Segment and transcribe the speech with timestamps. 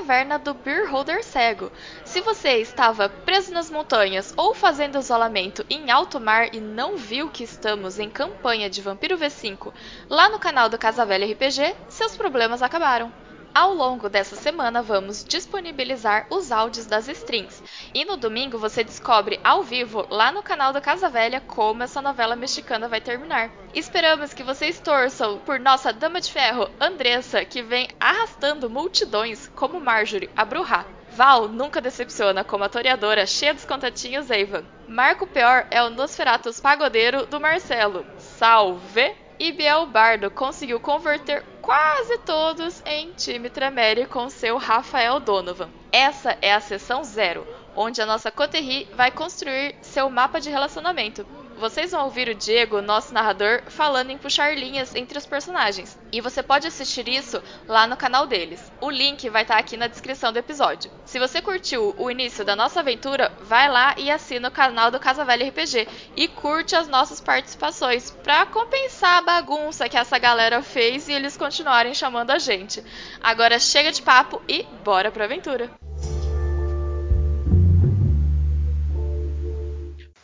[0.00, 1.70] taverna do Beer Holder Cego.
[2.06, 7.28] Se você estava preso nas montanhas ou fazendo isolamento em alto mar e não viu
[7.28, 9.70] que estamos em campanha de Vampiro V5
[10.08, 13.12] lá no canal do Casa Velha RPG, seus problemas acabaram.
[13.52, 17.60] Ao longo dessa semana, vamos disponibilizar os áudios das strings.
[17.92, 22.00] E no domingo você descobre ao vivo, lá no canal da Casa Velha, como essa
[22.00, 23.50] novela mexicana vai terminar.
[23.74, 29.80] Esperamos que vocês torçam por nossa Dama de Ferro, Andressa, que vem arrastando multidões, como
[29.80, 30.86] Marjorie, a Bruja.
[31.10, 34.64] Val nunca decepciona como a toreadora cheia dos contatinhos Evan.
[34.86, 38.06] Marco Pior é o Nosferatus pagodeiro do Marcelo.
[38.16, 39.12] Salve!
[39.40, 45.70] E Biel Bardo conseguiu converter quase todos em time Tremere com seu Rafael Donovan.
[45.92, 47.46] Essa é a sessão zero,
[47.76, 51.24] onde a nossa Coterri vai construir seu mapa de relacionamento.
[51.60, 55.98] Vocês vão ouvir o Diego, nosso narrador, falando em puxar linhas entre os personagens.
[56.10, 58.72] E você pode assistir isso lá no canal deles.
[58.80, 60.90] O link vai estar aqui na descrição do episódio.
[61.04, 64.98] Se você curtiu o início da nossa aventura, vai lá e assina o canal do
[64.98, 70.62] Casa Velha RPG e curte as nossas participações para compensar a bagunça que essa galera
[70.62, 72.82] fez e eles continuarem chamando a gente.
[73.22, 75.70] Agora chega de papo e bora pra aventura.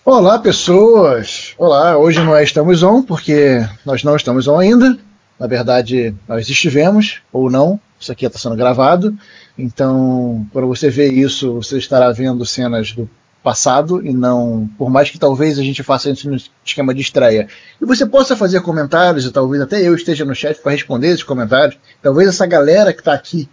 [0.09, 1.53] Olá, pessoas!
[1.59, 4.97] Olá, hoje não é Estamos On, porque nós não estamos on ainda.
[5.37, 7.81] Na verdade, nós estivemos, ou não.
[7.99, 9.19] Isso aqui está sendo gravado.
[9.59, 13.11] Então, quando você vê isso, você estará vendo cenas do
[13.43, 14.71] passado e não.
[14.79, 17.49] Por mais que talvez a gente faça isso no esquema de estreia.
[17.83, 21.25] E você possa fazer comentários, e talvez até eu esteja no chat para responder esses
[21.25, 21.77] comentários.
[22.01, 23.49] Talvez essa galera que está aqui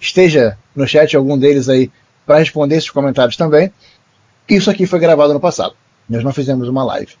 [0.00, 1.92] esteja no chat, algum deles aí,
[2.24, 3.70] para responder esses comentários também.
[4.48, 5.74] Isso aqui foi gravado no passado.
[6.08, 7.14] Nós não fizemos uma live.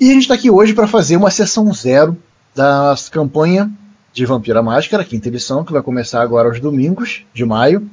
[0.00, 2.16] E a gente está aqui hoje para fazer uma sessão zero
[2.54, 3.70] da campanha
[4.12, 7.88] de Vampira Máscara, quinta edição, que vai começar agora aos domingos de maio.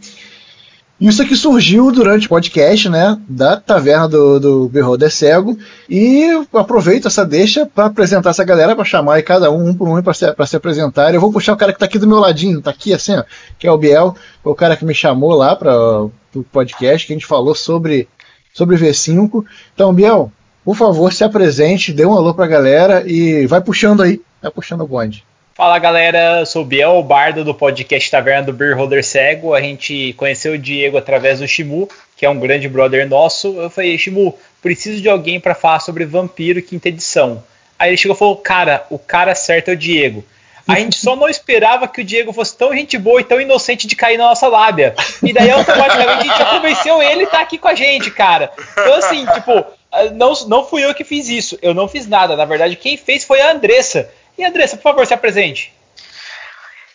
[0.99, 5.57] Isso aqui surgiu durante o podcast, né, da taverna do, do Beholder Cego,
[5.89, 9.89] e aproveito essa deixa para apresentar essa galera, para chamar aí cada um, um por
[9.89, 11.11] um, para se, se apresentar.
[11.11, 13.23] Eu vou puxar o cara que está aqui do meu ladinho, está aqui assim, ó,
[13.57, 16.11] que é o Biel, foi o cara que me chamou lá para o
[16.51, 18.07] podcast, que a gente falou sobre
[18.53, 19.45] sobre V5.
[19.73, 20.31] Então, Biel,
[20.63, 24.81] por favor, se apresente, dê um alô pra galera e vai puxando aí, vai puxando
[24.81, 25.23] o bonde.
[25.53, 29.53] Fala galera, sou o Biel, o bardo do podcast Taverna do Beer Holder Cego.
[29.53, 33.59] A gente conheceu o Diego através do Shimu, que é um grande brother nosso.
[33.59, 37.43] Eu falei, Shimu, preciso de alguém para falar sobre Vampiro quinta edição.
[37.77, 40.23] Aí ele chegou e falou, cara, o cara certo é o Diego.
[40.67, 43.87] A gente só não esperava que o Diego fosse tão gente boa e tão inocente
[43.87, 44.95] de cair na nossa lábia.
[45.23, 48.51] E daí automaticamente a gente convenceu ele estar tá aqui com a gente, cara.
[48.71, 49.65] Então, assim, tipo,
[50.13, 51.57] não, não fui eu que fiz isso.
[51.61, 52.35] Eu não fiz nada.
[52.35, 54.09] Na verdade, quem fez foi a Andressa.
[54.37, 55.73] E Andressa, por favor, se apresente.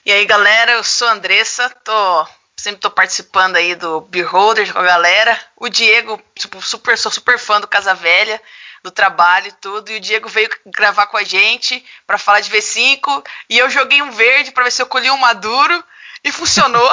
[0.04, 4.78] E aí, galera, eu sou a Andressa, tô sempre tô participando aí do Beholder com
[4.78, 5.38] a galera.
[5.56, 8.41] O Diego, tipo, super, sou super fã do Casa Velha
[8.86, 9.91] do trabalho e tudo.
[9.91, 13.24] E o Diego veio gravar com a gente para falar de V5.
[13.50, 15.84] E eu joguei um verde para ver se eu colhi um maduro.
[16.24, 16.91] E funcionou.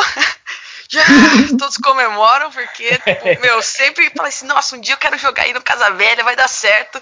[1.57, 5.53] Todos comemoram, porque, tipo, meu, sempre falei assim, nossa, um dia eu quero jogar aí
[5.53, 7.01] no Casa Velha, vai dar certo.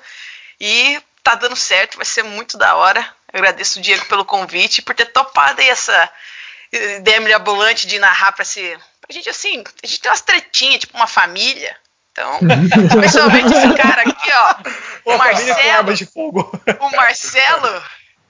[0.60, 3.02] E tá dando certo, vai ser muito da hora.
[3.34, 6.10] Eu agradeço o Diego pelo convite, por ter topado aí essa
[6.72, 8.80] ideia mirabolante de narrar pra ser.
[9.02, 11.76] Pra gente, assim, a gente tem umas tretinhas, tipo uma família.
[12.12, 12.40] Então,
[13.00, 14.56] principalmente esse cara aqui, ó.
[15.04, 15.94] O Marcelo.
[15.96, 16.52] De fogo.
[16.80, 17.82] O Marcelo.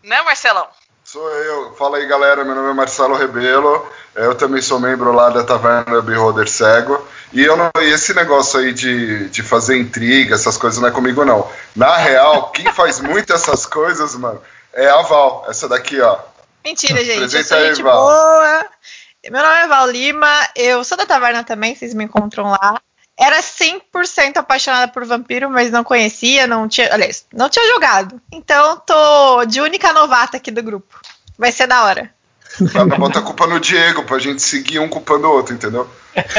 [0.03, 0.67] Né, Marcelão?
[1.03, 1.75] Sou eu.
[1.75, 2.45] Fala aí, galera.
[2.45, 3.85] Meu nome é Marcelo Rebelo.
[4.15, 7.05] Eu também sou membro lá da Taverna Beholder Cego.
[7.33, 11.25] E eu não, esse negócio aí de, de fazer intriga, essas coisas não é comigo,
[11.25, 11.49] não.
[11.75, 14.41] Na real, quem faz muito essas coisas, mano,
[14.73, 15.45] é a Val.
[15.49, 16.19] Essa daqui, ó.
[16.63, 17.25] Mentira, gente.
[17.25, 18.01] Apresenta eu sou aí, gente Val.
[18.01, 18.65] boa.
[19.29, 20.49] Meu nome é Val Lima.
[20.55, 22.81] Eu sou da Taverna também, vocês me encontram lá
[23.19, 28.21] era 100% apaixonada por vampiro, mas não conhecia, não tinha, aliás, não tinha jogado.
[28.31, 30.99] Então tô de única novata aqui do grupo.
[31.37, 32.11] Vai ser da hora.
[32.73, 35.87] Cada bota a culpa no Diego, pra gente seguir um culpando o outro, entendeu?
[36.13, 36.21] É,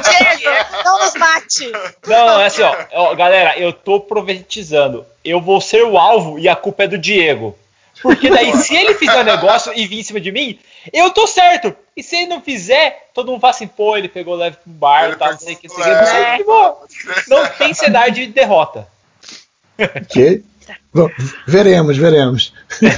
[0.00, 1.72] Diego, não nos mate.
[2.06, 5.04] Não, é assim, ó, ó, galera, eu tô profetizando.
[5.24, 7.56] Eu vou ser o alvo e a culpa é do Diego.
[8.00, 10.58] Porque daí, se ele fizer o negócio e vir em cima de mim,
[10.92, 11.74] eu tô certo.
[11.96, 15.10] E se ele não fizer, todo mundo fala assim, pô, ele pegou leve pro bar
[15.10, 16.44] e tal, não sei o que, não sei o que.
[17.30, 18.88] Não tem cenário de derrota.
[19.78, 20.44] Ok.
[20.92, 21.08] Bom,
[21.46, 22.52] veremos, veremos.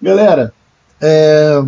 [0.00, 0.52] Galera,
[1.00, 1.62] é,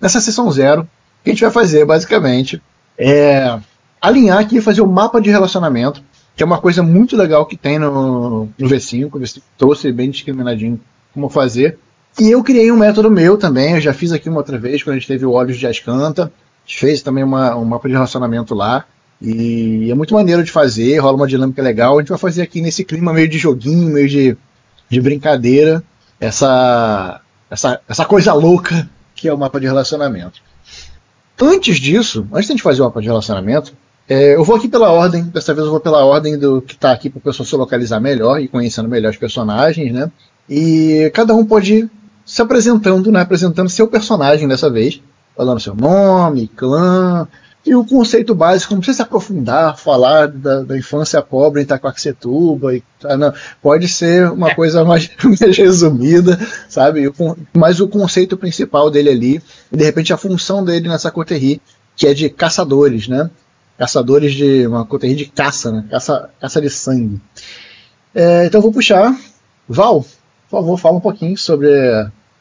[0.00, 0.88] nessa sessão zero, o
[1.22, 2.62] que a gente vai fazer, basicamente,
[2.98, 3.58] é
[4.00, 6.02] alinhar aqui e fazer o um mapa de relacionamento
[6.36, 9.06] que é uma coisa muito legal que tem no, no V5.
[9.06, 10.80] O V5 trouxe bem discriminadinho
[11.12, 11.78] como fazer.
[12.18, 14.96] E eu criei um método meu também, eu já fiz aqui uma outra vez, quando
[14.96, 16.24] a gente teve o Olhos de Ascanta.
[16.24, 18.84] A gente fez também uma, um mapa de relacionamento lá.
[19.20, 21.96] E é muito maneiro de fazer, rola uma dinâmica legal.
[21.96, 24.36] A gente vai fazer aqui nesse clima meio de joguinho, meio de,
[24.88, 25.82] de brincadeira,
[26.20, 27.20] essa,
[27.50, 30.40] essa, essa coisa louca que é o mapa de relacionamento.
[31.40, 33.72] Antes disso, antes de a gente fazer o mapa de relacionamento,
[34.08, 36.92] é, eu vou aqui pela ordem, dessa vez eu vou pela ordem do que está
[36.92, 40.10] aqui para o pessoal se localizar melhor e conhecendo melhor os personagens, né?
[40.48, 41.88] E cada um pode
[42.24, 43.20] se apresentando, né?
[43.20, 45.00] Apresentando seu personagem dessa vez,
[45.36, 47.28] falando seu nome, clã,
[47.66, 52.74] e o conceito básico, não precisa se aprofundar, falar da, da infância pobre em Itacoaxetuba,
[52.74, 53.32] e, tá, não,
[53.62, 54.54] pode ser uma é.
[54.54, 56.38] coisa mais, mais, resumida,
[56.68, 57.10] sabe?
[57.54, 59.42] Mas o conceito principal dele ali,
[59.72, 61.60] e de repente a função dele nessa coterri,
[61.96, 63.30] que é de caçadores, né?
[63.78, 65.86] Caçadores de uma coterri de caça, né?
[65.90, 67.18] Caça, caça de sangue.
[68.14, 69.16] É, então eu vou puxar.
[69.66, 70.04] Val,
[70.54, 71.68] por favor, fala um pouquinho sobre,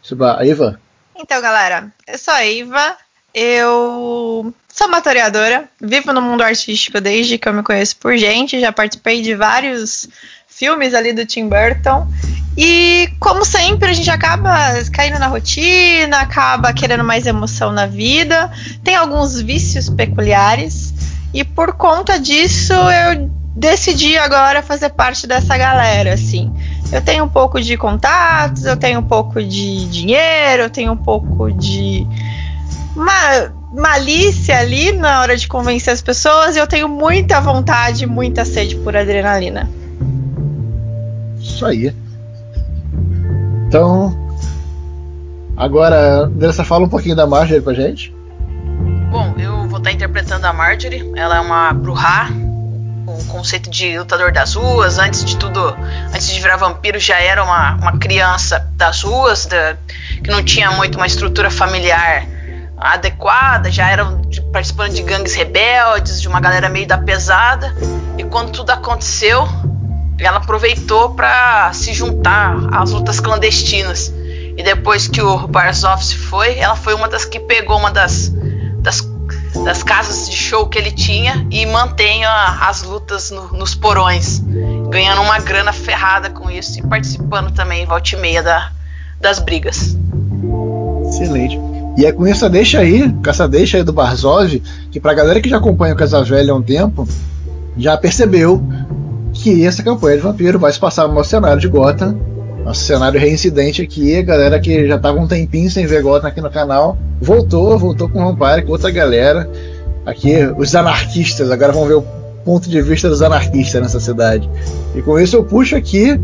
[0.02, 0.80] sobre a Eva.
[1.16, 2.96] Então, galera, eu sou a Eva,
[3.34, 8.72] eu sou matoriadora, vivo no mundo artístico desde que eu me conheço por gente, já
[8.72, 10.08] participei de vários
[10.48, 12.08] filmes ali do Tim Burton.
[12.56, 14.54] E como sempre, a gente acaba
[14.92, 18.52] caindo na rotina, acaba querendo mais emoção na vida,
[18.84, 20.94] tem alguns vícios peculiares,
[21.34, 26.54] e por conta disso eu decidi agora fazer parte dessa galera, assim.
[26.94, 30.98] Eu tenho um pouco de contatos, eu tenho um pouco de dinheiro, eu tenho um
[30.98, 32.08] pouco de
[32.96, 38.46] uma malícia ali na hora de convencer as pessoas e eu tenho muita vontade, muita
[38.46, 39.68] sede por adrenalina.
[41.40, 41.92] Isso aí.
[43.68, 44.16] Então,
[45.58, 48.14] agora, Andressa, fala um pouquinho da Marjorie pra gente.
[49.10, 51.12] Bom, eu vou estar interpretando a Marjorie.
[51.16, 52.28] Ela é uma bruxa,
[53.06, 54.98] o conceito de lutador das ruas.
[54.98, 55.76] Antes de tudo,
[56.14, 59.76] antes de virar vampiro, já era uma, uma criança das ruas, da,
[60.24, 62.28] que não tinha muito uma estrutura familiar
[62.78, 64.22] adequada, já eram
[64.52, 67.74] participando de gangues rebeldes, de uma galera meio da pesada.
[68.18, 69.48] E quando tudo aconteceu,
[70.20, 74.14] ela aproveitou para se juntar às lutas clandestinas.
[74.56, 78.32] E depois que o Barzov se foi, ela foi uma das que pegou uma das,
[78.80, 79.02] das,
[79.64, 84.40] das casas de show que ele tinha e mantém a, as lutas no, nos porões,
[84.90, 88.72] ganhando uma grana ferrada com isso e participando também, volta e meia, da,
[89.20, 89.98] das brigas.
[91.10, 91.60] Excelente.
[91.98, 94.62] E é com essa deixa aí, com essa deixa aí do Barzov,
[94.92, 97.08] que pra galera que já acompanha o Casa Velha há um tempo,
[97.78, 98.64] já percebeu
[99.32, 102.18] que essa campanha de vampiro vai se passar no nosso cenário de Gotham.
[102.64, 106.40] Nosso cenário reincidente aqui, a galera que já tava um tempinho sem ver Gotham aqui
[106.40, 109.50] no canal, voltou, voltou com o Vampire, com outra galera.
[110.06, 112.06] Aqui, os anarquistas, agora vamos ver o
[112.46, 114.50] ponto de vista dos anarquistas nessa cidade.
[114.96, 116.20] E com isso eu puxo aqui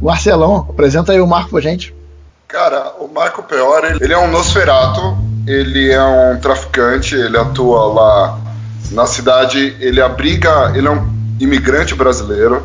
[0.00, 1.94] o Marcelão, apresenta aí o Marco pra gente.
[2.48, 8.38] Cara, o Marco Peor, ele é um Nosferato, ele é um traficante, ele atua lá
[8.92, 11.08] na cidade, ele abriga, ele é um
[11.40, 12.64] imigrante brasileiro,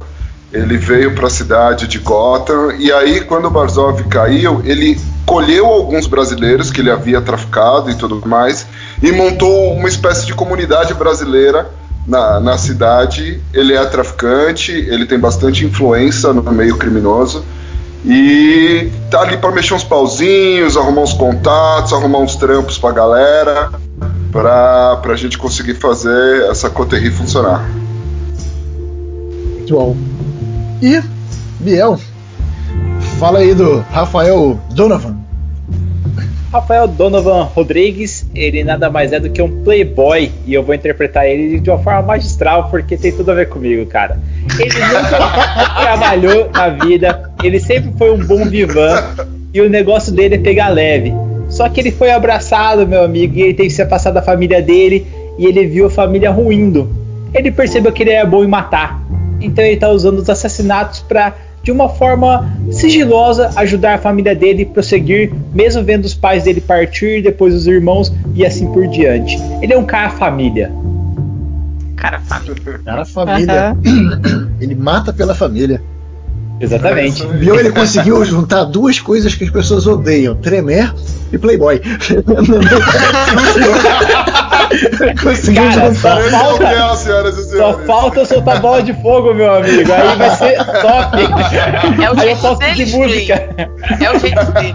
[0.54, 6.08] ele veio para a cidade de Gotham e aí quando Barzov caiu, ele colheu alguns
[6.08, 8.68] brasileiros que ele havia traficado e tudo mais
[9.02, 11.70] e montou uma espécie de comunidade brasileira
[12.06, 13.42] na, na cidade.
[13.54, 17.46] Ele é traficante, ele tem bastante influência no meio criminoso
[18.04, 23.72] e tá ali para mexer uns pauzinhos, arrumar uns contatos, arrumar uns trampos pra galera,
[24.32, 27.70] pra, pra gente conseguir fazer essa coterri funcionar.
[29.58, 29.96] Muito bom.
[30.82, 31.00] E,
[31.60, 32.00] Biel,
[33.20, 35.16] fala aí do Rafael Donovan.
[36.52, 41.28] Rafael Donovan Rodrigues, ele nada mais é do que um playboy e eu vou interpretar
[41.28, 44.20] ele de uma forma magistral porque tem tudo a ver comigo, cara.
[44.60, 49.02] Ele nunca trabalhou na vida, ele sempre foi um bom vivan
[49.54, 51.14] e o negócio dele é pegar leve.
[51.48, 54.64] Só que ele foi abraçado, meu amigo, e ele teve que se afastar da família
[54.64, 55.06] dele
[55.38, 56.90] e ele viu a família ruindo.
[57.36, 59.00] Ele percebeu que ele era bom em matar.
[59.42, 61.34] Então ele está usando os assassinatos para
[61.64, 66.60] de uma forma sigilosa, ajudar a família dele a prosseguir, mesmo vendo os pais dele
[66.60, 69.38] partir, depois os irmãos e assim por diante.
[69.62, 70.72] Ele é um cara família.
[71.96, 72.80] Cara família.
[72.84, 73.78] Cara família.
[73.86, 74.50] Uhum.
[74.60, 75.80] Ele mata pela família.
[76.60, 77.26] Exatamente.
[77.28, 77.60] Viu?
[77.60, 80.94] Ele conseguiu juntar duas coisas que as pessoas odeiam: Tremer
[81.32, 81.82] e Playboy.
[85.22, 86.96] Conseguiu Cara, só falta,
[87.58, 89.92] só falta soltar bola de fogo, meu amigo.
[89.92, 91.18] Aí vai ser top.
[92.02, 93.34] É o Aí jeito dele, de música.
[94.00, 94.74] É o jeito dele.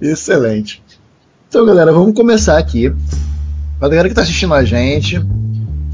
[0.00, 0.82] Excelente.
[1.48, 2.92] Então, galera, vamos começar aqui.
[3.78, 5.20] Pra galera que tá assistindo a gente,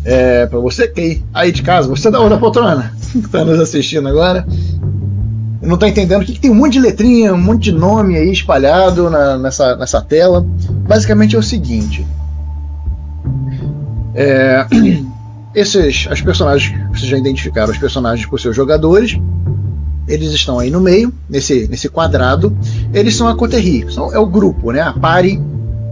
[0.05, 4.09] é, pra você que aí de casa, você da outra poltrona, que tá nos assistindo
[4.09, 4.47] agora,
[5.63, 8.33] não está entendendo que, que tem um monte de letrinha, um monte de nome aí
[8.33, 10.45] espalhado na, nessa, nessa tela.
[10.89, 12.07] Basicamente é o seguinte.
[14.15, 14.67] É,
[15.55, 19.19] esses, as personagens, vocês já identificaram os personagens por seus jogadores.
[20.09, 22.57] Eles estão aí no meio, nesse, nesse quadrado.
[22.93, 25.41] Eles são a coterie, são, é o grupo, né, a pare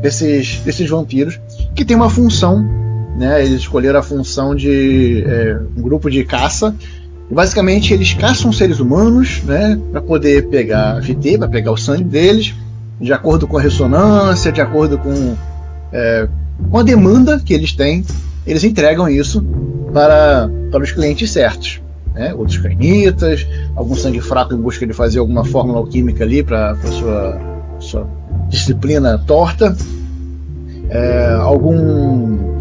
[0.00, 1.38] desses, desses vampiros,
[1.75, 2.76] que tem uma função.
[3.16, 6.75] Né, eles escolheram a função de é, um grupo de caça.
[7.30, 12.54] Basicamente, eles caçam seres humanos né, para poder pegar VT, para pegar o sangue deles,
[13.00, 15.37] de acordo com a ressonância, de acordo com,
[15.92, 16.28] é,
[16.70, 18.04] com a demanda que eles têm
[18.49, 19.44] eles entregam isso
[19.92, 21.82] para, para os clientes certos.
[22.14, 22.32] Né?
[22.32, 27.40] Outros carnitas, algum sangue fraco em busca de fazer alguma fórmula alquímica ali para sua,
[27.78, 28.08] sua
[28.49, 29.76] disciplina torta.
[30.88, 32.58] É, algum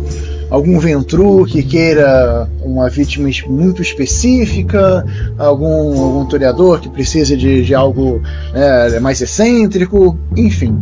[0.49, 5.05] algum ventru que queira uma vítima muito específica,
[5.37, 8.21] algum, algum toreador que precise de, de algo
[8.53, 10.77] é, mais excêntrico, enfim.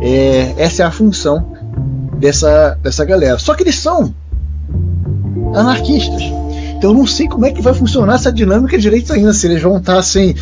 [0.00, 1.52] É, essa é a função
[2.18, 3.38] dessa, dessa galera.
[3.38, 4.14] Só que eles são
[5.54, 6.22] anarquistas.
[6.78, 9.60] Então eu não sei como é que vai funcionar essa dinâmica direito ainda, se eles
[9.60, 10.32] vão estar assim,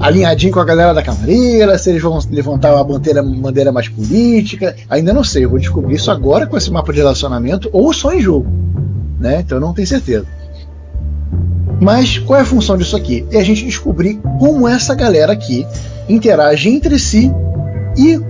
[0.00, 4.74] alinhadinho com a galera da camareira, se eles vão levantar uma bandeira, bandeira mais política,
[4.90, 8.12] ainda não sei, eu vou descobrir isso agora com esse mapa de relacionamento ou só
[8.12, 8.50] em jogo.
[9.20, 9.42] Né?
[9.46, 10.26] Então eu não tenho certeza.
[11.80, 13.24] Mas qual é a função disso aqui?
[13.30, 15.64] É a gente descobrir como essa galera aqui
[16.08, 17.30] interage entre si
[17.96, 18.20] e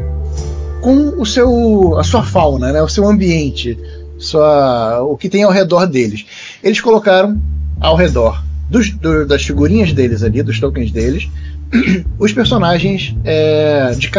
[0.82, 2.82] com o seu, a sua fauna, né?
[2.82, 3.78] o seu ambiente,
[4.18, 6.24] sua, o que tem ao redor deles.
[6.62, 7.40] Eles colocaram
[7.80, 11.28] ao redor dos, do, das figurinhas deles ali, dos tokens deles,
[12.18, 14.10] os personagens é, de,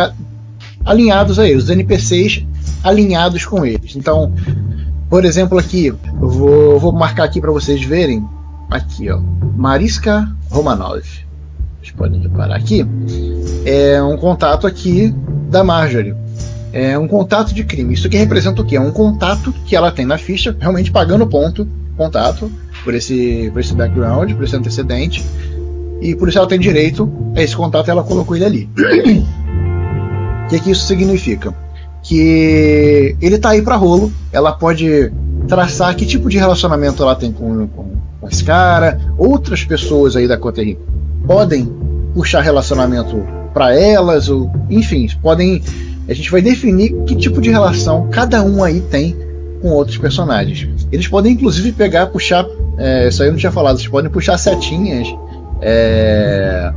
[0.86, 2.46] alinhados a eles, os NPCs
[2.84, 3.96] alinhados com eles.
[3.96, 4.34] Então,
[5.10, 8.26] por exemplo, aqui, eu vou, vou marcar aqui para vocês verem.
[8.70, 9.20] Aqui, ó,
[9.56, 11.04] Mariska Romanov.
[11.80, 12.86] Vocês podem reparar aqui.
[13.66, 15.14] É um contato aqui
[15.50, 16.27] da Marjorie
[16.78, 17.96] é um contato de crime.
[17.96, 18.76] Isso aqui representa o quê?
[18.76, 21.68] É um contato que ela tem na ficha, realmente pagando ponto,
[21.98, 22.52] contato,
[22.84, 25.26] por esse, por esse background, por esse antecedente.
[26.00, 28.70] E por isso ela tem direito a esse contato e ela colocou ele ali.
[30.48, 31.54] O que, que isso significa?
[32.02, 35.12] Que ele está aí para rolo, ela pode
[35.46, 37.92] traçar que tipo de relacionamento ela tem com, com,
[38.22, 40.80] com esse cara, outras pessoas aí da Coterri
[41.26, 41.70] podem
[42.14, 43.22] puxar relacionamento
[43.54, 45.62] para elas, ou enfim, podem
[46.08, 49.16] a gente vai definir que tipo de relação cada um aí tem
[49.62, 50.88] com outros personagens.
[50.92, 52.46] Eles podem inclusive pegar, puxar.
[52.78, 55.08] É, isso aí eu não tinha falado, eles podem puxar setinhas.
[55.62, 56.72] É...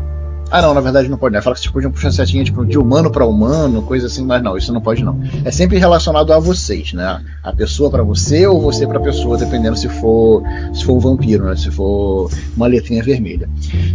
[0.51, 1.41] Ah, não, na verdade não pode, né?
[1.41, 4.57] Fala que vocês podiam puxar setinha tipo, de humano para humano, coisa assim, mas não,
[4.57, 5.21] isso não pode não.
[5.45, 7.23] É sempre relacionado a vocês, né?
[7.45, 10.43] A pessoa para você ou você para pessoa, dependendo se for
[10.75, 11.55] se for um vampiro, né?
[11.55, 13.49] Se for uma letrinha vermelha.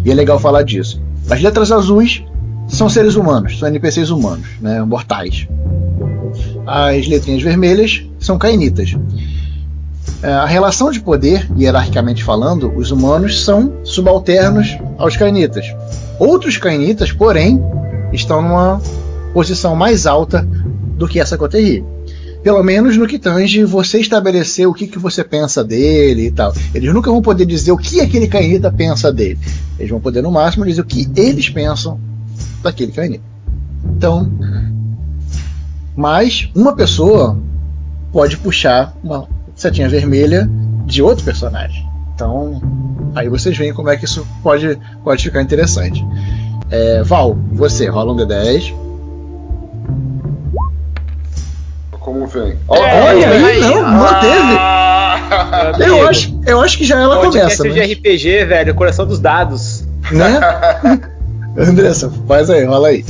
[0.06, 1.01] E é legal falar disso.
[1.30, 2.24] As letras azuis
[2.67, 5.48] são seres humanos, são NPCs humanos, né, mortais.
[6.65, 8.95] As letrinhas vermelhas são cainitas.
[10.22, 15.65] É, a relação de poder, hierarquicamente falando, os humanos são subalternos aos cainitas.
[16.19, 17.62] Outros cainitas, porém,
[18.12, 18.81] estão numa
[19.34, 20.48] posição mais alta
[20.98, 21.84] do que essa coterie.
[22.41, 26.53] Pelo menos no que tange você estabelecer o que, que você pensa dele e tal.
[26.74, 29.39] Eles nunca vão poder dizer o que aquele cainita pensa dele.
[29.77, 32.00] Eles vão poder, no máximo, dizer o que eles pensam
[32.65, 33.24] daquele canino.
[33.86, 34.29] Então,
[35.95, 37.38] mas uma pessoa
[38.12, 40.50] pode puxar uma setinha vermelha
[40.86, 41.86] de outro personagem.
[42.13, 42.62] Então,
[43.15, 46.05] aí vocês veem como é que isso pode, pode ficar interessante.
[46.69, 48.74] É, Val, você, rola um D10.
[51.91, 52.57] Como vem?
[52.67, 54.57] Olha aí, não, manteve.
[54.60, 57.63] Ah, eu, acho, eu acho que já ela começa.
[57.63, 57.69] Né?
[57.69, 59.86] de RPG, velho, coração dos dados.
[60.12, 60.39] Né?
[61.57, 63.05] Andressa, faz aí, rola aí.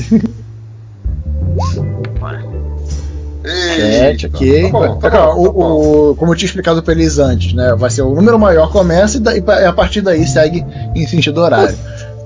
[3.46, 4.64] Sete, ok.
[4.64, 7.76] Tá bom, tá bom, o, tá o, como eu tinha explicado para eles antes, né?
[7.78, 11.78] Vai ser o número maior começa e, daí, a partir daí segue em sentido horário.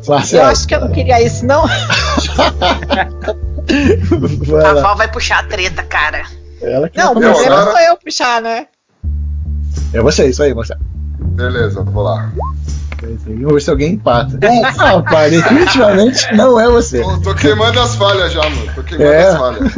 [0.07, 0.43] Marcelo.
[0.43, 1.65] Eu acho que eu não queria isso, não.
[4.65, 6.23] a Val vai puxar a treta, cara.
[6.61, 8.67] Ela que não, primeiro sou eu puxar, né?
[9.93, 10.81] É você, isso aí, Marcelo.
[11.19, 12.31] Beleza, vou lá.
[13.01, 14.38] Vamos ver se alguém empata.
[14.41, 17.01] É, rapaz, definitivamente não é você.
[17.01, 18.72] Tô, tô, queimando as falhas já, mano.
[18.75, 19.27] Tô queimando é.
[19.27, 19.74] as falhas.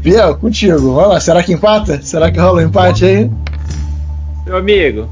[0.00, 0.94] Biel, contigo.
[0.94, 2.00] Vamos lá, será que empata?
[2.02, 3.30] Será que rola um empate aí?
[4.46, 5.08] Meu amigo,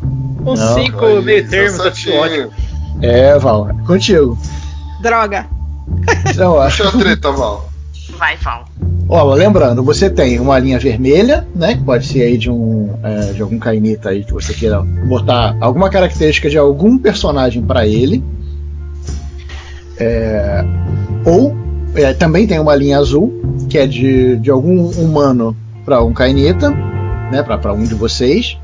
[0.47, 2.53] um 5 meio termo, tá ótimo.
[3.03, 4.39] É, Val, contigo.
[5.03, 5.47] Droga.
[6.27, 7.68] Então, Puxa a treta, Val.
[8.19, 8.65] Vai, Val.
[9.09, 11.75] Ó, lembrando, você tem uma linha vermelha, né?
[11.75, 15.57] Que pode ser aí de um é, de algum cainita aí que você queira botar
[15.61, 18.23] alguma característica de algum personagem para ele.
[19.99, 20.63] É,
[21.25, 21.57] ou
[21.95, 26.71] é, também tem uma linha azul, que é de, de algum humano para um Kainita,
[27.33, 28.59] né, para um de vocês.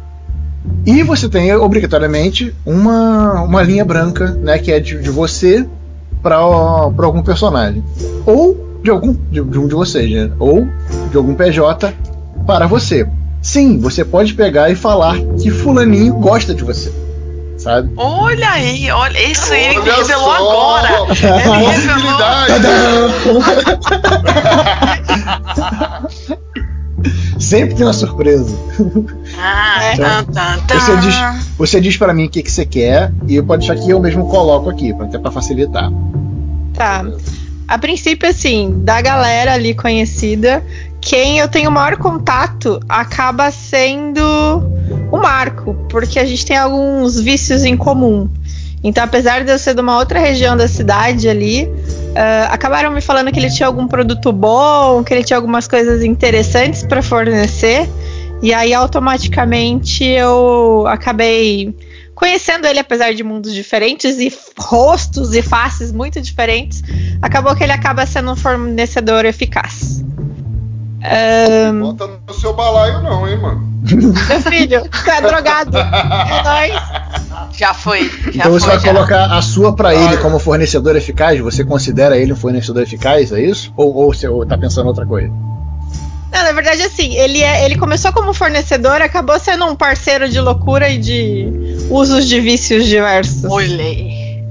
[0.87, 5.67] E você tem obrigatoriamente uma, uma linha branca, né, que é de, de você
[6.23, 7.83] para algum personagem.
[8.27, 10.31] Ou de algum de, de um de vocês, né?
[10.39, 10.69] ou
[11.11, 11.95] de algum PJ
[12.47, 13.09] para você.
[13.41, 16.93] Sim, você pode pegar e falar que fulaninho gosta de você.
[17.57, 17.91] Sabe?
[17.97, 20.89] Olha aí, olha, isso aí ele revelou agora.
[21.09, 23.43] Ele revelou.
[27.39, 28.57] Sempre tem uma surpresa.
[29.39, 31.15] Ah, então, tá, tá, Você diz,
[31.59, 34.29] você diz para mim o que, que você quer e pode deixar que eu mesmo
[34.29, 35.91] coloco aqui, até para facilitar.
[36.75, 37.05] Tá.
[37.67, 40.63] A princípio, assim, da galera ali conhecida,
[41.01, 44.21] quem eu tenho maior contato acaba sendo
[45.11, 48.29] o Marco, porque a gente tem alguns vícios em comum.
[48.83, 53.01] Então, apesar de eu ser de uma outra região da cidade ali, uh, acabaram me
[53.01, 57.89] falando que ele tinha algum produto bom, que ele tinha algumas coisas interessantes para fornecer.
[58.43, 61.75] E aí, automaticamente, eu acabei
[62.15, 66.83] conhecendo ele, apesar de mundos diferentes e rostos e faces muito diferentes.
[67.21, 70.05] Acabou que ele acaba sendo um fornecedor eficaz.
[71.71, 71.81] Um...
[71.81, 73.75] Bota no seu balaio, não, hein, mano?
[73.85, 75.77] Meu filho, tu é drogado.
[75.77, 76.83] É nóis.
[77.53, 78.09] Já foi.
[78.09, 78.95] Já então você foi, vai já.
[78.95, 81.39] colocar a sua para ele como fornecedor eficaz?
[81.41, 83.73] Você considera ele um fornecedor eficaz, é isso?
[83.77, 85.31] Ou, ou você tá pensando em outra coisa?
[86.35, 90.41] Não, na verdade, assim, ele, é, ele começou como fornecedor, acabou sendo um parceiro de
[90.41, 91.47] loucura e de
[91.89, 93.45] usos de vícios diversos.
[93.45, 94.43] Olhei.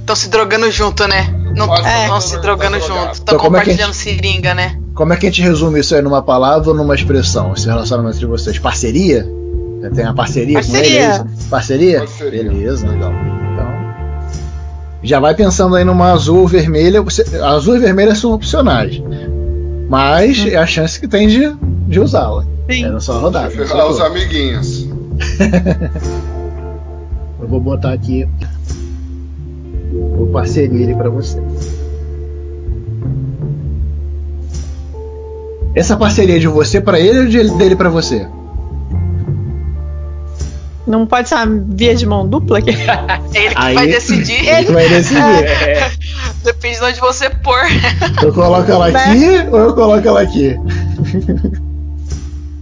[0.00, 1.34] Estão se drogando junto, né?
[1.56, 2.20] Não estão é.
[2.20, 3.12] se drogando junto.
[3.12, 4.78] Estão então, compartilhando é gente, seringa, né?
[4.94, 8.18] Como é que a gente resume isso aí numa palavra ou numa expressão, esse relacionamento
[8.18, 8.58] de vocês?
[8.58, 9.26] Parceria?
[9.94, 10.82] Tem uma parceria, parceria.
[10.82, 11.32] com ele?
[11.46, 11.98] É parceria?
[12.00, 12.44] Parceria.
[12.44, 12.86] Beleza.
[12.86, 13.10] Legal.
[13.10, 13.66] Então,
[15.02, 17.02] já vai pensando aí numa azul ou vermelha.
[17.42, 19.00] Azul e vermelha são opcionais.
[19.88, 20.48] Mas hum.
[20.48, 21.54] é a chance que tem de,
[21.88, 22.44] de usá-la.
[22.70, 22.96] Sim.
[22.96, 23.50] É só rodar.
[23.50, 24.88] Ferrar os amiguinhos.
[27.40, 28.26] Eu vou botar aqui
[29.92, 31.42] o parceria para você.
[35.74, 38.26] Essa parceria é de você para ele ou de, dele para você?
[40.86, 42.70] Não pode ser uma via de mão dupla aqui.
[43.34, 44.48] ele que Aí, vai decidir.
[44.48, 45.20] Ele vai decidir.
[45.20, 45.90] É.
[46.42, 47.60] Depende de onde você pôr.
[48.22, 49.04] Eu coloco ela né?
[49.04, 50.56] aqui ou eu coloco ela aqui?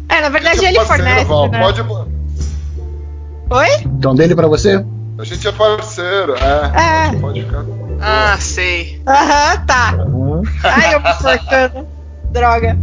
[0.09, 1.25] É, na verdade ele fornece.
[1.25, 1.61] Val, né?
[1.61, 1.83] Pode.
[3.51, 3.69] Oi?
[3.85, 4.85] Então dele para você?
[5.19, 7.09] A gente é parceiro, é.
[7.15, 7.21] É.
[7.21, 7.65] Pode ficar.
[8.01, 9.03] Ah, sei.
[9.07, 9.95] Aham, tá.
[10.07, 10.43] Uhum.
[10.65, 11.87] Ai, eu me forcando.
[12.33, 12.79] Droga.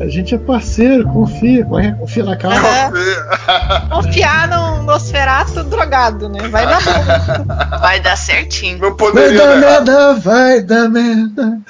[0.00, 1.62] A gente é parceiro, confia,
[1.98, 2.90] confia na cara.
[2.90, 4.02] Uhum.
[4.02, 6.48] Confiar num Nosferato drogado, né?
[6.48, 7.44] Vai dar bom.
[7.78, 8.78] Vai dar certinho.
[8.78, 11.60] Não poderia vai dar merda, vai dar merda.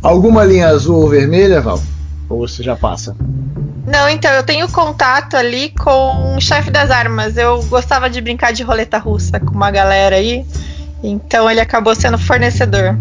[0.00, 1.82] Alguma linha azul ou vermelha, Val?
[2.28, 3.16] Ou você já passa?
[3.86, 7.36] Não, então eu tenho contato ali com o chefe das armas.
[7.36, 10.46] Eu gostava de brincar de roleta russa com uma galera aí.
[11.02, 12.96] Então ele acabou sendo fornecedor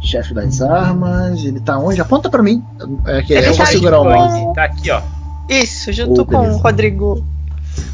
[0.00, 1.44] chefe das armas.
[1.44, 2.00] Ele tá onde?
[2.00, 2.62] Aponta para mim.
[3.06, 4.54] É que eu vou tá segurar o mouse.
[4.54, 5.00] Tá aqui, ó.
[5.48, 7.24] Isso, junto oh, com o Rodrigo.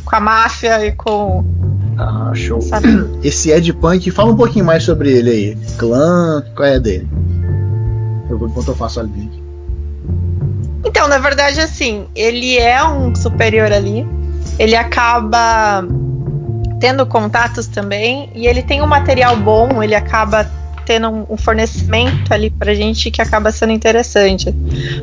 [0.05, 1.45] Com a máfia e com.
[1.97, 2.61] Ah, show.
[2.61, 2.89] Sabe?
[3.23, 5.59] Esse Ed Punk, fala um pouquinho mais sobre ele aí.
[5.79, 7.09] Clã, qual é dele?
[8.29, 9.43] Eu vou enquanto eu faço a link.
[10.85, 14.07] Então, na verdade, assim, ele é um superior ali.
[14.59, 15.85] Ele acaba
[16.81, 18.31] tendo contatos também.
[18.35, 20.51] E ele tem um material bom, ele acaba
[20.85, 24.55] tendo um, um fornecimento ali pra gente que acaba sendo interessante.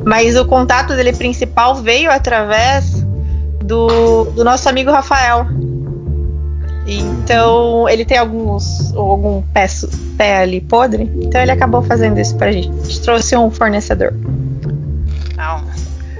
[0.05, 3.05] Mas o contato dele principal veio através
[3.63, 5.47] do, do nosso amigo Rafael.
[6.87, 9.67] Então ele tem alguns algum pé,
[10.17, 12.69] pé ali podre, então ele acabou fazendo isso pra gente.
[12.69, 14.13] A gente trouxe um fornecedor.
[15.37, 15.63] Não.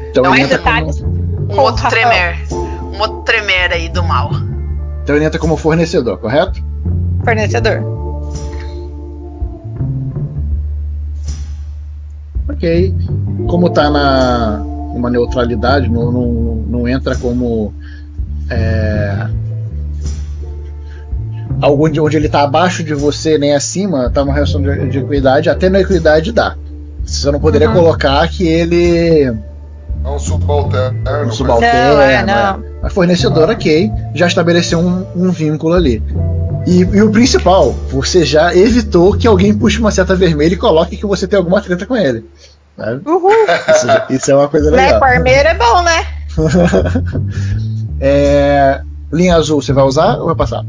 [0.10, 1.00] Então, Mais detalhes.
[1.00, 1.21] Como...
[1.54, 2.38] Um outro tremer.
[2.52, 4.30] Um outro tremer aí do mal.
[5.04, 6.63] Então ele entra como fornecedor, correto?
[7.26, 8.00] Fornecedor.
[12.49, 12.93] Ok.
[13.47, 16.32] Como está na uma neutralidade, não, não,
[16.67, 17.73] não entra como
[18.49, 19.27] é,
[21.62, 24.99] algo onde, onde ele está abaixo de você nem acima, está uma relação de, de,
[24.99, 26.56] equidade, até na equidade dá.
[27.06, 27.75] Você não poderia uhum.
[27.75, 29.34] colocar que ele
[30.03, 30.99] é um subalterno.
[31.27, 31.95] Um subalterno.
[31.95, 32.63] Não, é, não.
[32.83, 32.89] É.
[32.89, 33.53] fornecedor, ah.
[33.53, 36.03] ok, já estabeleceu um, um vínculo ali.
[36.65, 40.97] E, e, o principal, você já evitou que alguém puxe uma seta vermelha e coloque
[40.97, 42.25] que você tem alguma treta com ele.
[42.77, 42.99] Né?
[43.05, 43.31] Uhul.
[43.69, 44.99] Isso, isso, é uma coisa legal.
[44.99, 46.05] Né, armeiro é bom, né?
[47.99, 50.63] é, linha azul, você vai usar ou vai passar?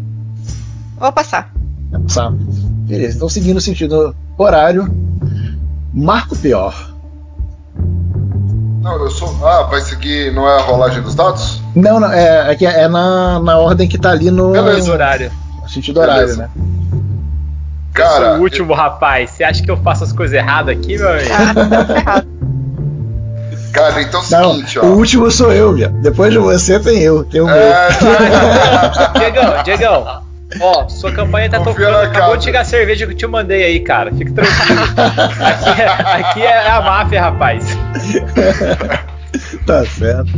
[0.99, 1.53] Vou passar.
[1.91, 2.33] Vai passar.
[2.33, 4.93] Beleza, então seguindo o sentido horário,
[5.93, 6.92] Marco Pior.
[8.83, 9.35] Não, eu sou.
[9.47, 10.33] Ah, vai seguir.
[10.33, 11.63] Não é a rolagem dos dados?
[11.75, 14.51] Não, não, é, é, que é na, na ordem que tá ali no.
[14.51, 14.93] Beleza.
[14.93, 15.31] horário.
[15.63, 16.51] No sentido horário, né?
[17.95, 18.25] Cara.
[18.25, 19.31] Eu sou o último, rapaz.
[19.31, 21.31] Você acha que eu faço as coisas erradas aqui, meu amigo?
[23.73, 24.87] Cara, então é o seguinte, não, ó.
[24.89, 25.95] O último sou eu, viado.
[26.03, 27.55] Depois de você tem eu, tem o meu.
[27.55, 27.89] É,
[29.17, 30.23] Diegão, Diegão.
[30.61, 31.97] Ó, sua campanha tá Confia tocando.
[31.97, 32.39] Acabou casa.
[32.39, 34.13] de chegar a cerveja que eu te mandei aí, cara.
[34.13, 34.81] Fique tranquilo.
[34.97, 37.77] aqui, é, aqui é a máfia, rapaz.
[39.67, 40.31] tá certo.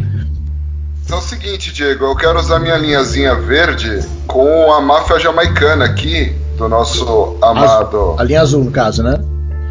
[1.05, 5.85] Então é o seguinte, Diego, eu quero usar minha linhazinha verde com a máfia jamaicana
[5.85, 8.17] aqui do nosso amado.
[8.19, 9.19] A linha azul, no caso, né?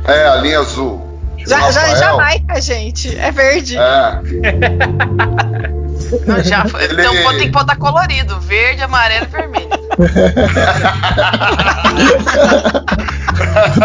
[0.05, 1.01] É, a linha azul.
[1.45, 1.95] Já, já é.
[1.95, 3.17] Jamaica, gente.
[3.17, 3.77] É verde.
[3.77, 4.19] É,
[6.25, 6.83] Não, já foi.
[6.85, 9.69] Ele- Então tem que botar colorido: verde, amarelo e vermelho.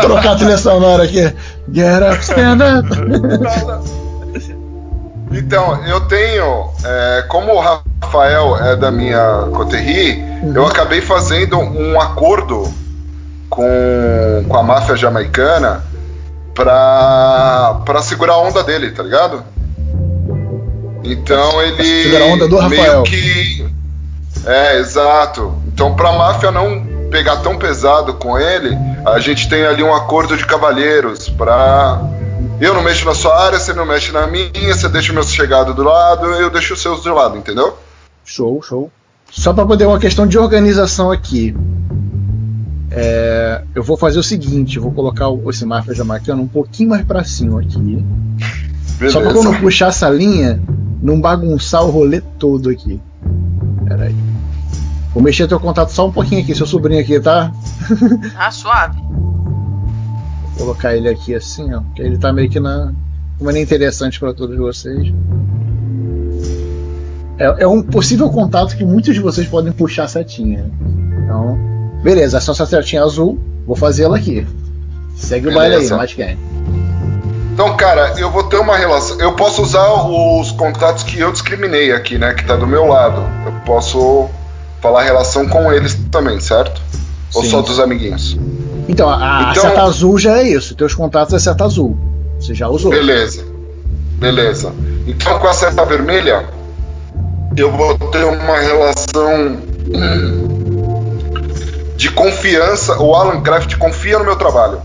[0.01, 1.33] Trocar a trilha sonora aqui.
[1.73, 2.89] Get up, stand up.
[5.31, 6.71] Então, eu tenho.
[6.85, 10.23] é, como o Rafael é da minha coterri,
[10.55, 12.73] eu acabei fazendo um acordo
[13.51, 15.85] com, com a máfia jamaicana
[16.55, 19.43] pra, pra segurar a onda dele, tá ligado?
[21.05, 22.17] Então ele.
[22.17, 23.03] A onda do Rafael.
[23.03, 23.67] Meio que.
[24.47, 25.55] É, exato.
[25.67, 30.37] Então, pra máfia não pegar tão pesado com ele, a gente tem ali um acordo
[30.37, 32.01] de cavalheiros pra.
[32.61, 35.23] Eu não mexo na sua área, você não mexe na minha, você deixa o meu
[35.25, 37.77] chegado do lado, eu deixo os seus do lado, entendeu?
[38.25, 38.91] Show, show.
[39.31, 41.55] Só para poder uma questão de organização aqui.
[42.91, 47.05] É, eu vou fazer o seguinte, vou colocar o- esse máfia jamaicano um pouquinho mais
[47.05, 48.05] para cima aqui.
[49.11, 50.61] Só pra quando puxar essa linha,
[51.01, 53.01] não bagunçar o rolê todo aqui.
[53.87, 54.17] Pera aí.
[55.15, 57.53] Vou mexer teu contato só um pouquinho aqui, seu sobrinho aqui, tá?
[58.37, 59.01] Ah, suave.
[59.01, 61.81] Vou colocar ele aqui assim, ó.
[61.95, 62.93] Que ele tá meio que na.
[63.39, 65.13] Como é interessante para todos vocês.
[67.39, 70.71] É, é um possível contato que muitos de vocês podem puxar a setinha.
[71.25, 71.57] Então,
[72.03, 73.39] beleza, essa é setinha azul.
[73.67, 74.47] Vou fazê-la aqui.
[75.15, 75.97] Segue o baile aí, Beleza.
[75.97, 76.37] mais quem?
[77.59, 79.21] Então, cara, eu vou ter uma relação.
[79.21, 82.33] Eu posso usar os contatos que eu discriminei aqui, né?
[82.33, 83.21] Que tá do meu lado.
[83.45, 84.29] Eu posso
[84.81, 86.81] falar relação com eles também, certo?
[87.35, 87.51] Ou Sim.
[87.51, 88.39] só dos amiguinhos?
[88.89, 90.77] Então, a, a Então- seta azul já é isso.
[90.77, 91.99] Teus contatos é seta azul.
[92.39, 92.93] Você já usou.
[92.93, 93.45] Beleza.
[94.21, 94.73] Beleza.
[95.09, 96.47] Então, com a seta vermelha,
[97.57, 99.57] eu vou ter uma relação
[101.97, 103.03] de confiança.
[103.03, 104.81] O Alan Craft confia no meu trabalho.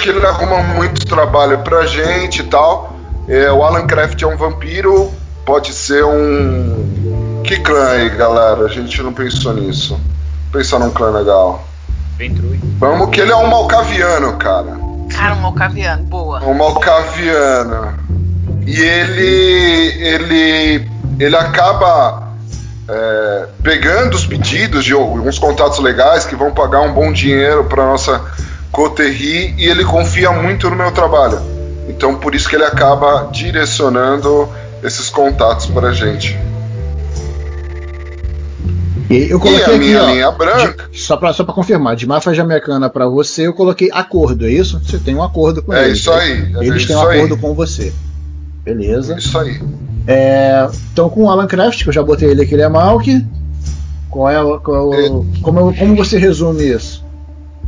[0.00, 2.96] Que ele arruma muito trabalho pra gente e tal.
[3.28, 5.12] É, o Alan Craft é um vampiro,
[5.44, 7.42] pode ser um.
[7.44, 8.64] Que clã aí, galera?
[8.64, 10.00] A gente não pensou nisso.
[10.50, 11.62] Pensar num clã legal.
[12.16, 12.58] Ventrui.
[12.78, 14.78] Vamos que ele é um malcaviano, cara.
[15.14, 16.02] Cara, um malcaviano.
[16.04, 16.42] Boa.
[16.44, 17.94] Um malcaviano.
[18.66, 20.02] E ele.
[20.02, 20.90] ele.
[21.18, 22.30] ele acaba
[22.88, 27.84] é, pegando os pedidos de alguns contatos legais que vão pagar um bom dinheiro para
[27.84, 28.20] nossa
[28.72, 31.38] coterri e ele confia muito no meu trabalho.
[31.88, 34.48] Então por isso que ele acaba direcionando
[34.82, 36.38] esses contatos pra gente.
[39.08, 40.88] E eu E coloquei a aqui, minha ó, linha branca.
[40.90, 44.50] de- só pra, só pra confirmar, de máfia jamaicana pra você, eu coloquei acordo, é
[44.50, 44.80] isso?
[44.84, 45.98] Você tem um acordo com É eles.
[45.98, 47.16] isso aí, é Eles têm um isso aí.
[47.18, 47.92] acordo com você.
[48.64, 49.16] Beleza.
[49.18, 49.60] Isso aí.
[50.06, 53.26] É, então com o Alan Craft, que eu já botei ele aqui, ele é Malk.
[54.08, 57.04] Qual é, qual é o- como, como você resume isso?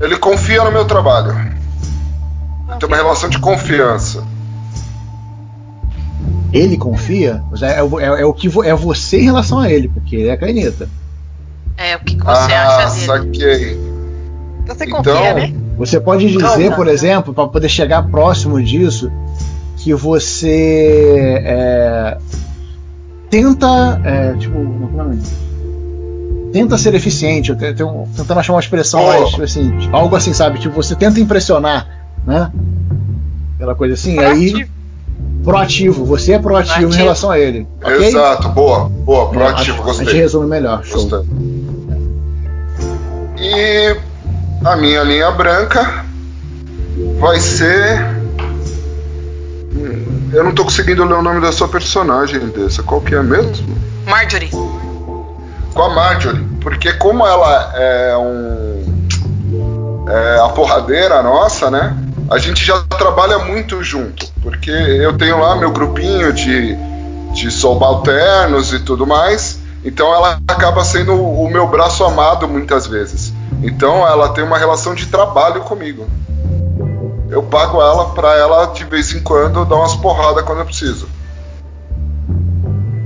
[0.03, 1.33] Ele confia no meu trabalho.
[2.79, 4.25] Tem uma relação de confiança.
[6.53, 7.43] Ele confia?
[7.63, 10.17] É, é o- é- é o que vo- é você em relação a ele, porque
[10.17, 10.89] ele é a caneta.
[11.77, 13.07] É, o que, você ah, acha dele?
[13.07, 13.93] saquei.
[14.67, 15.55] Você Então- confia, né?
[15.79, 19.11] Você pode dizer, por exemplo, para poder chegar próximo disso,
[19.79, 22.19] que você é,
[23.31, 25.23] tenta, é, tipo, como é que é o nome?
[26.53, 30.33] Tenta ser eficiente, eu te- tenho- tentando achar uma expressão mais, tipo assim, algo assim,
[30.33, 30.59] sabe?
[30.59, 31.89] Tipo, você tenta impressionar,
[32.27, 32.51] né?
[33.57, 34.71] Aquela coisa assim, aí Proativo.
[35.45, 36.95] proativo, você é proativo, Proativo.
[36.95, 38.07] em relação a ele, ok?
[38.07, 40.07] Exato, boa, boa, É, proativo, a- A gostei.
[40.07, 41.09] gente resume melhor, show.
[41.09, 41.29] Gostei.
[43.39, 43.97] E
[44.65, 46.05] a minha linha branca
[47.19, 48.05] vai ser.
[49.75, 52.83] Hum, Eu não tô conseguindo ler o nome da sua personagem dessa.
[52.83, 53.53] Qual que é mesmo?
[54.07, 54.51] Marjorie.
[55.75, 56.45] Com a Marjorie.
[56.61, 58.83] Porque como ela é um.
[60.09, 61.97] É a porradeira nossa, né?
[62.31, 64.27] A gente já trabalha muito junto.
[64.43, 66.77] Porque eu tenho lá meu grupinho de,
[67.33, 69.61] de subalternos e tudo mais.
[69.85, 73.33] Então ela acaba sendo o meu braço amado muitas vezes.
[73.63, 76.07] Então ela tem uma relação de trabalho comigo.
[77.31, 81.09] Eu pago ela para ela de vez em quando dar umas porradas quando eu preciso.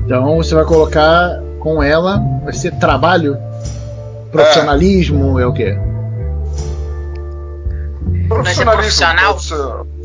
[0.05, 3.37] Então você vai colocar com ela, vai ser trabalho?
[4.31, 5.77] Profissionalismo é, é o quê?
[8.29, 9.37] Mas é profissional?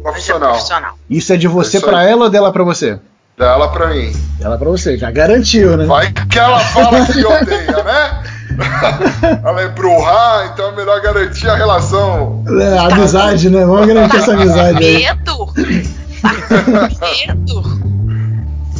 [0.02, 0.50] Profissional.
[0.50, 0.97] profissional.
[1.08, 3.00] Isso é de você para ela ou dela para você?
[3.38, 4.12] Dela pra mim.
[4.39, 5.86] Dela pra você, já garantiu, né?
[5.86, 8.24] Vai que ela fala que odeia, né?
[9.45, 12.43] ela é bruxa, então é melhor garantir a relação.
[12.60, 13.63] É, a amizade, né?
[13.63, 15.04] Vamos garantir essa amizade aí.
[15.04, 15.54] Medo!
[17.28, 17.82] medo!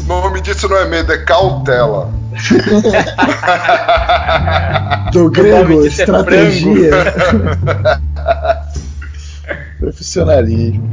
[0.10, 2.20] O nome disso não é medo, é cautela.
[5.12, 6.91] Do grego, estratégia.
[9.80, 10.89] Profissionalismo.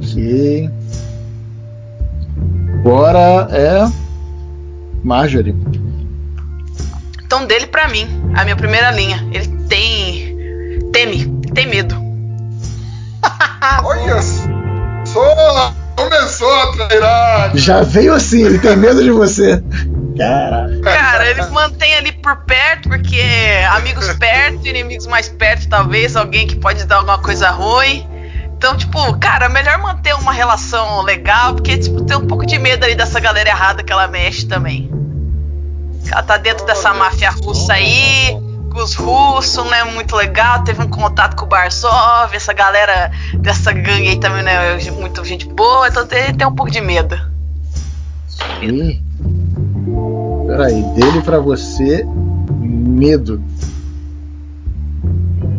[0.00, 0.70] Ok.
[2.80, 3.86] Agora é.
[5.02, 5.54] Marjorie.
[7.24, 9.26] Então, dele para mim, a minha primeira linha.
[9.32, 10.34] Ele tem.
[10.92, 11.94] Teme, tem medo.
[13.84, 14.22] Olha
[15.04, 15.74] só!
[15.96, 17.56] Começou a treinar!
[17.56, 19.62] Já veio assim, ele tem medo de você.
[20.16, 20.68] Cara.
[20.82, 23.22] Cara, ele mantém ali por perto, porque
[23.70, 28.06] amigos perto, inimigos mais perto, talvez, alguém que pode dar alguma coisa ruim.
[28.56, 32.84] Então, tipo, cara, melhor manter uma relação legal, porque, tipo, tem um pouco de medo
[32.84, 34.90] ali dessa galera errada que ela mexe também.
[36.10, 38.36] Ela tá dentro dessa máfia russa aí,
[38.74, 40.64] com os russos, não é muito legal.
[40.64, 45.24] Teve um contato com o Barsov, essa galera dessa gangue aí também não é muito
[45.24, 47.16] gente boa, então tem, tem um pouco de medo.
[48.26, 49.00] Sim.
[50.48, 52.04] Peraí, dele para você,
[52.60, 53.40] medo.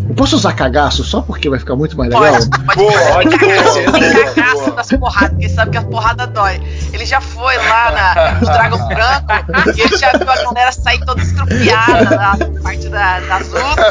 [0.07, 2.33] Eu posso usar cagaço só porque vai ficar muito mais legal?
[2.33, 6.61] Pode, pode, pode, pode cagaço das porradas, porque sabe que as porradas dói.
[6.93, 11.03] Ele já foi lá na, no Dragão Branco e ele já viu a galera sair
[11.05, 13.85] toda estrupiada na parte da, das lutas.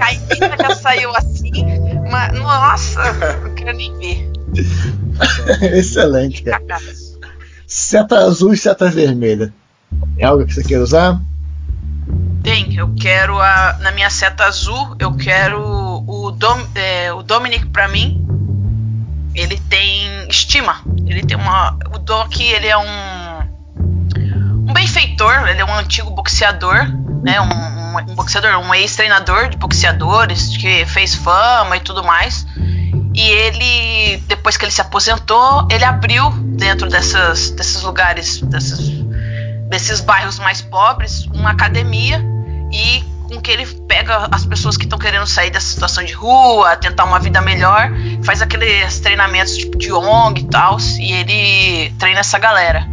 [0.00, 1.52] A já saiu assim,
[2.10, 4.32] mas nossa, não quero nem ver.
[5.76, 6.62] Excelente, cara.
[7.66, 9.52] Seta azul e seta vermelha.
[10.16, 11.20] É algo que você quer usar?
[12.42, 13.78] Tem, eu quero a.
[13.80, 15.60] Na minha seta azul, eu quero
[16.06, 18.24] o, Dom, é, o Dominic pra mim.
[19.34, 20.80] Ele tem estima.
[21.06, 21.76] Ele tem uma.
[21.92, 23.48] O Doc, ele é um.
[24.68, 26.84] Um benfeitor, ele é um antigo boxeador,
[27.22, 27.40] né?
[27.40, 32.46] Um, um, um boxeador, um ex-treinador de boxeadores que fez fama e tudo mais.
[33.14, 38.78] E ele, depois que ele se aposentou, ele abriu dentro dessas, desses lugares, desses,
[39.68, 42.24] desses bairros mais pobres, uma academia
[42.72, 46.76] e com que ele pega as pessoas que estão querendo sair dessa situação de rua,
[46.76, 47.90] tentar uma vida melhor,
[48.24, 52.88] faz aqueles treinamentos tipo de ONG e tal, e ele treina essa galera.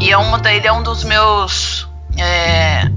[0.00, 2.90] E é uma, ele é um dos meus é,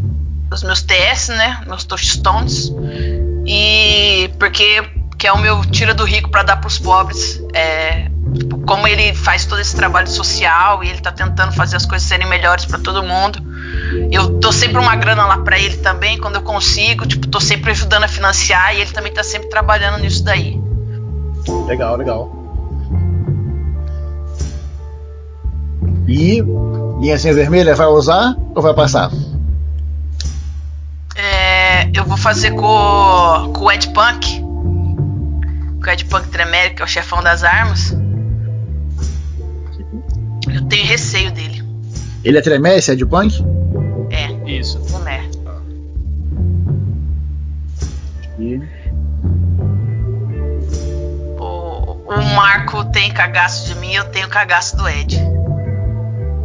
[0.49, 2.73] dos meus TS, né, meus touchstones.
[3.45, 4.83] E porque
[5.17, 7.43] que é o meu tira do rico para dar para os pobres.
[7.53, 8.09] É,
[8.65, 12.27] como ele faz todo esse trabalho social e ele está tentando fazer as coisas serem
[12.27, 13.39] melhores para todo mundo.
[14.11, 17.71] Eu tô sempre uma grana lá para ele também, quando eu consigo, tipo, tô sempre
[17.71, 20.59] ajudando a financiar e ele também tá sempre trabalhando nisso daí.
[21.67, 22.35] Legal, legal.
[26.07, 26.43] E
[26.99, 29.11] linhazinha vermelha vai usar ou vai passar?
[31.15, 34.49] É, eu vou fazer com, com o Ed Punk
[35.87, 37.95] o Ed Punk Tremere, que é o chefão das armas.
[40.53, 41.63] Eu tenho receio dele.
[42.23, 43.43] Ele é Tremere, esse Ed Punk?
[44.09, 44.49] É.
[44.49, 44.79] Isso.
[44.79, 45.29] Tremere.
[48.39, 48.61] E...
[51.39, 55.19] O, o Marco tem cagaço de mim, eu tenho cagaço do Ed.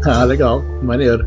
[0.07, 0.63] Ah, legal.
[0.83, 1.27] Maneiro.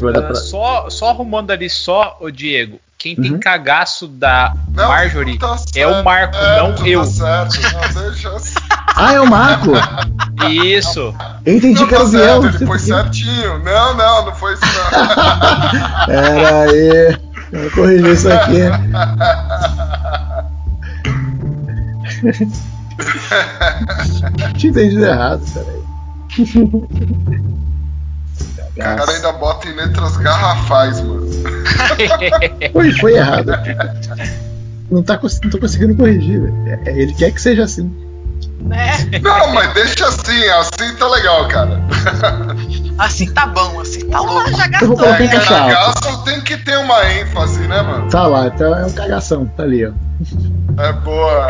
[0.00, 0.34] Uh, pra...
[0.34, 2.78] só, só arrumando ali só, o Diego.
[2.98, 3.22] Quem uhum.
[3.22, 7.04] tem cagaço da não, Marjorie tá é o Marco, é, não eu.
[7.16, 7.48] Tá
[7.94, 8.30] não, deixa.
[9.00, 9.70] Ah, é o Marco?
[10.50, 11.14] Isso.
[11.46, 12.44] Eu entendi não, que era o Biel.
[12.44, 13.60] Ele foi certinho.
[13.60, 14.90] Não, não, não foi isso não.
[16.06, 17.16] Pera aí.
[17.52, 18.58] Vou corrigir isso aqui.
[24.58, 25.82] Tinha entendido errado, peraí.
[28.72, 31.28] O cara ainda bota em letras garrafais, mano.
[32.72, 33.52] foi, foi errado.
[34.90, 36.80] Não, tá, não tô conseguindo corrigir, velho.
[36.84, 38.07] É, ele quer que seja assim.
[38.60, 38.92] Né?
[39.22, 41.80] Não, mas deixa assim, assim tá legal, cara.
[42.98, 44.50] Assim tá bom, assim tá louco.
[44.50, 48.10] Já gastou, eu vou é, cagaço tem que ter uma ênfase, né, mano?
[48.10, 49.92] Tá lá, então é um cagação, tá ali, ó.
[50.82, 51.48] É boa.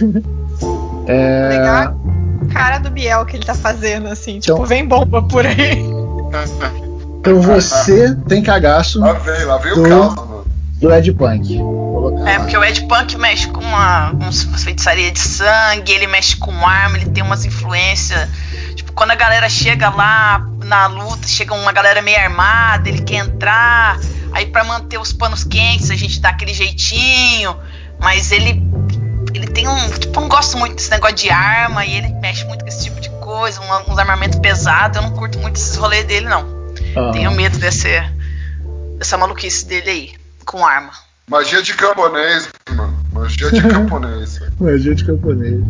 [1.06, 1.48] é...
[1.50, 1.94] Legal
[2.48, 5.84] cara do Biel que ele tá fazendo, assim, tipo, então, vem bomba por aí.
[7.20, 9.00] Então você tem cagaço.
[9.00, 10.37] Lá vem, lá vem do, o caos,
[10.80, 11.58] Do Ed Punk.
[12.26, 16.52] É, porque o Ed Punk mexe com uma, umas feitiçaria de sangue, ele mexe com
[16.66, 18.28] arma, ele tem umas influências.
[18.76, 23.16] Tipo, quando a galera chega lá na luta, chega uma galera meio armada, ele quer
[23.16, 23.98] entrar.
[24.32, 27.56] Aí para manter os panos quentes, a gente dá aquele jeitinho.
[27.98, 28.62] Mas ele.
[29.34, 29.90] Ele tem um.
[29.90, 32.84] Tipo, eu não gosto muito desse negócio de arma e ele mexe muito com esse
[32.84, 34.96] tipo de coisa, um, uns armamentos pesados.
[34.96, 36.44] Eu não curto muito esses rolês dele, não.
[36.96, 37.10] Uhum.
[37.10, 37.88] Tenho medo desse,
[38.96, 40.17] dessa maluquice dele aí,
[40.48, 40.90] com arma.
[41.30, 42.96] Magia de camponês, mano.
[43.12, 44.40] Magia de camponês.
[44.58, 45.62] Magia de camponês.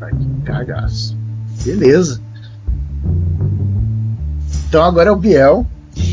[0.00, 1.16] Ai, que cagaço.
[1.62, 2.20] Beleza.
[4.68, 5.66] Então agora é o Biel.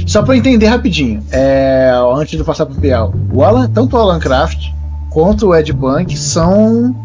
[0.05, 4.19] Só para entender rapidinho, é, antes de passar pro Biel, o Alan, tanto o Alan
[4.19, 4.69] Craft
[5.09, 6.95] quanto o Ed Punk são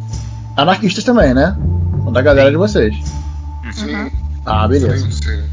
[0.57, 1.57] anarquistas também, né?
[2.03, 2.95] São da galera de vocês.
[3.73, 4.11] Sim.
[4.45, 4.99] Ah, beleza.
[4.99, 5.52] Sim, sim.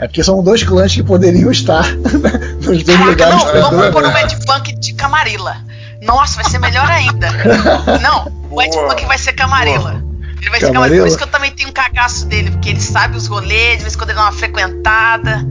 [0.00, 1.84] É porque são dois clãs que poderiam estar
[2.64, 3.44] nos dois Caraca, lugares.
[3.44, 5.58] não, vamos pôr o Ed Punk de Camarilla.
[6.00, 7.28] Nossa, vai ser melhor ainda.
[8.00, 8.88] Não, o Ed Boa.
[8.88, 10.02] Punk vai ser Camarilla.
[10.40, 11.02] Ele vai ser Camarilla?
[11.02, 13.82] Por isso que eu também tenho um cagaço dele, porque ele sabe os rolês, de
[13.82, 15.46] vez em quando ele dá uma frequentada.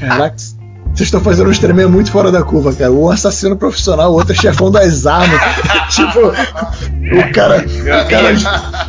[0.00, 2.90] Caraca, vocês estão fazendo um extremamente muito fora da curva, cara.
[2.90, 5.38] Um assassino profissional, o outro é chefão das armas.
[5.94, 8.32] tipo, o cara, o cara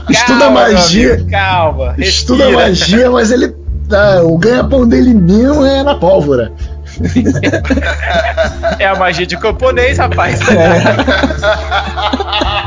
[0.09, 1.03] estuda Calma, magia.
[1.03, 1.95] meu amigo, calma.
[1.99, 2.67] Estuda respira.
[2.67, 3.66] magia, mas ele.
[3.91, 6.51] Ah, o ganha-pão dele mesmo é na pólvora.
[8.79, 10.39] É a magia de camponês, rapaz.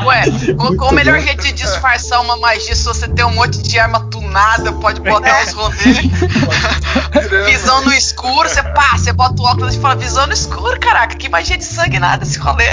[0.04, 0.24] Ué,
[0.56, 1.24] qual, qual o melhor bom.
[1.24, 5.44] jeito de disfarçar uma magia se você tem um monte de arma tunada, pode botar
[5.44, 5.98] os rolês.
[7.46, 11.16] visão no escuro, você pá, você bota o óculos e fala, visão no escuro, caraca,
[11.16, 12.66] que magia de sangue nada esse rolê.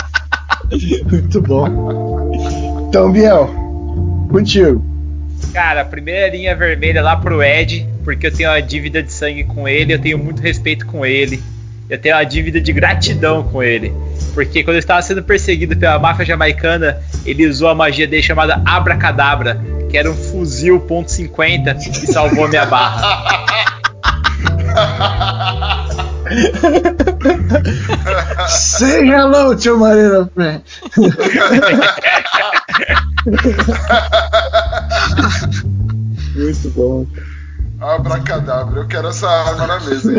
[1.10, 2.30] Muito bom.
[2.88, 3.50] Então, Biel,
[4.30, 4.91] contigo.
[5.52, 9.44] Cara, a primeira linha vermelha lá pro Ed, porque eu tenho uma dívida de sangue
[9.44, 11.42] com ele, eu tenho muito respeito com ele,
[11.90, 13.92] eu tenho uma dívida de gratidão com ele.
[14.32, 18.62] Porque quando eu estava sendo perseguido pela máfia jamaicana, ele usou a magia dele chamada
[18.64, 19.60] Abracadabra,
[19.90, 23.02] que era um fuzil ponto .50 e salvou minha barra.
[28.48, 30.62] Say hello to Marina Friend.
[36.34, 37.06] Muito bom.
[37.80, 40.12] Abracadabra, eu quero essa arma na mesa?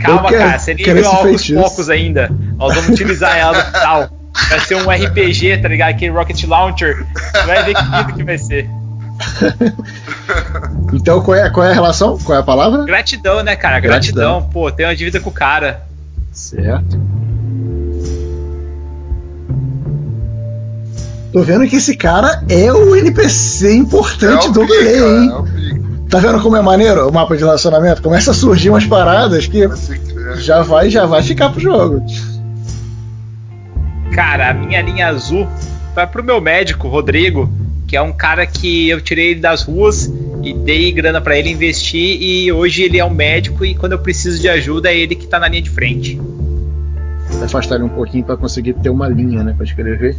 [0.00, 1.54] Calma, quero- cara, você nem viu feitiço.
[1.54, 2.30] poucos ainda.
[2.56, 4.18] Nós vamos utilizar ela no final.
[4.48, 5.90] Vai ser um RPG, tá ligado?
[5.90, 7.06] Aquele Rocket Launcher.
[7.46, 8.68] Vai ver que vida que vai ser.
[10.92, 12.18] Então, qual é, qual é a relação?
[12.18, 12.84] Qual é a palavra?
[12.84, 13.80] Gratidão, né, cara?
[13.80, 14.34] Gratidão.
[14.34, 14.50] Gratidão.
[14.52, 15.86] Pô, tem uma dívida com o cara.
[16.30, 17.00] Certo.
[21.32, 25.30] Tô vendo que esse cara é o NPC importante É o do rolê, hein?
[25.30, 26.08] é o.
[26.10, 28.02] Tá vendo como é maneiro o mapa de relacionamento?
[28.02, 30.36] Começa a surgir umas paradas que Pode crer.
[30.36, 32.04] já vai, já vai ficar pro jogo.
[34.14, 35.48] Cara, a minha linha azul
[35.94, 37.50] vai pro meu médico, Rodrigo,
[37.92, 40.10] que é um cara que eu tirei ele das ruas
[40.42, 43.98] e dei grana pra ele investir e hoje ele é um médico e quando eu
[43.98, 46.14] preciso de ajuda é ele que tá na linha de frente.
[46.14, 50.16] Vou afastar ele um pouquinho pra conseguir ter uma linha, né, pra escrever.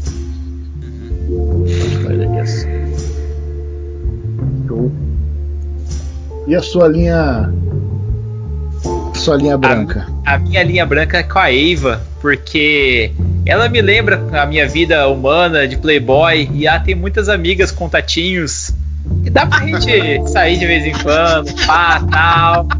[4.67, 4.91] Show.
[6.45, 7.51] E a sua linha.
[9.15, 10.05] Sua linha branca?
[10.23, 13.11] A minha linha branca é com a Eva, porque
[13.45, 18.73] ela me lembra a minha vida humana de playboy e ela tem muitas amigas contatinhos.
[19.23, 22.67] E dá pra gente sair de vez em quando, pá, tal.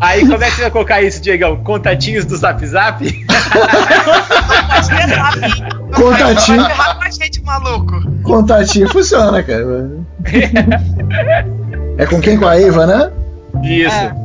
[0.00, 1.56] Aí como é que você vai colocar isso, Diegão?
[1.62, 3.04] Contatinhos do Zap Zap?
[5.94, 6.62] Contatinho.
[6.62, 8.10] Vai gente, maluco.
[8.22, 9.90] Contatinho funciona, cara.
[11.96, 12.36] É com quem?
[12.36, 13.08] Com a Eva, né?
[13.62, 13.94] Isso.
[13.94, 14.23] É.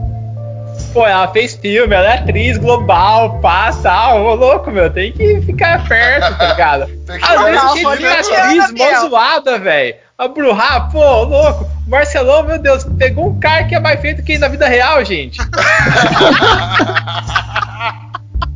[0.94, 4.24] Pô, ela fez filme, ela é atriz global, pá, tal.
[4.24, 6.88] Ô, louco, meu, tem que ficar perto, tá ligado?
[7.06, 9.96] Tem que Às vezes tem não, que Juliana, atriz mó zoada, velho.
[10.18, 11.68] A Bruhá, pô, louco.
[11.88, 14.68] O Marcelão, meu Deus, pegou um cara que é mais feito que ele na vida
[14.68, 15.40] real, gente.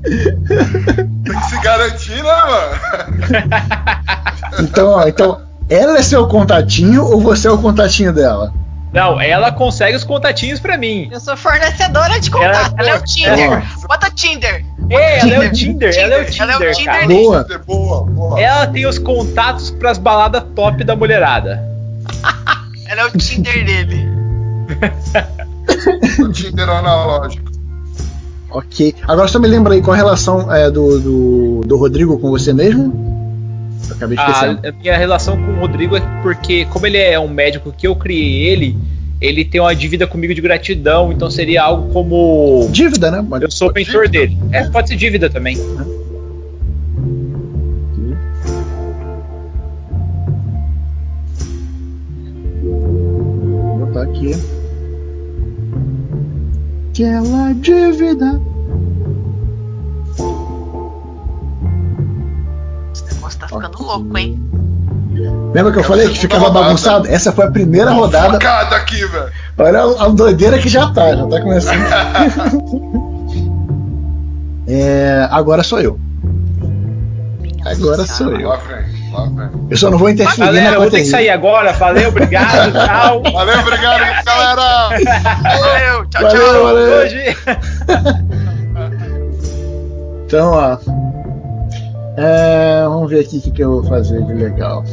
[0.03, 2.75] Tem que se garantir, né, mano?
[4.59, 8.53] Então, ó, então, ela é seu contatinho ou você é o contatinho dela?
[8.93, 11.09] Não, ela consegue os contatinhos pra mim.
[11.11, 12.75] Eu sou fornecedora de Ela, contato.
[12.77, 13.63] Ela é o Tinder.
[13.87, 14.65] Bota Tinder.
[14.89, 17.07] Ei, ela é o Tinder, ela é o Tinder, ela é o Tinder, Tinder cara.
[17.07, 17.23] dele.
[17.23, 17.43] Boa.
[17.65, 18.39] Boa, boa.
[18.39, 21.63] Ela tem os contatos pras baladas top da mulherada.
[22.85, 24.07] Ela é o Tinder dele.
[26.19, 27.51] O Tinder analógico.
[28.51, 28.93] Ok.
[29.07, 32.53] Agora só me lembra aí qual a relação é, do, do, do Rodrigo com você
[32.53, 33.22] mesmo?
[33.93, 34.59] Acabei de esquecer.
[34.67, 37.95] A, minha relação com o Rodrigo é porque, como ele é um médico que eu
[37.95, 38.77] criei ele,
[39.21, 42.67] ele tem uma dívida comigo de gratidão, então seria algo como.
[42.71, 43.25] Dívida, né?
[43.41, 44.37] Eu sou o mentor dele.
[44.51, 45.55] É, pode ser dívida também.
[52.61, 54.35] Vou botar aqui.
[56.91, 58.52] Aquela dívida.
[63.33, 64.41] Negócio tá ficando louco, hein?
[65.53, 66.65] Lembra que eu falei que ficava rodada.
[66.65, 67.07] bagunçado?
[67.07, 68.39] Essa foi a primeira rodada.
[68.39, 69.31] Cada aqui, velho.
[69.57, 73.03] Olha a, doideira que já tá, já tá começando.
[74.65, 75.99] É, agora sou eu.
[77.65, 78.47] Agora sou eu.
[78.47, 78.57] Lá
[79.11, 79.49] lá vem.
[79.69, 81.73] Eu só não vou interferir Galera, na eu vou ter que sair agora.
[81.73, 83.21] Valeu, obrigado, tchau.
[83.29, 84.89] Valeu, obrigado, galera.
[85.43, 86.63] Valeu, tchau, Valeu, tchau.
[86.63, 86.99] valeu.
[87.03, 87.37] Hoje.
[90.25, 91.02] Então, ó.
[92.15, 94.83] É, vamos ver aqui o que, que eu vou fazer de legal.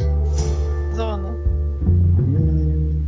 [0.95, 1.29] Zona.
[2.19, 3.05] Hum,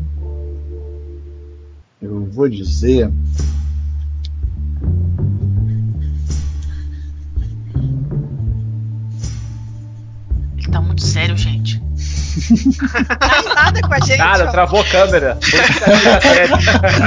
[2.01, 3.11] Eu vou dizer.
[10.57, 11.82] Ele tá muito sério, gente.
[13.20, 14.18] Faz nada com a gente.
[14.18, 14.51] Cara, ó.
[14.51, 15.38] travou a câmera.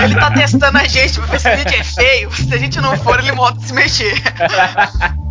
[0.05, 2.33] Ele tá testando a gente pra ver se o vídeo é feio.
[2.33, 4.15] Se a gente não for, ele volta a se mexer.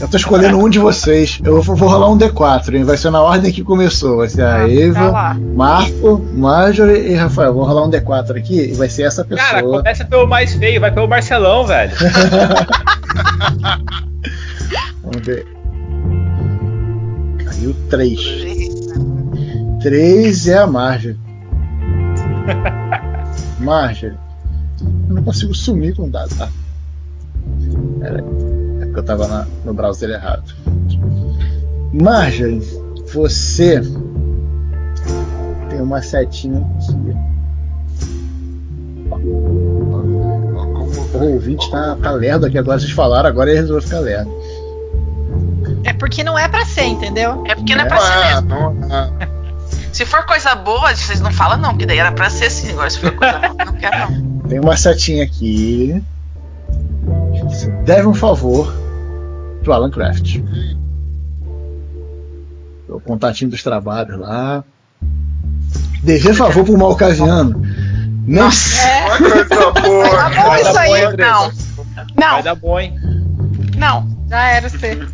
[0.00, 1.40] Eu tô escolhendo um de vocês.
[1.44, 2.84] Eu vou, vou rolar um D4, hein?
[2.84, 4.18] Vai ser na ordem que começou.
[4.18, 5.34] Vai ser a Ah, tá Eva, lá.
[5.34, 7.52] Marco, Marjorie e Rafael.
[7.54, 9.48] Vou rolar um D4 aqui e vai ser essa pessoa.
[9.48, 11.92] Cara, começa pelo mais feio, vai pelo Marcelão, velho.
[15.02, 15.46] Vamos ver.
[17.44, 18.20] Caiu 3.
[19.82, 21.18] 3 é a Marjorie.
[23.58, 24.16] Marjorie.
[25.08, 26.48] Eu não consigo sumir com o dado, tá?
[28.00, 28.24] Pera aí.
[28.48, 28.51] É
[28.92, 30.52] porque eu tava na- no browser errado.
[31.94, 32.60] Marjorie,
[33.12, 33.80] você
[35.70, 37.16] tem uma setinha aqui.
[41.14, 44.30] O ouvinte tá, tá lerdo aqui agora, vocês falaram, agora ele resolveu ficar lerdo.
[45.84, 47.44] É porque não é pra ser, entendeu?
[47.46, 47.88] É porque não é É.
[47.88, 48.48] pra ser Não é, mesmo.
[48.88, 49.32] não é.
[49.92, 52.70] Se for coisa boa, vocês não falam não, que daí era pra ser assim.
[52.72, 54.38] Agora se for coisa boa, não quero não.
[54.48, 56.02] Tem uma setinha aqui.
[57.44, 58.72] Você deve um favor
[59.62, 60.38] pro Alan Craft.
[62.88, 64.62] O contatinho dos trabalhos lá.
[66.02, 67.62] Dever favor pro Malcasiano.
[68.26, 69.18] Não É.
[69.48, 70.02] Não bom
[70.48, 71.04] Vai isso dar bom, aí.
[71.04, 71.32] Andressa.
[71.32, 71.50] Não.
[71.50, 72.06] Vai
[72.36, 72.94] Não, dar bom, hein?
[73.76, 74.06] não.
[74.28, 75.08] Já era ser.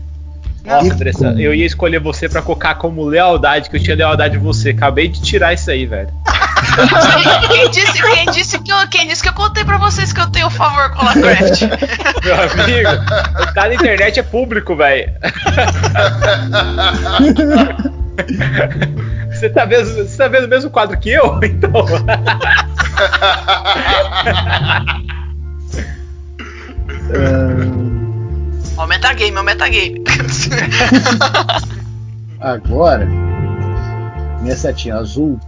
[0.64, 1.40] Nossa, E Andressa, como?
[1.40, 4.70] eu ia escolher você pra colocar como lealdade, que eu tinha lealdade em você.
[4.70, 6.10] Acabei de tirar isso aí, velho.
[7.48, 10.30] Quem disse, quem, disse que eu, quem disse que eu contei pra vocês que eu
[10.30, 11.62] tenho favor com o Lacraft?
[12.24, 15.12] Meu amigo, tá na internet é público, velho.
[19.30, 21.38] Você tá, vendo, você tá vendo o mesmo quadro que eu?
[21.44, 21.84] Então.
[28.76, 30.04] Ó, o metagame, o metagame.
[32.40, 33.06] agora,
[34.40, 35.38] minha setinha azul,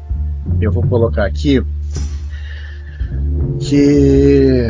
[0.61, 1.65] eu vou colocar aqui
[3.61, 4.67] que.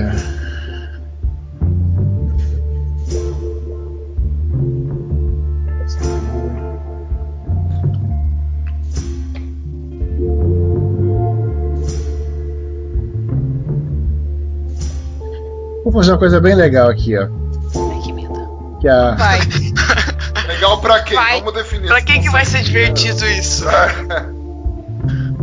[15.82, 17.22] Vou fazer uma coisa bem legal aqui, ó.
[17.22, 18.78] Ai, que medo.
[18.80, 19.40] Que a, Vai.
[20.46, 21.16] Legal pra quem?
[21.16, 21.38] Vai.
[21.40, 21.88] Vamos definir.
[21.88, 23.64] Pra quem que vai ser divertido isso?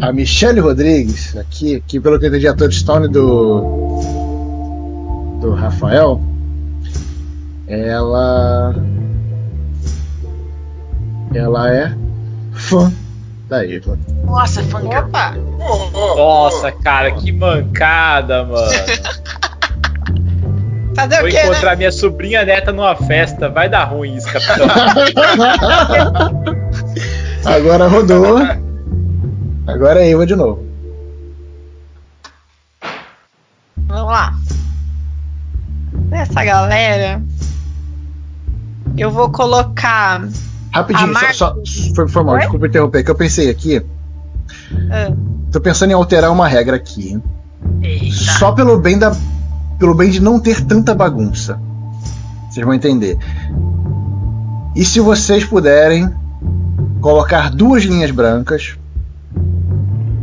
[0.02, 4.00] a Michelle Rodrigues, aqui, que pelo que eu entendi é a touchstone do.
[5.42, 6.22] do Rafael,
[7.68, 8.76] ela.
[11.34, 11.94] ela é
[12.54, 12.92] fã
[13.50, 13.98] da Eva.
[14.26, 14.62] Nossa.
[14.62, 15.36] Opa!
[15.60, 18.68] Oh, oh, Nossa, cara, que mancada, mano.
[20.96, 21.76] Fazer Vou o quê, encontrar né?
[21.78, 23.50] minha sobrinha neta numa festa.
[23.50, 24.68] Vai dar ruim isso, capitão.
[27.46, 28.40] Agora rodou.
[29.68, 30.66] Agora é Eva de novo.
[33.88, 34.34] Vamos lá.
[36.10, 37.22] Nessa galera,
[38.98, 40.28] eu vou colocar.
[40.74, 43.84] Rapidinho, A só, Mar- só foi, mal, desculpa interromper, que eu pensei aqui.
[44.92, 45.14] ah,
[45.52, 47.20] Tô pensando em alterar uma regra aqui.
[47.82, 48.16] Eita.
[48.16, 49.16] Só pelo bem da.
[49.80, 51.60] Pelo bem de não ter tanta bagunça.
[52.50, 53.18] Vocês vão entender.
[54.76, 56.10] E se vocês puderem
[57.02, 58.78] colocar duas linhas brancas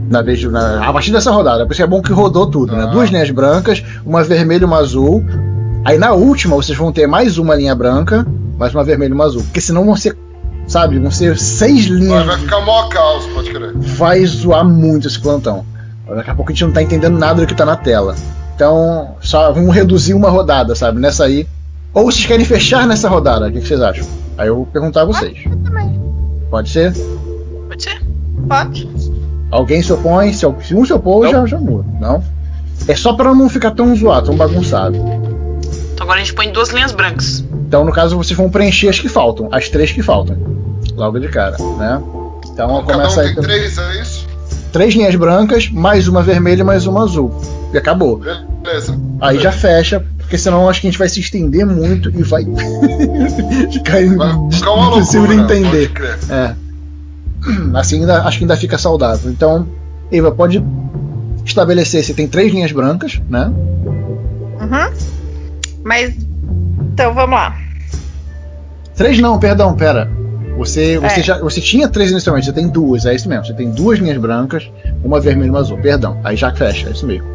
[0.08, 2.74] na vez de- na- a partir dessa rodada, por isso é bom que rodou tudo,
[2.76, 2.84] né?
[2.84, 2.86] Ah.
[2.86, 5.24] Duas linhas brancas, uma vermelha e uma azul.
[5.84, 8.26] Aí na última vocês vão ter mais uma linha branca,
[8.58, 10.16] mais uma vermelha e uma azul, porque senão vão ser
[10.66, 10.98] sabe?
[10.98, 12.24] Vão ser seis linhas.
[12.24, 13.72] Vai, vai ficar mó caos, pode crer.
[13.76, 15.64] Vai zoar muito esse plantão.
[16.08, 18.14] Daqui a pouco a gente não tá entendendo nada do que tá na tela.
[18.54, 21.00] Então, só vamos reduzir uma rodada, sabe?
[21.00, 21.46] Nessa aí.
[21.92, 23.48] Ou vocês querem fechar nessa rodada?
[23.48, 24.06] O que, que vocês acham?
[24.38, 25.36] Aí eu vou perguntar a vocês.
[25.44, 26.00] Eu também.
[26.50, 26.92] Pode ser?
[27.68, 28.02] Pode ser?
[28.48, 28.88] Pode.
[29.54, 30.32] Alguém se opõe?
[30.32, 31.84] Se se um se opor, já, já muda.
[32.00, 32.22] Não?
[32.88, 34.96] É só pra não ficar tão zoado, tão bagunçado.
[34.96, 37.44] Então agora a gente põe duas linhas brancas.
[37.68, 39.48] Então, no caso, vocês vão preencher as que faltam.
[39.52, 40.36] As três que faltam.
[40.96, 42.02] Logo de cara, né?
[42.52, 43.34] Então Cada começa um aí.
[43.34, 44.26] tem três, é isso?
[44.72, 47.32] Três linhas brancas, mais uma vermelha e mais uma azul.
[47.72, 48.20] E acabou.
[48.62, 48.98] Beleza.
[49.20, 52.44] Aí já fecha, porque senão acho que a gente vai se estender muito e vai
[53.72, 55.88] ficar Vai ficar uma impossível de loucura, entender.
[55.88, 56.18] pode crer.
[56.28, 56.54] É.
[57.74, 59.30] Assim ainda, acho que ainda fica saudável.
[59.30, 59.66] Então,
[60.10, 60.64] Eva, pode
[61.44, 63.52] estabelecer se tem três linhas brancas, né?
[64.60, 64.94] Uhum.
[65.82, 66.14] Mas.
[66.92, 67.56] Então vamos lá.
[68.96, 70.10] Três não, perdão, pera.
[70.56, 71.22] Você, você, É.
[71.22, 73.44] já, você tinha três inicialmente, você tem duas, é isso mesmo.
[73.44, 74.70] Você tem duas linhas brancas,
[75.02, 75.76] uma vermelha e uma azul.
[75.78, 77.26] Perdão, aí já fecha, é isso mesmo.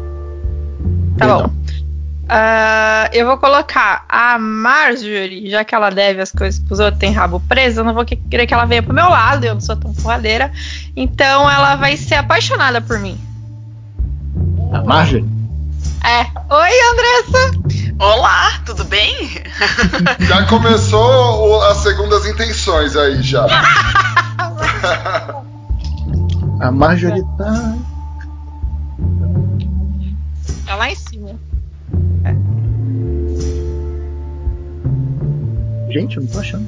[1.18, 1.42] Tá Perdão.
[1.48, 1.69] bom.
[2.32, 7.10] Ah, eu vou colocar a Marjorie, já que ela deve as coisas pros outros, tem
[7.12, 9.60] rabo preso, eu não vou que- querer que ela venha pro meu lado, eu não
[9.60, 10.52] sou tão porradeira.
[10.94, 13.18] Então ela vai ser apaixonada por mim.
[14.72, 15.28] A Marjorie?
[16.04, 16.20] É.
[16.54, 17.50] Oi, Andressa!
[17.98, 19.12] Olá, tudo bem?
[20.20, 23.44] Já começou o- as segundas intenções aí já.
[26.60, 27.74] A Marjorie tá.
[30.66, 30.94] Tá lá em
[35.90, 36.66] Gente, eu não tô achando.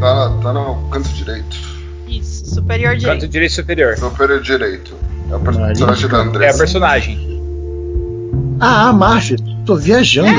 [0.00, 1.56] Tá, tá no canto direito.
[2.06, 3.20] Isso, superior direito.
[3.20, 3.96] Canto direito superior.
[4.16, 4.94] Período direito.
[5.30, 6.58] É o personagem da É a Andressa.
[6.58, 7.38] personagem.
[8.60, 9.56] Ah, a Marjorie.
[9.66, 10.30] Tô viajando,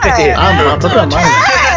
[0.00, 0.02] cara.
[0.20, 0.34] É.
[0.34, 1.71] Ah, a própria Marjorie.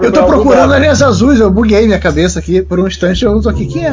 [0.00, 3.24] Eu tô procurando as linhas azuis, eu buguei minha cabeça aqui por um instante.
[3.24, 3.66] Eu tô aqui.
[3.66, 3.92] Quem é?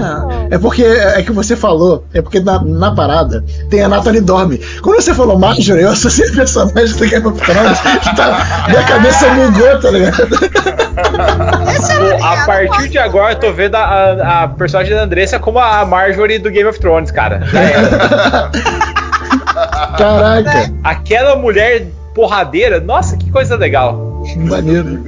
[0.51, 4.57] É porque é que você falou, é porque na, na parada tem a Natalie Dorme.
[4.81, 7.79] Quando você falou Marjorie, eu associei personagem do Game of Thrones.
[8.15, 10.27] Tá, minha cabeça bugou, tá ligado?
[10.27, 15.59] Pô, a partir de agora eu tô vendo a, a- a personagem da Andressa como
[15.59, 17.41] a Marjorie do Game of Thrones, cara.
[17.51, 18.51] Já era.
[19.97, 24.23] Caraca, Aquela mulher porradeira, nossa, que coisa legal.
[24.37, 25.03] maneiro.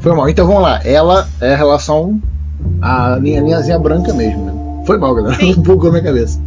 [0.00, 0.28] Foi mal.
[0.28, 0.80] Então vamos lá.
[0.84, 2.20] Ela é a relação.
[2.82, 4.84] A linha, linhazinha branca mesmo, né?
[4.86, 5.36] Foi mal, galera.
[5.58, 6.40] Bugou minha cabeça.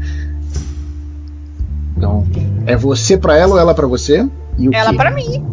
[1.97, 2.25] Então,
[2.65, 4.27] é você pra ela ou ela pra você?
[4.57, 4.97] E o Ela quê?
[4.97, 5.45] pra mim.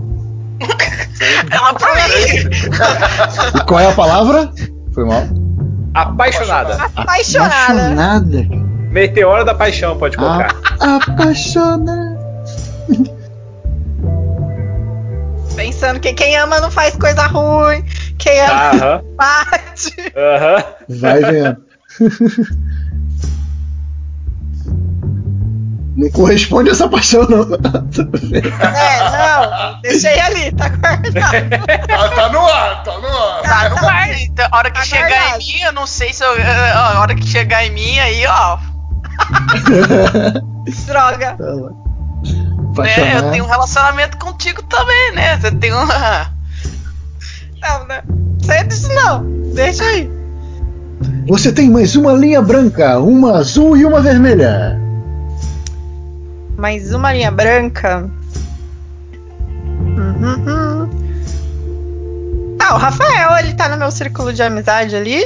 [1.51, 2.51] Ela pra mim.
[3.57, 4.51] E qual é a palavra?
[4.93, 5.23] Foi mal.
[5.95, 6.75] Apaixonada.
[6.97, 7.53] Apaixonada.
[7.87, 8.47] Apaixonada.
[8.91, 10.55] Meteora da paixão, pode colocar.
[10.81, 12.19] A- apaixonada.
[15.61, 17.85] Pensando que quem ama não faz coisa ruim.
[18.19, 19.95] Quem ama Aham, bate.
[20.17, 20.65] aham.
[20.89, 21.57] Vai vendo.
[25.97, 27.43] Não corresponde a essa paixão, não.
[27.43, 27.53] É,
[29.11, 29.81] não.
[29.83, 31.11] Deixei ali, tá guardado.
[31.93, 33.43] Ah, tá no ar, tá no ar.
[33.43, 33.83] Tá, tá.
[33.83, 35.43] mas, então, a hora que Tá chegar guardado.
[35.43, 36.31] em mim, eu não sei se eu.
[36.75, 38.57] A hora que chegar em mim, aí, ó.
[40.87, 41.37] Droga.
[41.37, 41.90] Tá
[42.81, 43.25] Né, Apaixonar.
[43.25, 45.37] eu tenho um relacionamento contigo também, né?
[45.39, 45.87] Você tem um.
[47.61, 48.39] Não, não.
[48.43, 49.23] Sei disso não.
[49.55, 50.11] Deixa aí.
[51.29, 54.81] Você tem mais uma linha branca, uma azul e uma vermelha.
[56.57, 58.11] Mais uma linha branca.
[59.79, 60.91] Uhum.
[62.59, 65.25] Ah, o Rafael, ele tá no meu círculo de amizade ali.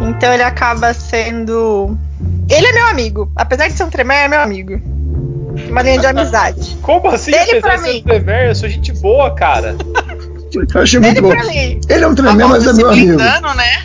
[0.00, 1.96] Então ele acaba sendo.
[2.48, 3.30] Ele é meu amigo.
[3.36, 4.93] Apesar de ser um tremer, é meu amigo.
[5.68, 6.76] Uma linha de amizade.
[6.82, 7.32] Como assim?
[7.32, 9.76] Ele Apesar de ser um dever, eu sou gente boa, cara.
[10.74, 11.30] Eu achei muito Ele bom.
[11.30, 11.80] pra mim.
[11.88, 13.16] Ele é um tremendo, mas é se meu amigo.
[13.16, 13.84] blindando, né?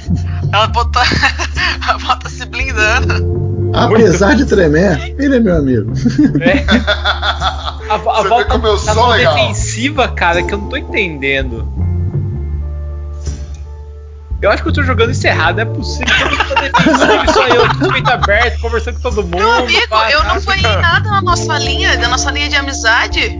[0.53, 1.01] Ela botou.
[1.87, 3.71] Ela bota se blindando.
[3.73, 5.91] Apesar de tremer, ele é meu amigo.
[6.41, 6.65] É.
[7.89, 9.33] A, a Você vê volta como eu tá sou legal.
[9.33, 11.67] defensiva, cara, que eu não tô entendendo.
[14.41, 16.15] Eu acho que eu tô jogando isso errado, não é possível.
[16.17, 19.37] Eu não tô defensivo, só eu, o peito aberto, conversando com todo mundo.
[19.37, 22.55] Meu amigo, pá, eu não tá, falei nada na nossa linha, da nossa linha de
[22.55, 23.37] amizade.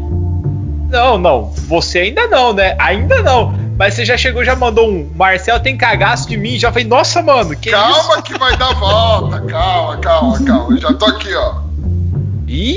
[0.90, 1.54] Não, não.
[1.68, 2.76] Você ainda não, né?
[2.80, 3.54] Ainda não.
[3.78, 6.60] Mas você já chegou, já mandou um Marcel tem cagaço de mim.
[6.60, 8.24] Já falei, nossa, mano, que Calma isso?
[8.24, 9.40] que vai dar volta.
[9.42, 10.76] Calma, calma, calma.
[10.76, 11.62] Eu já tô aqui, ó.
[12.46, 12.76] Ih!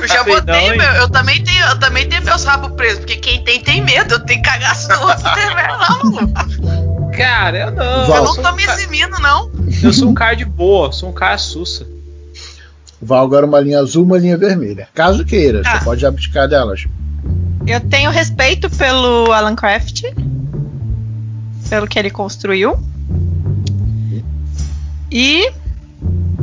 [0.00, 3.00] Eu já sei botei, não, meu, eu também tenho, eu também tenho meus rabos presos,
[3.00, 6.93] porque quem tem tem medo, eu tenho cagaço no outro não, maluco.
[7.16, 7.84] Cara, eu não.
[7.84, 8.16] Eu Val.
[8.16, 9.50] Eu não sou, tô um me ca- eximindo, não.
[9.82, 11.86] eu sou um cara de boa, sou um cara sussa.
[13.00, 14.88] Val agora uma linha azul, uma linha vermelha.
[14.94, 15.78] Caso queira, Ah.
[15.78, 16.86] você pode abdicar delas.
[17.66, 20.02] Eu tenho respeito pelo Alan Craft.
[21.68, 22.78] pelo que ele construiu.
[25.10, 25.50] E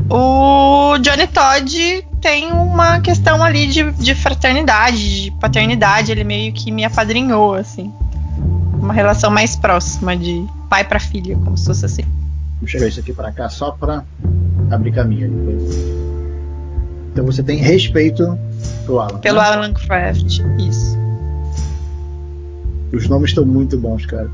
[0.09, 6.11] o Johnny Todd tem uma questão ali de, de fraternidade, de paternidade.
[6.11, 7.91] Ele meio que me apadrinhou, assim.
[8.79, 12.03] Uma relação mais próxima de pai para filha, como se fosse assim.
[12.61, 14.05] Vou chegar isso aqui para cá só para
[14.71, 15.29] abrir caminho.
[17.11, 18.39] Então você tem respeito
[18.85, 19.19] pelo Alan.
[19.19, 19.45] Pelo né?
[19.45, 20.97] Alan Craft, isso.
[22.93, 24.31] Os nomes estão muito bons, cara.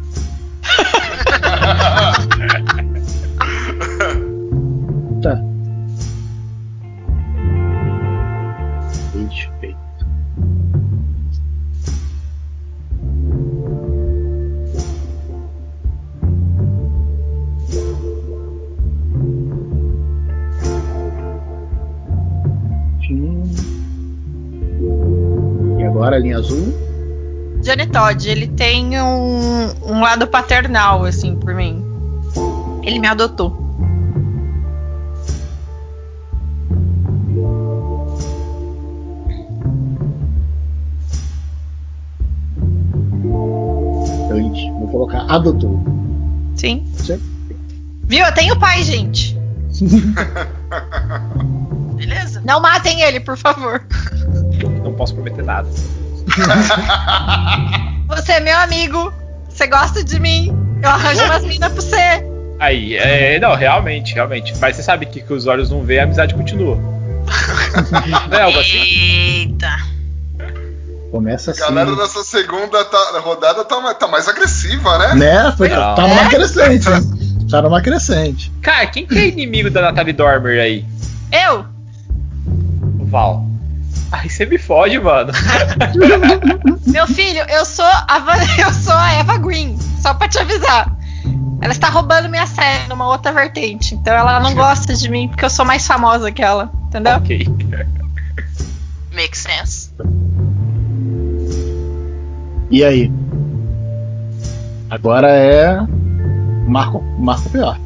[5.23, 5.41] tá.
[26.17, 26.73] A linha azul?
[27.61, 31.83] Johnny Todd, ele tem um, um lado paternal, assim, por mim.
[32.83, 33.65] Ele me adotou.
[44.79, 45.83] Vou colocar adotou.
[46.55, 46.85] Sim.
[46.95, 47.19] Sim.
[48.03, 48.25] Viu?
[48.25, 49.37] Eu tenho pai, gente.
[51.95, 52.41] Beleza?
[52.45, 53.83] Não matem ele, por favor.
[54.83, 55.67] Não posso prometer nada.
[58.07, 59.13] você é meu amigo.
[59.49, 60.55] Você gosta de mim.
[60.81, 62.23] Eu arranjo umas minas pra você.
[62.59, 64.53] Aí, é, não, realmente, realmente.
[64.59, 66.75] Mas você sabe que, que os olhos não veem, a amizade continua.
[68.29, 68.77] não é algo assim?
[68.79, 69.77] Eita.
[71.11, 71.63] Começa assim.
[71.63, 75.15] A galera dessa segunda tá, rodada tá, tá, mais agressiva, né?
[75.15, 75.53] Né?
[75.57, 76.87] Foi, tá numa crescente.
[77.49, 78.51] Tá numa crescente.
[78.61, 80.85] Cara, quem que é inimigo da Natalie Dormer aí?
[81.31, 81.65] Eu!
[82.99, 83.46] O Val.
[84.11, 85.31] Aí você me fode, mano.
[86.87, 88.21] Meu filho, eu sou a
[88.59, 90.95] eu sou a Eva Green, só pra te avisar.
[91.61, 93.95] Ela está roubando minha série numa outra vertente.
[93.95, 97.15] Então ela não gosta de mim porque eu sou mais famosa que ela, entendeu?
[97.15, 97.47] Ok.
[99.13, 99.91] Makes sense.
[102.69, 103.11] E aí?
[104.89, 105.77] Agora é
[106.67, 107.77] Marco, Marco Pior.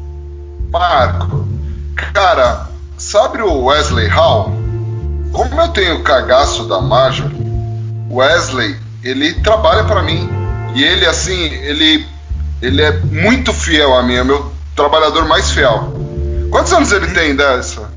[0.70, 1.48] Marco,
[1.96, 4.61] cara, sabe o Wesley Hall?
[5.32, 7.36] Como eu tenho cagaço da Marjorie,
[8.10, 10.28] Wesley, ele trabalha para mim.
[10.74, 12.06] E ele, assim, ele,
[12.60, 15.92] ele é muito fiel a mim, é o meu trabalhador mais fiel.
[16.50, 17.90] Quantos anos ele tem dessa?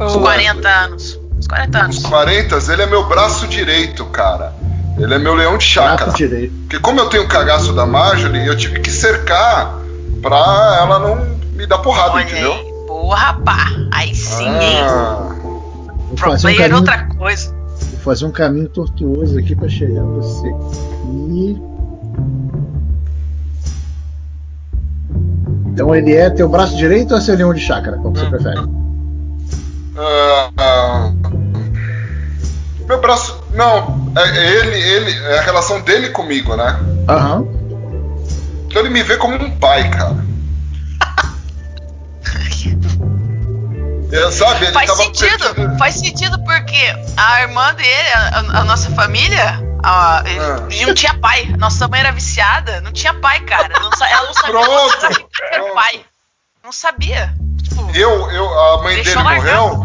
[0.00, 1.20] Uns 40 anos.
[1.38, 1.96] Uns 40 anos.
[1.96, 4.54] Uns 40, ele é meu braço direito, cara.
[4.98, 6.10] Ele é meu leão de chácara.
[6.10, 9.78] Porque como eu tenho cagaço da Marjorie, eu tive que cercar
[10.22, 10.36] pra
[10.80, 12.52] ela não me dar porrada, Olha entendeu?
[12.52, 12.72] Aí.
[12.86, 13.70] Boa, pá.
[13.92, 15.35] Aí sim, ah.
[16.06, 17.52] Vou Pro player um caminho, outra coisa.
[17.52, 20.48] Vou fazer um caminho tortuoso aqui para chegar a você.
[21.32, 21.56] E...
[25.66, 27.98] Então ele é teu braço direito ou é seu leão de chácara?
[27.98, 28.30] Qual que você hum.
[28.30, 28.60] prefere?
[29.96, 31.36] Uh, uh,
[32.86, 33.44] meu braço.
[33.54, 35.10] Não, é, é, ele, ele.
[35.26, 36.78] É a relação dele comigo, né?
[37.08, 37.40] Aham.
[37.40, 37.56] Uhum.
[38.66, 40.16] Então ele me vê como um pai, cara.
[44.16, 45.78] É, sabe, faz sentido, perdido.
[45.78, 50.24] faz sentido porque a irmã dele, a, a nossa família, a, ah.
[50.86, 51.44] não tinha pai.
[51.58, 53.68] Nossa mãe era viciada, não tinha pai, cara.
[53.68, 55.74] Não, ela não sabia, pronto, não sabia pronto.
[55.74, 56.00] pai.
[56.64, 57.34] Não sabia.
[57.62, 59.82] Tipo, eu, eu, a mãe dele morreu?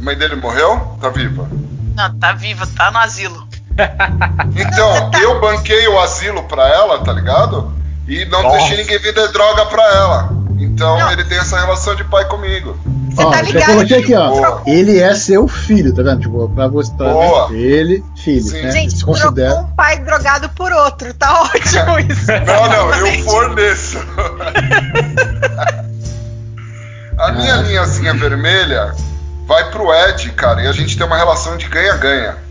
[0.00, 0.98] A mãe dele morreu?
[1.00, 1.48] Tá viva?
[1.96, 3.48] Não, tá viva, tá no asilo.
[4.56, 7.72] Então, eu banquei o asilo pra ela, tá ligado?
[8.06, 8.58] E não Nossa.
[8.58, 10.43] deixei ninguém vender droga pra ela.
[10.64, 11.12] Então não.
[11.12, 12.76] ele tem essa relação de pai comigo.
[13.10, 13.70] Você ó, tá ligado?
[13.70, 14.60] Eu coloquei aqui, ó.
[14.66, 16.20] Ele é seu filho, tá vendo?
[16.20, 17.06] Tipo, pra você pra
[17.52, 18.42] ele, filho.
[18.42, 18.62] Sim.
[18.62, 18.70] Né?
[18.72, 19.60] Gente, Se considera...
[19.60, 22.26] um pai drogado por outro, tá ótimo isso.
[22.46, 23.98] Não, não, eu forneço.
[27.18, 27.62] a minha ah.
[27.62, 28.94] linhazinha vermelha
[29.46, 32.43] vai pro Ed, cara, e a gente tem uma relação de ganha-ganha.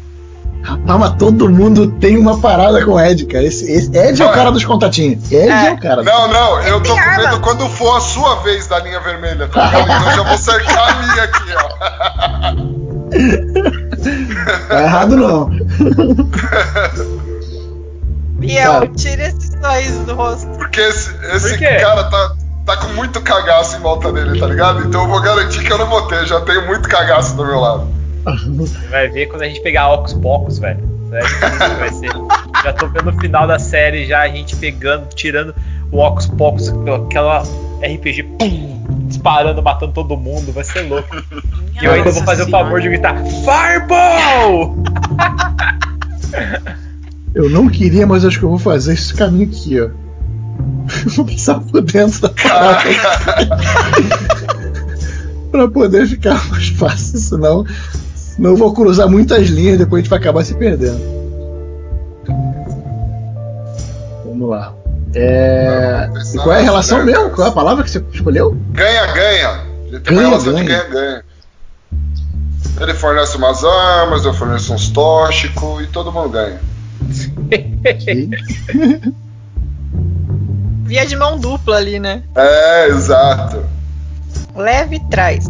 [0.63, 3.43] Rapaz, mas todo mundo tem uma parada com o Ed, cara.
[3.43, 5.31] Esse, esse Ed é, é o cara dos contatinhos.
[5.31, 6.01] Ed é, é o cara.
[6.03, 9.65] Não, não, eu tô com medo quando for a sua vez da linha vermelha, tá
[9.65, 9.83] ligado?
[9.83, 12.73] Então eu já vou cercar a linha aqui, ó.
[14.67, 15.49] Tá errado não.
[18.39, 20.47] Biel, tira esses sorriso do rosto.
[20.57, 22.35] Porque esse, esse Por cara tá,
[22.65, 24.85] tá com muito cagaço em volta dele, tá ligado?
[24.85, 27.59] Então eu vou garantir que eu não vou ter, já tenho muito cagaço do meu
[27.59, 27.87] lado.
[28.23, 30.79] Você vai ver quando a gente pegar Ocus Pocos, velho.
[31.09, 32.11] Vai ser.
[32.63, 35.53] Já tô vendo o final da série, já a gente pegando, tirando
[35.91, 36.73] o Ocus Pocos,
[37.05, 37.43] aquela
[37.81, 40.53] RPG, pum, disparando, matando todo mundo.
[40.53, 41.15] Vai ser louco.
[41.81, 44.77] E eu ainda vou fazer o favor de gritar: Fireball!
[47.35, 49.89] Eu não queria, mas acho que eu vou fazer esse caminho aqui, ó.
[51.15, 52.83] Vou passar por dentro da parada.
[55.51, 57.65] pra poder ficar mais fácil, senão,
[58.39, 60.99] eu vou cruzar muitas linhas depois a gente vai acabar se perdendo.
[64.25, 64.73] Vamos lá.
[65.15, 66.09] É...
[66.33, 67.29] E qual é a relação mesmo?
[67.29, 68.57] Qual é a palavra que você escolheu?
[68.71, 69.61] Ganha-ganha.
[69.87, 71.23] Ele tem uma relação de ganha-ganha.
[72.81, 76.59] Ele fornece umas armas, eu forneço uns tóxicos e todo mundo ganha.
[80.83, 82.23] Via de mão dupla ali, né?
[82.35, 83.63] É, exato.
[84.55, 85.45] Leve e traz.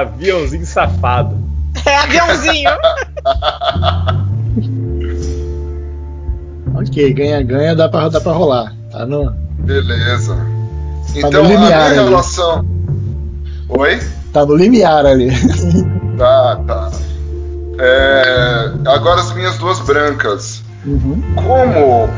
[0.00, 1.36] Aviãozinho safado.
[1.86, 2.70] É, aviãozinho.
[6.74, 8.74] ok, ganha-ganha dá pra, dá pra rolar.
[8.90, 9.30] Tá no.
[9.58, 10.34] Beleza.
[10.34, 12.10] Tá Então, no limiar a minha ali.
[12.10, 12.66] relação.
[13.68, 14.00] Oi?
[14.32, 15.30] Tá no limiar ali.
[16.18, 16.90] Tá, tá.
[17.78, 20.62] É, agora as minhas duas brancas.
[20.84, 21.22] Uhum.
[21.34, 22.08] Como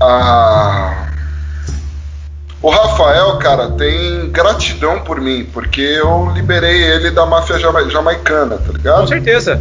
[0.00, 1.07] a...
[2.60, 8.56] o Rafael, cara, tem gratidão por mim, porque eu liberei ele da máfia jama- jamaicana,
[8.58, 9.08] tá Com ligado?
[9.08, 9.60] certeza.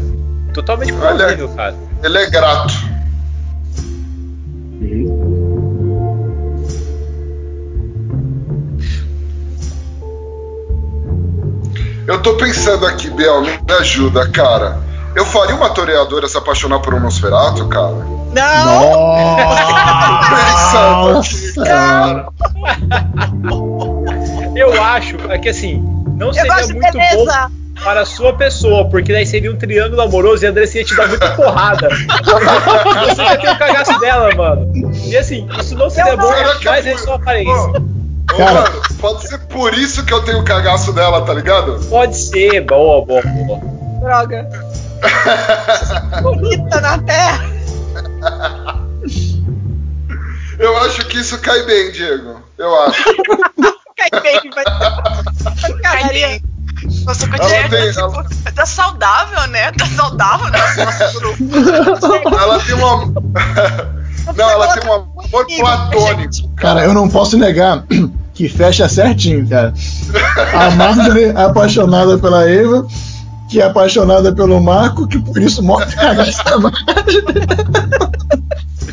[0.53, 1.75] Totalmente Olha- plausível, cara.
[2.03, 2.73] Ele é grato.
[12.07, 14.79] Eu tô pensando aqui, Biel, me ajuda, cara.
[15.15, 17.95] Eu faria uma toreadora se apaixonar por um Nosferato, cara?
[18.33, 19.37] Não!
[20.29, 22.27] Pensando aqui, cara.
[24.55, 25.83] Eu acho é que assim,
[26.17, 27.27] não seria muito bom
[27.83, 30.95] para a sua pessoa, porque daí seria um triângulo amoroso e a Andressa ia te
[30.95, 31.89] dar muita porrada.
[33.07, 34.91] Você já tem o cagaço dela, mano.
[35.05, 36.33] E assim, isso não seria Eu bom,
[36.65, 37.53] mas é sua aparência.
[37.53, 38.53] Ô, ô, Cara.
[38.53, 41.79] mano, pode ser por isso que eu tenho o cagaço dela, tá ligado?
[41.87, 43.61] Pode ser, boa, boa, boa.
[44.01, 44.49] Droga.
[46.23, 47.57] Bonita na terra.
[50.59, 52.41] Eu acho que isso cai bem, Diego.
[52.57, 53.03] Eu acho.
[53.97, 54.63] Cai bem, vai.
[55.59, 56.39] Pancadaria.
[57.03, 59.71] Nossa, com Ela Diego, tem- tipo, ela- tá saudável, né?
[59.71, 61.43] Tá saudável nosso, nosso grupo.
[62.39, 63.05] Ela tem uma.
[64.35, 65.25] Não, ela tem um amor
[65.57, 66.53] platônico.
[66.57, 67.83] Cara, eu não posso negar
[68.35, 69.73] que fecha certinho, cara.
[70.53, 72.85] A Marjorie é apaixonada pela Eva,
[73.49, 76.43] que é apaixonada pelo Marco, que por isso morre a essa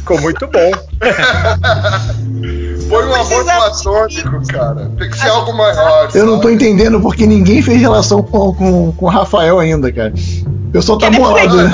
[0.05, 0.71] Ficou muito bom.
[2.91, 4.91] Foi um amor platônico, cara.
[4.99, 6.11] Tem que ser algo maior.
[6.15, 6.55] Eu não tô sabe?
[6.57, 10.13] entendendo porque ninguém fez relação com, com, com o Rafael ainda, cara.
[10.47, 11.73] O pessoal tá Ele bolado, né?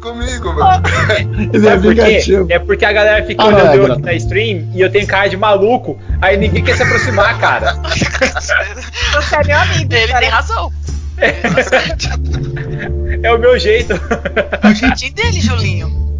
[0.00, 0.82] comigo, velho.
[1.52, 2.46] Ele é É porque, aplicativo.
[2.50, 5.06] é porque a galera fica Ah, olhando é eu aqui na stream e eu tenho
[5.06, 7.74] cara de maluco, aí ninguém quer se aproximar, cara.
[9.14, 9.94] Você é meu amigo.
[9.94, 10.20] Ele cara.
[10.20, 10.72] tem razão.
[13.22, 13.92] É o meu jeito.
[13.92, 16.11] É o jeitinho dele, Julinho.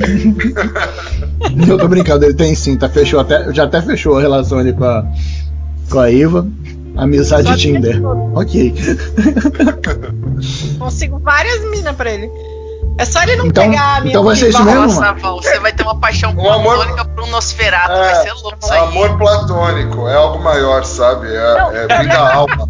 [1.68, 4.72] Eu tô brincando, ele tem sim, tá, fechou até, já até fechou a relação ali
[4.72, 5.04] com a,
[5.90, 6.46] com a Eva.
[6.96, 8.00] Amizade Só Tinder.
[8.34, 8.72] Ok.
[10.78, 12.30] Consigo várias minas pra ele.
[12.96, 14.82] É só ele não Então- pegar a minha então vai ser isso mesmo?
[14.82, 17.88] Nossa, Val, você vai ter uma paixão Um amor- platônica por um Nosferato.
[17.92, 18.78] vai ser louco isso aí.
[18.78, 20.06] amor platônico.
[20.06, 21.26] É algo maior, sabe?
[21.34, 22.68] É, Não, é não, vida alma.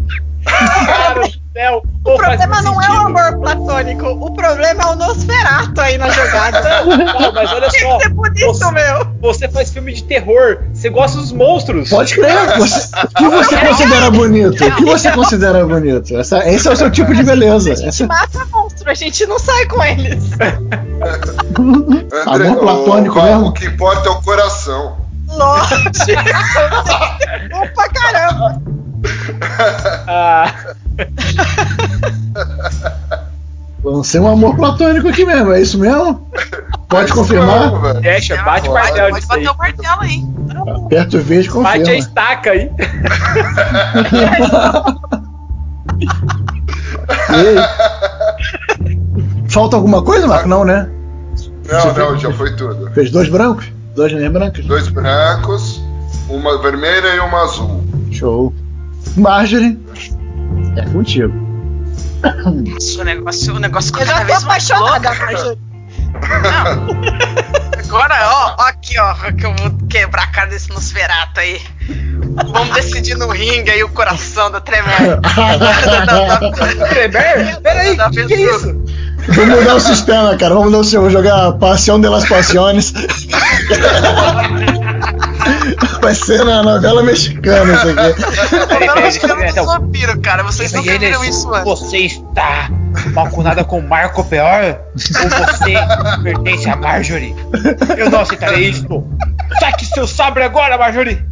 [1.65, 1.81] Céu.
[2.05, 6.83] O problema não é o amor platônico, o problema é o Nosferato aí na jogada.
[6.85, 7.97] Não, mas olha só.
[7.97, 9.07] que ser por isso, Você, meu.
[9.19, 11.89] você faz filme de terror, você gosta dos monstros.
[11.89, 12.57] Pode crer.
[12.59, 14.63] Você- o que você considera bonito?
[14.63, 16.15] O que você considera bonito?
[16.15, 17.71] Essa- esse é o seu tipo de beleza.
[17.71, 20.23] A gente Essa- mata monstro, a gente não sai com eles.
[22.27, 23.45] André, Amor platônico o, mesmo?
[23.47, 24.97] O que importa é o coração.
[25.35, 25.75] Nossa,
[27.51, 28.61] Opa, caramba.
[30.07, 30.53] Ah,
[33.83, 36.27] Lancei um amor platônico aqui mesmo, é isso mesmo?
[36.89, 37.93] Pode É confirmar?
[38.01, 40.23] deixa, bate o martelo Pode bater o martelo aí.
[40.85, 41.93] Aperta o V e Bate a confirma.
[41.95, 42.71] estaca aí.
[47.29, 47.55] Aí?
[49.49, 50.47] Falta alguma coisa, Marco?
[50.47, 50.89] Não, né?
[51.71, 52.89] Não, não, já foi tudo.
[52.91, 53.71] Fez dois brancos?
[53.95, 54.65] Dois linhas brancas?
[54.65, 55.81] Dois brancos,
[56.29, 57.83] uma vermelha e uma azul.
[58.11, 58.53] Show.
[59.15, 59.79] Marjorie,
[60.75, 61.33] é contigo.
[62.43, 65.01] Nossa, o negócio, o negócio Eu já cada tô vez mais louco.
[65.03, 65.57] Marjorie.
[67.85, 71.61] Agora, ó, ó aqui, ó, que eu vou quebrar a cara desse Nosferato aí.
[72.51, 75.21] Vamos decidir no ringue aí o coração da Tremere.
[76.89, 77.61] Tremer?
[77.61, 78.85] Peraí, que, que é isso?
[79.27, 80.53] Vamos mudar o sistema, cara.
[80.53, 81.03] Vamos mudar o sistema.
[81.03, 82.93] Vou jogar Passeão de las Passiones.
[86.01, 88.21] Vai ser na novela mexicana isso aqui.
[88.55, 90.43] Novela mexicana do vampiro, cara.
[90.43, 91.65] Vocês nunca viram isso antes.
[91.65, 92.69] Você está
[93.13, 94.77] malcunada com Marco Peor?
[94.93, 95.73] Ou você
[96.23, 97.35] pertence a Marjorie?
[97.97, 99.03] Eu não aceitarei isso.
[99.59, 101.23] Saque seu sabre agora, Marjorie!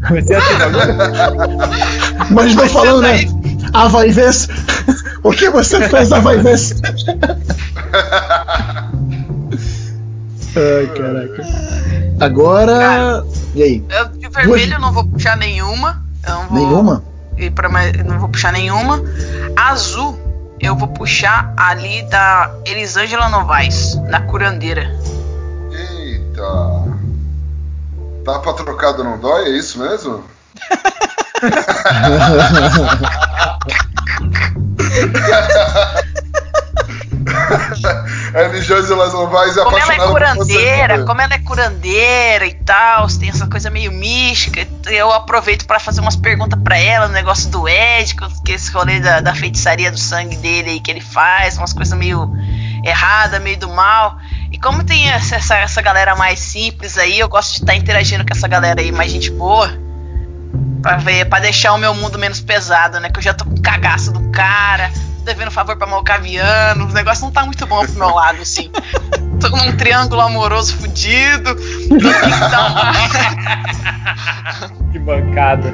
[2.31, 3.25] Mas estou falando, né?
[3.73, 4.31] Ah, vai ver.
[5.23, 6.57] O que você fez, ah, vai ver.
[10.55, 11.43] Ai, caraca.
[12.19, 12.77] Agora.
[12.77, 13.83] Cara, e aí?
[13.89, 16.03] Eu, de vermelho eu não vou puxar nenhuma.
[16.27, 17.03] Eu não vou, Nenhuma?
[17.37, 19.01] E pra, mais- eu não vou puxar nenhuma.
[19.55, 20.19] Azul,
[20.59, 24.93] eu vou puxar ali da Elisângela Novaes, na curandeira.
[25.71, 26.43] Eita.
[28.25, 30.23] Tá pra trocado não dói, é isso mesmo?
[38.33, 43.07] a Elisângela Novaes é Como ela é por curandeira, como ela é curandeira e tal,
[43.07, 47.49] tem essa coisa meio mística, eu aproveito pra fazer umas perguntas pra ela, no negócio
[47.49, 51.57] do Ed, que esse rolê da, da feitiçaria do sangue dele aí que ele faz,
[51.57, 52.31] umas coisas meio
[52.83, 54.17] erradas, meio do mal.
[54.51, 58.25] E como tem essa, essa, essa galera mais simples aí, eu gosto de estar interagindo
[58.25, 59.82] com essa galera aí, mais gente boa.
[60.83, 63.09] Pra, ver, pra deixar o meu mundo menos pesado, né?
[63.09, 64.91] Que eu já tô com cagaço do cara,
[65.23, 68.69] devendo favor pra Malcaviano, o negócio não tá muito bom pro meu lado, assim.
[69.39, 71.55] Tô num triângulo amoroso fudido.
[71.55, 71.99] tenho
[74.91, 75.73] que bancada.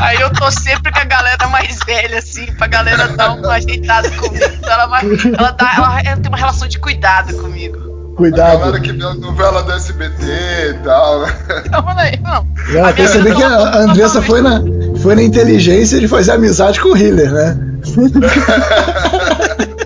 [0.00, 4.10] Aí eu tô sempre com a galera mais velha, assim, pra galera dar uma ajeitada
[4.12, 4.44] comigo.
[4.44, 5.02] Então ela, vai,
[5.38, 7.87] ela, dá, ela, ela tem uma relação de cuidado comigo.
[8.18, 8.58] A Cuidado.
[8.58, 10.24] galera que vê a novela do SBT
[10.70, 11.32] e tal, né?
[11.70, 12.48] Não, não, não.
[12.72, 14.60] Já A minha percebi que a a Andressa foi na,
[15.00, 17.56] foi na inteligência de fazer amizade com o healer, né?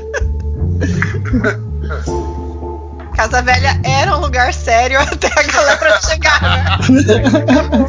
[3.14, 6.78] Casa Velha era um lugar sério até a galera chegar, né?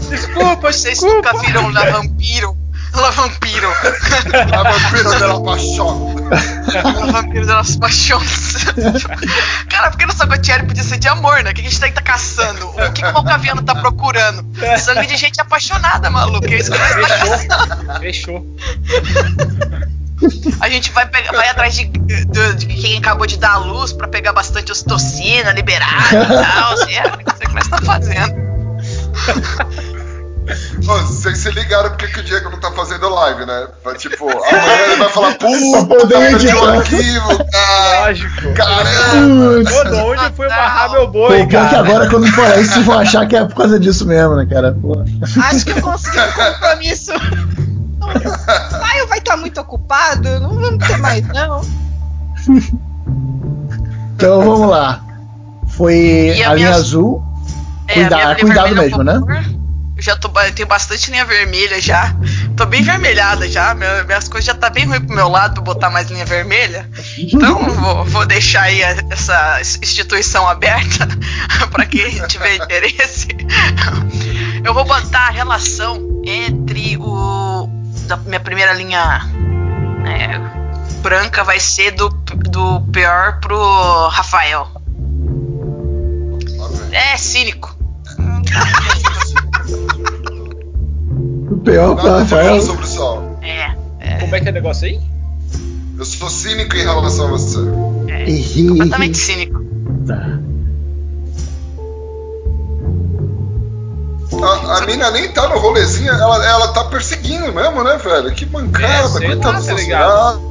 [0.10, 2.58] Desculpa, vocês nunca viram La Vampiro.
[2.96, 3.70] La Vampiro.
[4.54, 6.16] A vampira dela paixão.
[6.84, 8.66] La Vampiro das Paixões.
[9.70, 11.52] Cara, por que nossa gotiária podia ser de amor, né?
[11.52, 12.68] O que a gente tá, tá caçando?
[12.70, 14.46] O que, que o Malcaviano tá procurando?
[14.80, 16.46] Sangue de gente apaixonada, maluco.
[16.48, 18.00] É isso que nós tá caçando.
[18.00, 18.46] Fechou.
[20.62, 23.92] A gente vai, pegar, vai atrás de, de- de quem acabou de dar a luz
[23.92, 26.74] pra pegar bastante ocitocina, liberar e tal.
[26.74, 28.44] Assim, é isso que nós estamos fazendo.
[30.82, 33.68] Vocês se ligaram porque que o Diego não tá fazendo live, né?
[33.98, 36.74] Tipo, amanhã ele vai falar, puta, poder perdi o editar.
[36.78, 38.00] arquivo, cara.
[38.02, 38.54] Lógico.
[38.54, 39.72] Caramba.
[39.72, 41.80] Mano, onde eu fui amarrar meu Pô, boi, que cara?
[41.80, 44.76] agora quando falar isso, vocês vão achar que é por causa disso mesmo, né, cara?
[44.82, 45.02] Pô.
[45.44, 47.12] Acho que eu consegui um compromisso.
[48.02, 51.62] O Caio vai estar muito ocupado, não vamos ter mais, não.
[54.16, 55.02] Então vamos lá.
[55.70, 55.96] Foi
[56.38, 57.24] E a a linha minha- azul.
[57.88, 59.16] É, Cuida- a minha cuidado mesmo, né?
[59.16, 59.63] Eu
[60.04, 62.14] já tô, tenho bastante linha vermelha já.
[62.58, 63.74] Tô bem vermelhada já.
[63.74, 66.90] minha- Minhas coisas já tá bem ruim pro meu lado pra botar mais linha vermelha.
[67.18, 71.08] Então vou, vou deixar aí a- essa instituição aberta
[71.72, 73.28] pra quem tiver interesse.
[74.64, 77.70] Eu vou botar a relação entre o
[78.08, 79.22] da minha primeira linha
[80.06, 80.38] é,
[81.02, 84.70] branca vai ser do, do pior pro Rafael.
[86.92, 87.74] É cínico.
[91.54, 92.62] O pior Rafael.
[92.62, 93.40] sobre o sol.
[93.42, 93.74] É.
[94.20, 95.00] Como é que é o negócio aí?
[95.98, 97.60] Eu sou cínico em relação a você.
[98.28, 99.62] Ih, Completamente cínico.
[100.08, 100.40] tá.
[104.46, 108.34] A, a mina nem tá no rolezinho, ela, ela tá perseguindo mesmo, né, velho?
[108.34, 110.42] Que É, mancada, sei coitada tá ligado?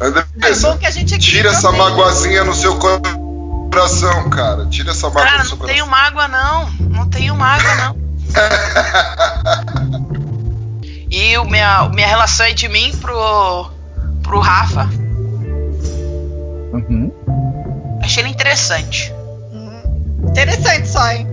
[0.00, 1.80] É que a gente tira essa bem.
[1.80, 4.66] magoazinha no seu coração, cara.
[4.66, 6.04] Tira essa mágoa Cara, do seu não tenho coração.
[6.14, 6.70] mágoa não.
[6.96, 7.96] Não tenho mágoa não.
[11.10, 13.70] E o minha, minha relação é de mim pro,
[14.22, 14.84] pro Rafa.
[16.72, 17.12] Uhum.
[18.02, 19.12] Achei ele interessante.
[19.52, 21.26] Hum, Interessante só, hein?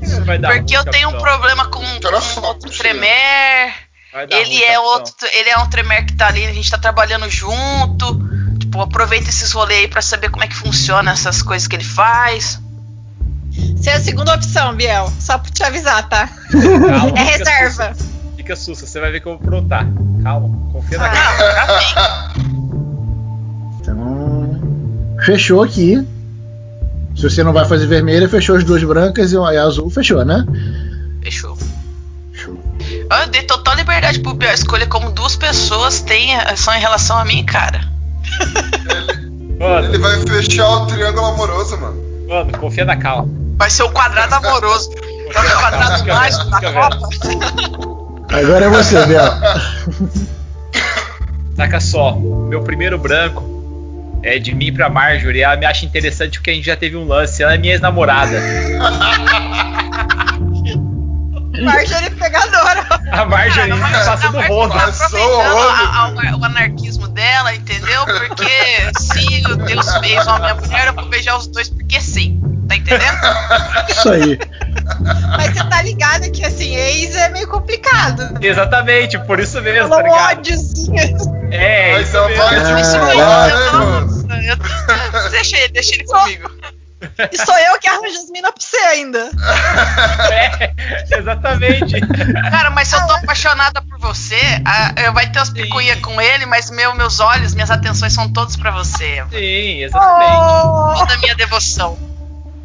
[0.00, 3.74] Isso vai dar Porque eu tenho um problema com, com outro Tremer.
[4.30, 4.84] Ele é capitão.
[4.84, 5.14] outro.
[5.32, 8.18] Ele é um Tremer que tá ali, a gente tá trabalhando junto.
[8.58, 11.84] Tipo, aproveita esses rolês aí pra saber como é que funciona essas coisas que ele
[11.84, 12.63] faz.
[13.84, 15.12] Você é a segunda opção, Biel.
[15.20, 16.26] Só pra te avisar, tá?
[16.50, 17.94] Calma, É fica reserva.
[17.94, 18.10] sussa.
[18.34, 19.86] Fica sussa, você vai ver que eu vou aprontar.
[20.22, 21.12] Calma, confia na Ah.
[21.12, 22.32] cara.
[23.80, 25.16] Então.
[25.26, 26.02] Fechou aqui.
[27.14, 30.46] Se você não vai fazer vermelha, fechou as duas brancas e a azul, fechou, né?
[31.22, 31.54] Fechou.
[32.32, 32.58] Show.
[32.80, 37.24] Eu dei total liberdade pro Biel escolher como duas pessoas têm, são em relação a
[37.26, 37.82] mim, cara.
[39.60, 39.88] Mano.
[39.88, 42.02] Ele vai fechar o triângulo amoroso, mano.
[42.28, 43.43] Mano, confia na calma.
[43.56, 44.90] Vai ser o quadrado amoroso.
[45.34, 47.08] É o quadrado mágico da Copa.
[48.32, 49.32] Agora é você, Bel.
[51.56, 53.54] Saca só, meu primeiro branco
[54.22, 55.42] é de mim pra Marjorie.
[55.42, 57.42] Ela me acha interessante porque a gente já teve um lance.
[57.42, 58.40] Ela é minha ex-namorada.
[61.62, 62.84] Marjorie pegadora.
[63.12, 64.74] A Marjorie Cara, mas, passa do rodo.
[64.74, 68.04] Tá aproveitando o anarquismo dela, entendeu?
[68.04, 72.40] Porque se Deus fez uma minha mulher, eu vou beijar os dois porque sim.
[72.68, 73.18] Tá entendendo?
[73.88, 74.38] Isso aí.
[75.36, 78.38] Mas você tá ligado que assim, ex é meio complicado.
[78.40, 80.38] Exatamente, por isso mesmo, tá ligado?
[80.38, 80.94] Ódiozinho.
[81.50, 82.42] É, isso então mesmo.
[82.42, 84.04] vai de ah,
[85.30, 86.50] Deixa ele, deixa ele comigo.
[87.30, 89.30] E sou eu que arranjo as minas pra você ainda.
[90.32, 92.00] É, exatamente.
[92.50, 96.46] Cara, mas se eu tô apaixonada por você, a, vai ter umas picuinhas com ele,
[96.46, 99.24] mas meu, meus olhos, minhas atenções são todos pra você.
[99.30, 100.32] Sim, exatamente.
[100.32, 100.94] Oh.
[100.98, 102.13] Toda a minha devoção.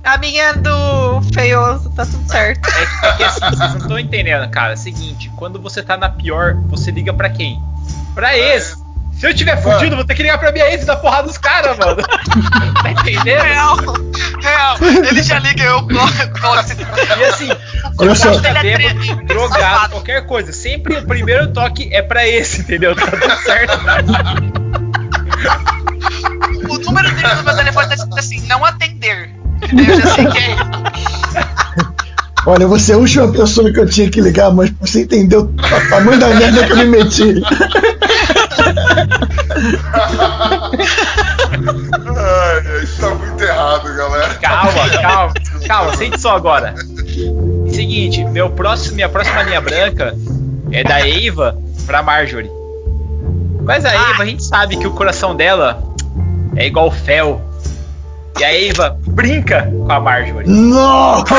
[0.04, 2.70] A minha do feioso, tá tudo certo.
[2.70, 4.72] É, é que assim, vocês não estão entendendo, cara.
[4.72, 7.62] É o seguinte, quando você tá na pior, você liga pra quem?
[8.16, 8.78] Pra ex.
[9.20, 11.38] Se eu tiver fudido, vou ter que ligar pra minha ex e dar porrada dos
[11.38, 12.02] caras, mano.
[12.82, 13.44] tá entendendo?
[13.44, 13.76] Real,
[14.42, 14.78] real.
[14.82, 17.50] Ele já liga eu E assim,
[17.98, 18.40] Olha só.
[18.40, 20.54] Tá bêbado, drogado, qualquer coisa.
[20.54, 22.96] Sempre o primeiro toque é pra esse, entendeu?
[22.96, 23.78] Tá tudo certo.
[26.70, 29.39] o número dele no meu telefone tá escrito assim, não atender.
[29.72, 30.56] Eu já sei que é
[32.46, 35.90] Olha, você é a última pessoa que eu tinha que ligar, mas você entendeu o
[35.90, 37.44] tamanho da merda que eu me meti.
[42.18, 44.34] Ai, isso tá muito errado, galera.
[44.36, 45.34] Calma, calma,
[45.68, 46.74] calma, sente só agora.
[47.72, 50.16] Seguinte, meu próximo, minha próxima linha branca
[50.72, 52.50] é da Eva pra Marjorie.
[53.64, 55.84] Mas a Eva, a gente sabe que o coração dela
[56.56, 57.49] é igual o fel.
[58.40, 60.48] E a Eva brinca com a Marjorie.
[60.48, 61.36] Nossa!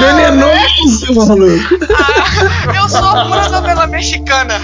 [0.00, 1.78] Venenoso, maluco!
[1.96, 4.60] Ah, eu sou uma novela mexicana.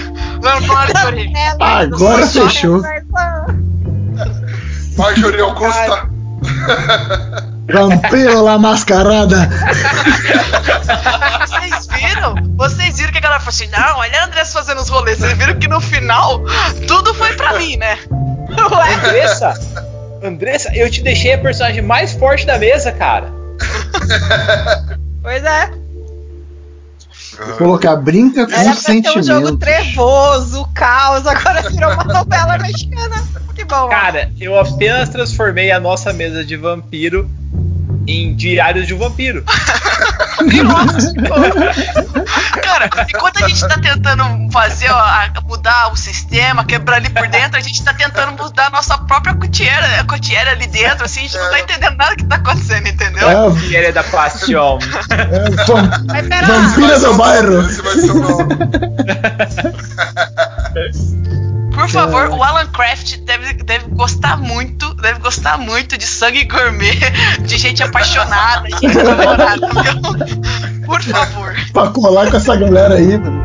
[0.67, 1.33] Marjorie.
[1.59, 2.83] Agora fechou.
[4.97, 6.09] Marjorie Augusta.
[7.73, 9.49] Vampiro la mascarada.
[11.47, 12.35] Vocês viram?
[12.55, 15.17] Vocês viram que a galera falou assim: não, olha a Andressa fazendo os rolês.
[15.17, 16.43] Vocês viram que no final
[16.87, 17.97] tudo foi pra mim, né?
[18.71, 18.93] Ué?
[18.93, 19.53] Andressa,
[20.21, 23.31] Andressa, eu te deixei a personagem mais forte da mesa, cara.
[25.21, 25.71] pois é.
[27.37, 29.19] Vou colocar brinca com Era sentimento.
[29.19, 33.23] um jogo trevoso, caos, agora virou uma novela mexicana.
[33.55, 33.87] Que bom.
[33.87, 37.29] Cara, eu apenas transformei a nossa mesa de vampiro
[38.09, 39.43] em Diários de um Vampiro.
[42.63, 45.05] Cara, enquanto a gente tá tentando fazer, ó,
[45.45, 49.35] mudar o sistema, quebrar ali por dentro, a gente tá tentando mudar a nossa própria
[49.35, 52.87] cotiera, a cotiera ali dentro, assim, a gente não tá entendendo nada que tá acontecendo,
[52.87, 53.29] entendeu?
[53.29, 54.79] É, Cotiera da Passion.
[56.15, 57.61] é, pera vampira do bairro.
[57.61, 58.55] Esse vai ser o nome.
[61.79, 66.95] Por favor, o Alan Craft deve, deve gostar muito, deve gostar muito de sangue gourmet,
[67.45, 70.85] de gente apaixonada, gente namorada, viu?
[70.85, 71.55] Por favor.
[71.73, 73.43] Pra colar com essa galera aí, mano.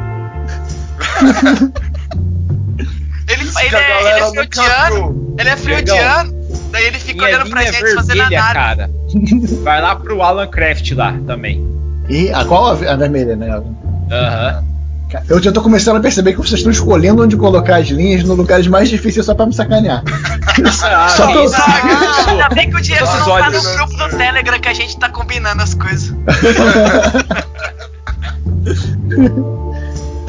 [3.27, 6.35] Ele, ele, é, ele é freudiano, ele é freudiano,
[6.71, 8.55] daí ele fica Minha olhando pra linha gente fazendo vermelha, nada.
[8.55, 8.91] cara.
[9.63, 11.67] Vai lá pro Alan Craft lá também.
[12.09, 13.49] E a qual a, a vermelha, né?
[14.11, 14.74] Aham.
[15.29, 18.35] Eu já tô começando a perceber que vocês estão escolhendo onde colocar as linhas no
[18.35, 20.03] lugares mais difíceis só pra me sacanear.
[20.85, 24.61] Ah, Só pra Ah, ainda bem que o Diego não tá no grupo do Telegram
[24.61, 26.15] que a gente tá combinando as coisas.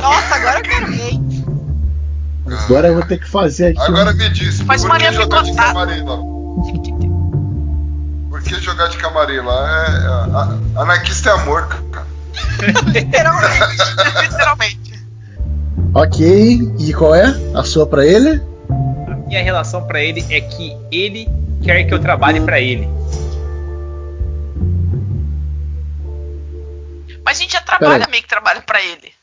[0.01, 1.19] Nossa, agora eu quero ver.
[2.65, 3.81] Agora eu vou ter que fazer aqui.
[3.81, 5.73] Agora me diz, Faz por uma que linha jogar de lá?
[8.29, 9.67] Por que jogar de camarim lá?
[9.69, 12.05] É, a- a- anarquista é amor, cara.
[12.87, 13.59] Literalmente.
[14.21, 14.74] Literalmente.
[15.95, 17.23] Ok, e qual é?
[17.53, 18.41] A sua pra ele?
[19.07, 21.25] A minha relação pra ele é que ele
[21.63, 22.85] quer que eu trabalhe pra ele.
[27.23, 29.13] Mas a gente já trabalha meio que trabalha pra ele.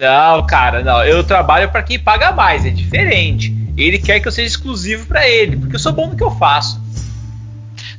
[0.00, 1.04] Não, cara, não.
[1.04, 3.54] Eu trabalho pra quem paga mais, é diferente.
[3.76, 6.30] Ele quer que eu seja exclusivo pra ele, porque eu sou bom no que eu
[6.30, 6.80] faço.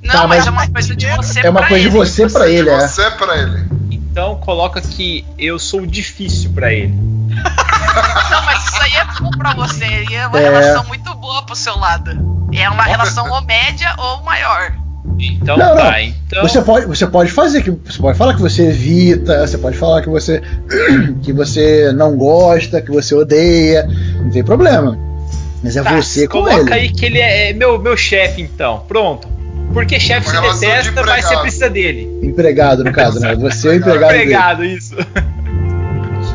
[0.01, 1.97] Não, Tá, mas, mas é uma coisa de você É uma pra coisa de ele.
[1.97, 2.87] você pra ele, é.
[2.87, 3.65] Você pra ele.
[3.91, 6.93] Então coloca que eu sou difícil pra ele.
[7.35, 9.85] Não, mas isso aí é bom pra você.
[10.09, 10.43] E é uma É.
[10.43, 12.11] relação muito boa pro seu lado.
[12.53, 14.71] É uma relação ou média ou maior.
[15.19, 15.99] Então Não, tá, não.
[15.99, 16.41] então.
[16.41, 20.01] Você pode, você pode fazer que você pode falar que você evita, você pode falar
[20.01, 20.41] que você
[21.23, 23.87] que você não gosta, que você odeia,
[24.19, 24.97] não tem problema.
[25.63, 26.73] Mas é Tá, você com coloca ele.
[26.73, 28.83] aí que ele é, é meu, meu chefe, então.
[28.87, 29.27] Pronto.
[29.73, 32.19] Porque chefe se relação de detesta, mas você precisa dele.
[32.23, 33.35] Empregado, no caso, né?
[33.35, 34.23] Você é o empregado dele.
[34.23, 34.95] Empregado, isso.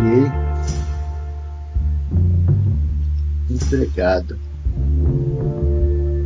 [0.00, 0.32] Ok.
[3.62, 4.38] Empregado.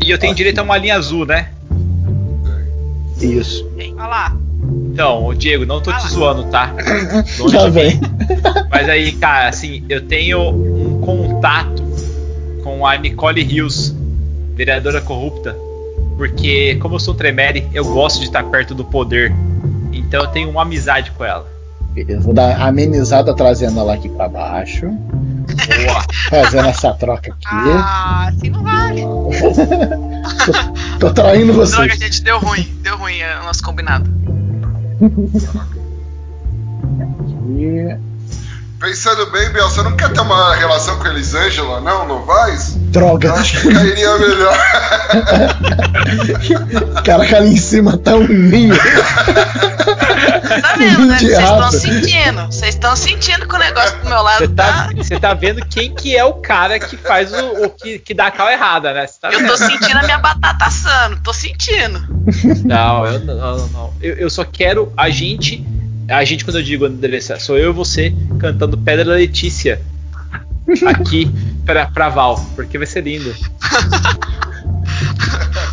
[0.04, 1.50] E eu tenho direito a uma linha azul, né?
[3.20, 3.68] Isso.
[3.78, 4.36] Olha lá.
[4.92, 6.74] Então, Diego, não tô te zoando, tá?
[7.38, 7.94] Longe vem.
[7.96, 8.00] mim.
[8.70, 11.82] Mas aí, cara, assim, eu tenho um contato
[12.62, 13.94] com a Nicole Rios,
[14.54, 15.56] vereadora corrupta,
[16.16, 19.32] porque como eu sou um tremere, eu gosto de estar perto do poder.
[19.92, 21.53] Então eu tenho uma amizade com ela.
[21.94, 24.86] Beleza, vou dar amenizada trazendo ela aqui pra baixo.
[24.88, 26.04] Boa.
[26.28, 27.46] Fazendo essa troca aqui.
[27.46, 29.02] Ah, assim não vale.
[30.98, 31.98] Tô traindo Droga, vocês.
[31.98, 32.66] gente, deu ruim.
[32.82, 34.10] Deu ruim é o nosso combinado.
[37.00, 37.96] Aqui.
[38.84, 42.06] Pensando bem, Biel, você não quer ter uma relação com a Elisângela, não?
[42.06, 42.74] Novaes?
[42.76, 43.28] Droga.
[43.28, 44.58] Eu acho que cairia melhor.
[47.02, 48.76] Caraca, ali em cima tá um ninho.
[48.76, 51.16] Tá vendo, né?
[51.24, 52.46] Vocês estão sentindo.
[52.46, 54.90] Vocês estão sentindo que o negócio do meu lado Você tá, tá.
[54.94, 58.26] você tá vendo quem que é o cara que faz o, o que, que dá
[58.26, 59.06] a cal errada, né?
[59.18, 61.18] Tá Eu tô sentindo a minha batata assando.
[61.22, 62.06] Tô sentindo.
[62.62, 63.94] Não, eu não, não, não.
[64.02, 65.66] Eu, eu só quero a gente.
[66.08, 69.80] A gente, quando eu digo Andressa, sou eu e você cantando Pedra da Letícia
[70.86, 71.30] aqui
[71.64, 73.34] pra, pra Val, porque vai ser lindo.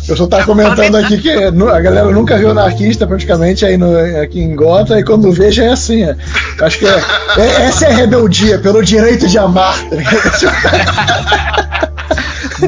[0.08, 4.40] Eu só tava comentando aqui que a galera nunca viu anarquista praticamente aí no, aqui
[4.40, 6.02] em Gota e quando vê já é assim.
[6.02, 6.16] é.
[6.60, 7.00] Acho que é,
[7.38, 9.76] é- essa é a rebeldia, pelo direito de amar.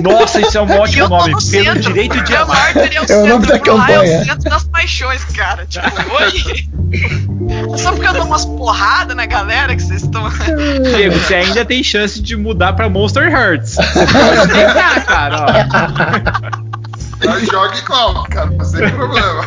[0.03, 1.81] Nossa, isso é um ótimo nome, no pelo centro.
[1.81, 2.77] direito de amar.
[2.77, 3.47] É o É o nome centro.
[3.47, 4.21] da por lá É campanha.
[4.21, 5.67] o centro das paixões, cara.
[5.67, 5.87] Tipo,
[6.21, 6.69] oi.
[7.79, 10.29] Só porque eu dou umas porradas na galera que vocês estão.
[10.95, 13.75] Diego, você ainda tem chance de mudar pra Monster Hearts.
[13.75, 15.37] Você pode tentar, cara.
[15.41, 15.47] Ó.
[17.51, 19.43] Joga igual, cara, sem problema.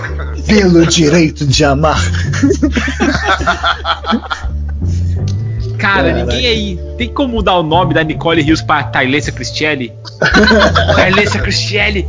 [0.47, 2.01] Pelo direito de amar.
[5.77, 6.25] Cara, Caraca.
[6.25, 6.79] ninguém aí.
[6.97, 9.93] Tem como mudar o nome da Nicole Rios pra Tailessa Cristielli?
[10.95, 12.07] Tailessa Cristielli,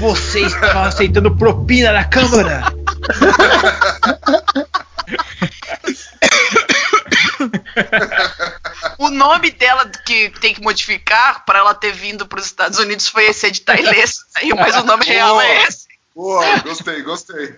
[0.00, 2.64] você estava aceitando propina na Câmara?
[8.98, 13.26] O nome dela que tem que modificar pra ela ter vindo pros Estados Unidos foi
[13.26, 14.22] esse aí de Tailessa.
[14.36, 15.88] Aí, Mas o nome real é esse.
[16.14, 17.56] Boa, gostei, gostei.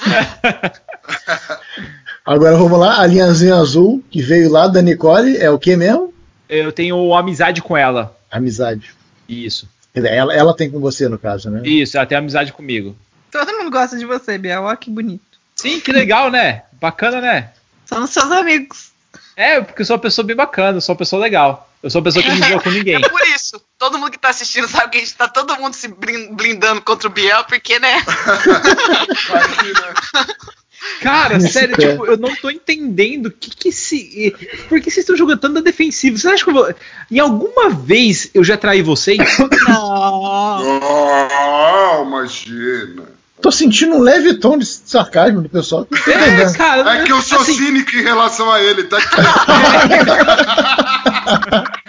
[2.24, 6.12] Agora vamos lá, a linhazinha azul que veio lá da Nicole é o que mesmo?
[6.48, 8.16] Eu tenho amizade com ela.
[8.30, 8.94] Amizade.
[9.28, 9.68] Isso.
[9.94, 11.62] Ela, ela tem com você, no caso, né?
[11.64, 12.96] Isso, ela tem amizade comigo.
[13.30, 14.62] Todo mundo gosta de você, Biel.
[14.62, 15.22] Olha que bonito.
[15.56, 16.62] Sim, que legal, né?
[16.80, 17.50] Bacana, né?
[17.86, 18.90] São seus amigos.
[19.36, 21.68] É, porque eu sou uma pessoa bem bacana, eu sou uma pessoa legal.
[21.82, 22.96] Eu sou uma pessoa que não zoa com ninguém.
[23.04, 23.60] É por isso.
[23.78, 26.80] Todo mundo que tá assistindo sabe que a gente tá todo mundo se blin- blindando
[26.82, 28.02] contra o Biel, porque, né?
[31.00, 31.90] Cara, Isso sério, é.
[31.90, 34.34] tipo, eu não tô entendendo o que que se.
[34.68, 36.16] Por que vocês estão jogando tanto na defensiva?
[36.16, 36.74] Vocês acham que eu vou.
[37.10, 39.18] Em alguma vez eu já traí vocês?
[39.68, 40.62] Não.
[40.62, 43.02] Não, imagina.
[43.40, 45.86] Tô sentindo um leve tom de sarcasmo do pessoal.
[45.90, 46.98] É, cara.
[46.98, 48.98] É que eu sou assim, cínico em relação a ele, tá?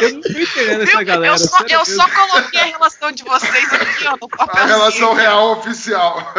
[0.00, 1.34] Eu não tô entendendo essa galera.
[1.34, 4.62] eu só, eu só coloquei a relação de vocês aqui, ó, no papel.
[4.62, 6.34] A relação real oficial.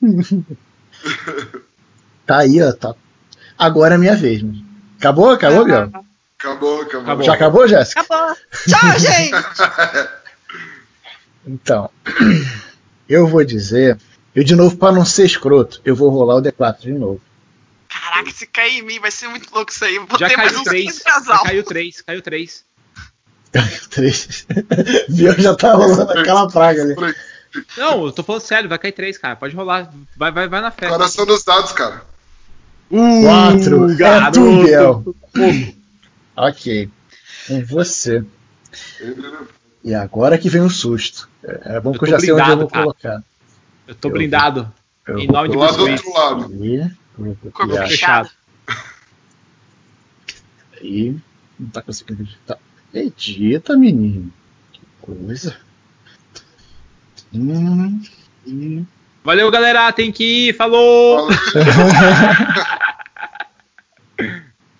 [2.26, 2.72] Tá aí, ó.
[2.72, 2.94] Tá.
[3.56, 4.42] Agora é minha vez.
[4.42, 4.62] mano.
[4.98, 5.30] Acabou?
[5.30, 5.90] Acabou, Biel?
[6.38, 6.82] Acabou, acabou.
[6.82, 7.22] Acabou.
[7.24, 8.00] Já acabou, Jéssica?
[8.02, 8.36] Acabou.
[8.68, 9.32] Tchau, gente.
[11.46, 11.90] Então,
[13.08, 13.98] eu vou dizer.
[14.34, 17.20] Eu, de novo, pra não ser escroto, eu vou rolar o D4 de novo.
[17.88, 19.98] Caraca, se cair em mim vai ser muito louco isso aí.
[19.98, 20.84] Vou Já ter mais caiu três.
[20.84, 21.44] 15 Já casal.
[21.44, 22.64] caiu três, caiu três.
[23.88, 24.46] Três.
[25.08, 26.94] Biel já tá rolando aquela praga ali.
[27.76, 29.34] Não, eu tô falando sério, vai cair três, cara.
[29.36, 29.92] Pode rolar.
[30.16, 30.88] Vai, vai, vai na fé.
[30.88, 32.02] Coração dos dados, cara.
[32.88, 33.90] Quatro.
[33.90, 34.40] É garoto.
[34.40, 35.14] tu, Biel.
[36.36, 36.90] Ok.
[37.46, 38.24] Com você.
[39.84, 41.28] E agora que vem o susto.
[41.42, 42.82] É é bom Eu que eu já sei onde eu vou cara.
[42.84, 43.22] colocar.
[43.86, 44.72] Eu tô Eu- blindado.
[45.06, 46.48] Eu Em nome de Do lado do Bruce outro lado.
[47.16, 48.30] Vou Corpo fechado.
[50.80, 51.16] aí.
[51.58, 52.58] Não tá conseguindo editar.
[52.94, 54.32] Edita, menino.
[54.72, 55.56] Que coisa.
[59.24, 59.92] Valeu, galera.
[59.92, 60.56] Tem que ir.
[60.56, 61.28] Falou.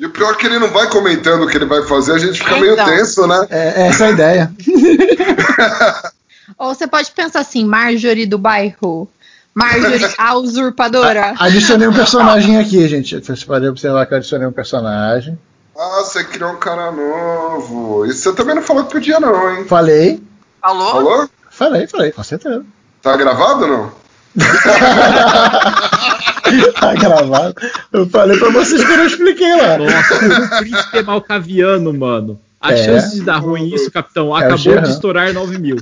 [0.00, 2.18] E o pior é que ele não vai comentando o que ele vai fazer, a
[2.18, 2.86] gente fica meio Então.
[2.86, 3.46] tenso, né?
[3.50, 4.52] É, essa é a ideia.
[6.56, 9.08] Ou você pode pensar assim, Marjorie do bairro.
[9.52, 11.34] Marjorie a usurpadora.
[11.36, 13.18] Adicionei um personagem aqui, gente.
[13.18, 15.36] Vocês podem observar que eu adicionei um personagem.
[15.76, 18.06] Ah, você criou um cara novo.
[18.06, 19.64] E você também não falou que podia, não, hein?
[19.64, 20.22] Falei,
[20.60, 20.90] Falou?
[20.92, 21.30] Falou?
[21.58, 22.64] Falei, falei, com certeza.
[23.02, 23.92] Tá gravado ou não?
[26.80, 27.54] tá gravado.
[27.92, 29.78] Eu falei pra vocês que eu não expliquei lá.
[29.78, 32.40] Nossa, o príncipe é malcaviano, mano.
[32.60, 32.84] A É.
[32.84, 35.76] chance de dar ruim isso, capitão, o acabou de estourar 9 mil.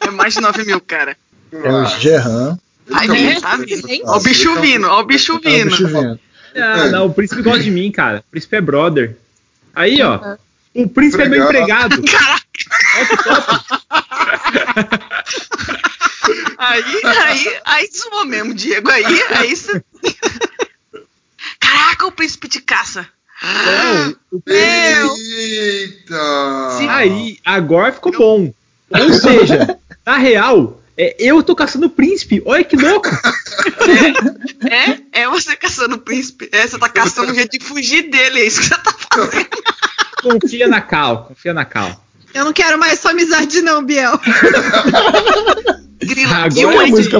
[0.00, 1.16] É mais de 9 mil, cara.
[1.52, 2.58] É o Gerran.
[2.88, 3.88] Vir, muito- tá vindo.
[3.88, 4.02] Hein?
[4.04, 5.76] Ó o bicho vindo, ó o bicho É vindo.
[5.88, 6.20] vindo.
[6.56, 8.18] Ah, não, o príncipe gosta de mim, cara.
[8.18, 9.16] O príncipe é brother.
[9.74, 10.36] Aí, ó.
[10.74, 11.94] O príncipe é meu Empregado.
[11.94, 12.42] empregado.
[16.58, 18.88] Aí, aí, aí zoou mesmo, Diego.
[18.88, 19.82] Aí, aí você.
[21.58, 23.08] Caraca, o príncipe de caça.
[23.42, 25.16] Não, o Meu!
[25.16, 26.78] Eita!
[26.88, 28.54] Aí, agora ficou bom.
[28.90, 32.40] Ou seja, na real, é, eu tô caçando o príncipe.
[32.44, 33.08] Olha que louco.
[35.12, 36.48] É, é você caçando o príncipe.
[36.52, 39.48] É, você tá caçando um jeito de fugir dele, é isso que você tá fazendo.
[40.22, 42.00] Confia na Cal, confia na Cal.
[42.34, 44.18] Eu não quero mais sua amizade, não, Biel.
[46.02, 47.18] Grilo, Agora e o é música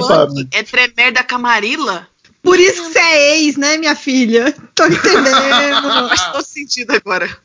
[0.51, 2.07] é tremer da camarila?
[2.41, 4.53] Por isso que você é ex, né, minha filha?
[4.75, 6.09] Tô entendendo.
[6.09, 7.37] Faz todo sentido agora.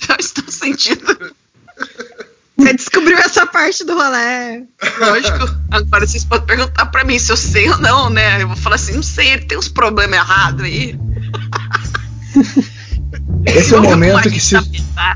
[0.00, 1.34] Faz todo sentido.
[2.58, 4.64] Você descobriu essa parte do rolê.
[4.98, 5.48] Lógico.
[5.70, 8.42] Agora vocês podem perguntar pra mim se eu sei ou não, né?
[8.42, 10.98] Eu vou falar assim, não sei, ele tem uns problemas errados aí.
[13.44, 14.56] Esse é o momento que se,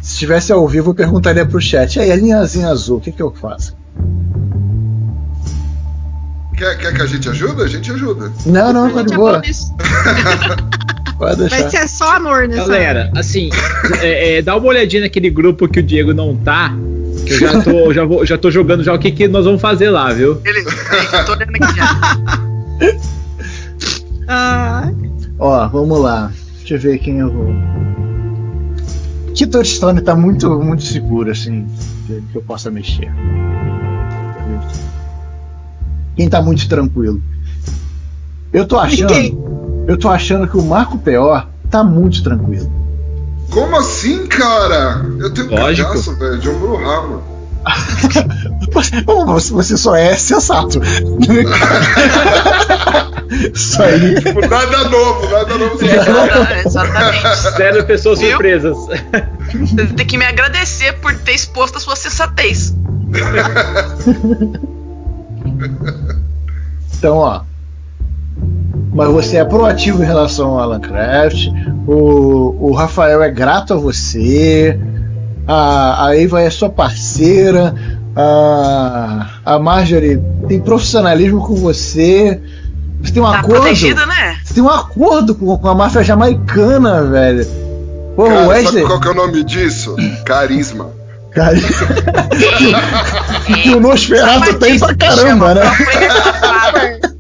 [0.03, 2.01] estivesse ao vivo eu perguntaria pro chat.
[2.01, 3.77] Aí, a linhazinha azul, o que, que eu faço?
[6.57, 7.63] Quer, quer que a gente ajude?
[7.63, 8.33] A gente ajuda.
[8.47, 9.43] Não, não, tá de boa.
[11.19, 11.71] Pode Vai deixar.
[11.71, 12.63] ser só amor nessa.
[12.63, 13.49] Galera, assim,
[14.03, 16.75] é, é, dá uma olhadinha naquele grupo que o Diego não tá.
[17.27, 19.61] Que eu já tô, já vou, já tô jogando já o que, que nós vamos
[19.61, 20.35] fazer lá, viu?
[20.37, 22.97] Beleza, peraí, que eu tô olhando aqui já.
[24.29, 24.91] Ah,
[25.39, 26.33] Ó, vamos lá.
[26.59, 27.55] Deixa eu ver quem eu vou.
[29.37, 31.67] Que Touchstone tá muito, muito seguro, assim,
[32.07, 33.13] que, que eu possa mexer.
[36.17, 37.21] Quem tá muito tranquilo?
[38.51, 39.85] Eu tô achando.
[39.87, 41.43] Eu tô achando que o Marco P.O.
[41.71, 42.73] tá muito tranquilo.
[43.51, 45.05] Como assim, cara?
[45.21, 45.89] Eu tenho um Lógico.
[45.91, 47.23] cagaço, velho, de ombro ramo.
[49.27, 50.81] Você, você só é sensato.
[53.55, 54.15] Isso aí.
[54.21, 55.85] Tipo, nada novo, nada novo.
[55.85, 57.27] Exata- Exatamente.
[57.57, 58.31] Zero pessoas Viu?
[58.31, 58.77] surpresas.
[59.55, 62.75] Você tem que me agradecer por ter exposto a sua sensatez.
[66.99, 67.43] Então, ó.
[68.93, 71.49] Mas você é proativo em relação ao Alan Craft.
[71.87, 74.79] O, o Rafael é grato a você.
[75.47, 77.75] A, a Eva é sua parceira.
[78.17, 80.19] A, a Marjorie
[80.49, 82.41] tem profissionalismo com você.
[83.03, 83.63] Você tem um Tá acordo.
[84.07, 84.41] né?
[84.43, 87.47] Você tem um acordo com, com a máfia jamaicana, velho.
[88.17, 88.73] Pô, o Cara, Wesley.
[88.83, 89.95] sabe qual que é o nome disso?
[90.25, 90.91] Carisma.
[93.63, 95.63] Que o Nosferatu tem pra caramba, né?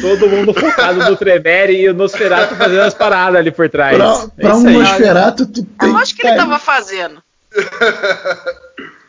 [0.00, 3.96] Todo mundo focado no Tremere e o Nosferatu fazendo as paradas ali por trás.
[3.96, 4.74] Pra, É pra isso um aí.
[4.78, 7.22] Nosferatu, tu É tem lógico que ele tava fazendo.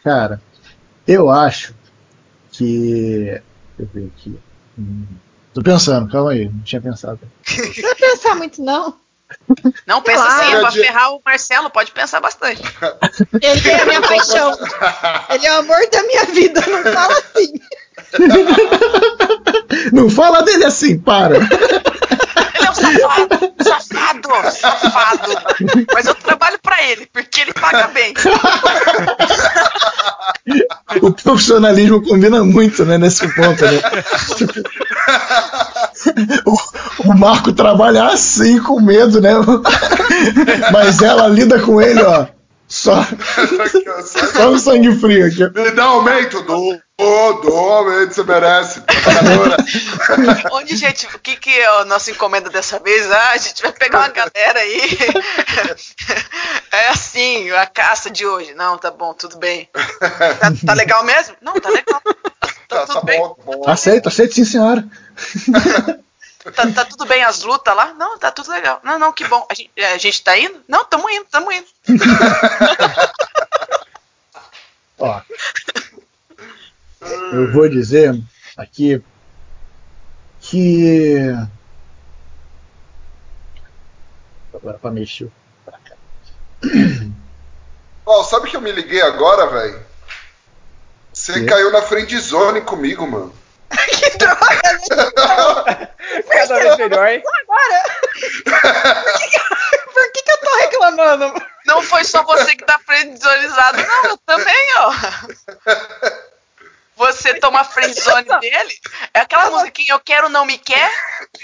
[0.04, 0.40] Cara,
[1.08, 1.74] eu acho
[2.52, 3.26] que.
[3.26, 3.42] Deixa
[3.80, 4.40] eu ver aqui.
[4.78, 5.06] Hum,
[5.54, 7.20] Tô pensando, calma aí, não tinha pensado.
[7.58, 8.96] não vai pensar muito, não.
[9.88, 10.42] Não, pensa Claro.
[10.42, 12.62] assim, é pra ferrar o Marcelo, pode pensar bastante.
[13.42, 14.52] Ele é a minha paixão.
[15.30, 16.62] Ele é o amor da minha vida.
[16.68, 17.54] Não fala assim.
[19.94, 21.36] Não fala dele assim, para!
[22.82, 25.32] Safado, safado, safado.
[25.94, 28.14] Mas eu trabalho pra ele, porque ele paga bem.
[31.02, 33.82] O profissionalismo combina muito, né, nesse ponto, né?
[36.46, 39.32] O, o Marco trabalha assim, com medo, né?
[40.72, 42.28] Mas ela lida com ele, ó.
[42.68, 43.06] Só,
[44.34, 45.60] só no sangue frio aqui.
[45.60, 46.80] Me dá aumento, dou,
[47.42, 48.82] dou aumento, você merece.
[50.52, 53.10] Onde, gente, o que, que é a nossa encomenda dessa vez?
[53.12, 54.82] Ah, a gente vai pegar uma galera aí.
[56.74, 58.54] É assim, a caça de hoje.
[58.54, 59.68] Não, tá bom, tudo bem.
[60.40, 61.36] Tá, tá legal mesmo?
[61.42, 62.02] Não, tá legal.
[62.02, 63.20] Tá, Tá, tudo tá bem.
[63.20, 63.70] bom, tá bom.
[63.70, 64.86] Aceito, aceito sim, senhora.
[66.56, 67.94] Tá, tá tudo bem as lutas lá?
[67.94, 68.80] Não, tá tudo legal.
[68.84, 69.46] Não, não, que bom.
[69.48, 70.60] A gente, a gente tá indo?
[70.68, 71.68] Não, tamo indo, tamo indo.
[74.98, 75.22] Ó.
[77.32, 78.14] Eu vou dizer
[78.58, 79.02] aqui
[80.40, 81.30] que.
[84.54, 85.32] Agora pra mexer.
[85.66, 85.96] pra cá.
[88.06, 89.86] Ó, sabe que eu me liguei agora, velho?
[91.14, 93.34] Você caiu na friend zone comigo, mano.
[93.72, 94.42] Que droga.
[96.30, 97.24] Cada vez melhor, hein?
[97.42, 97.84] Agora.
[98.44, 101.46] Por que, que- por que, que eu tô reclamando?
[101.66, 104.92] Não foi só você que tá friendzonizado, não, eu também, ó.
[107.02, 108.80] Você toma friendzone dele,
[109.12, 110.92] é aquela musiquinha Eu quero, não me quer,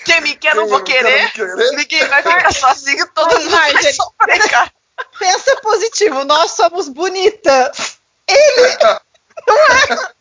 [0.06, 1.32] quem me quer, não vou querer,
[1.76, 4.72] ninguém vai ficar sozinho, todo mundo vai sofrer, cara.
[5.18, 7.98] Pensa positivo, nós somos bonitas.
[8.28, 8.78] Ele
[9.48, 10.18] não é.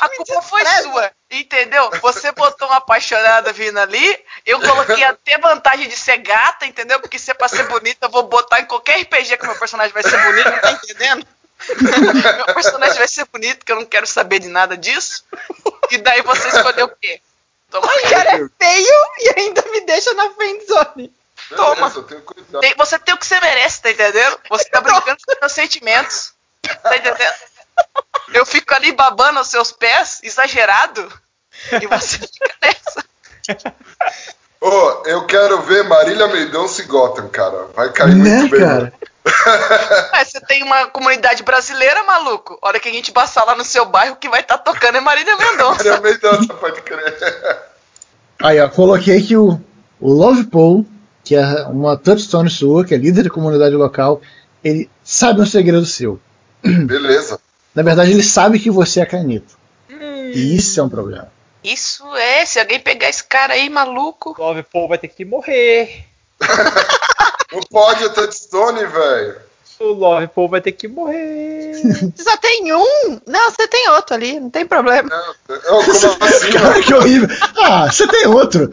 [0.00, 1.90] A culpa foi sua, entendeu?
[2.00, 7.00] Você botou uma apaixonada vindo ali, eu coloquei até vantagem de ser gata, entendeu?
[7.00, 9.92] Porque se é pra ser bonita, eu vou botar em qualquer RPG que meu personagem
[9.92, 11.26] vai ser bonito, tá entendendo?
[12.36, 15.24] Meu personagem vai ser bonito, que eu não quero saber de nada disso.
[15.90, 17.20] E daí você escolheu o quê?
[17.70, 17.98] Toma aí.
[17.98, 21.12] O cara é feio e ainda me deixa na friendzone.
[21.54, 21.90] Toma.
[22.60, 24.38] Tem, você tem o que você merece, tá entendendo?
[24.48, 26.32] Você tá brincando com seus sentimentos.
[26.82, 27.34] Tá entendendo?
[28.32, 31.12] Eu fico ali babando aos seus pés, exagerado,
[31.80, 33.04] e você fica nessa.
[34.60, 37.66] Ô, oh, eu quero ver Marília Meidão-se Gotham, cara.
[37.74, 38.60] Vai cair né, muito bem.
[38.60, 38.92] Cara?
[40.12, 42.58] Mas você tem uma comunidade brasileira, maluco.
[42.62, 45.00] Hora que a gente passar lá no seu bairro, que vai estar tá tocando é
[45.00, 45.84] Marília Mendonça.
[45.84, 47.18] Marília Mendonça, pode crer.
[48.42, 49.60] Aí, ó, coloquei aqui o,
[50.00, 50.86] o Love Paul,
[51.22, 54.20] que é uma touchstone sua, que é líder de comunidade local.
[54.62, 56.20] Ele sabe um segredo seu.
[56.62, 57.40] Beleza.
[57.74, 59.58] Na verdade, ele sabe que você é canito.
[59.90, 60.30] Hum.
[60.34, 61.30] E isso é um problema.
[61.62, 64.34] Isso é, se alguém pegar esse cara aí, maluco.
[64.38, 66.06] O Love Paul vai ter que morrer.
[67.52, 69.40] Não pode o Touchstone, velho.
[69.78, 71.72] O Love Paul vai ter que morrer.
[72.14, 73.20] Você só tem um?
[73.26, 75.08] Não, você tem outro ali, não tem problema.
[75.08, 77.28] Não, como assim, Cara, que horrível.
[77.58, 78.70] Ah, você tem outro.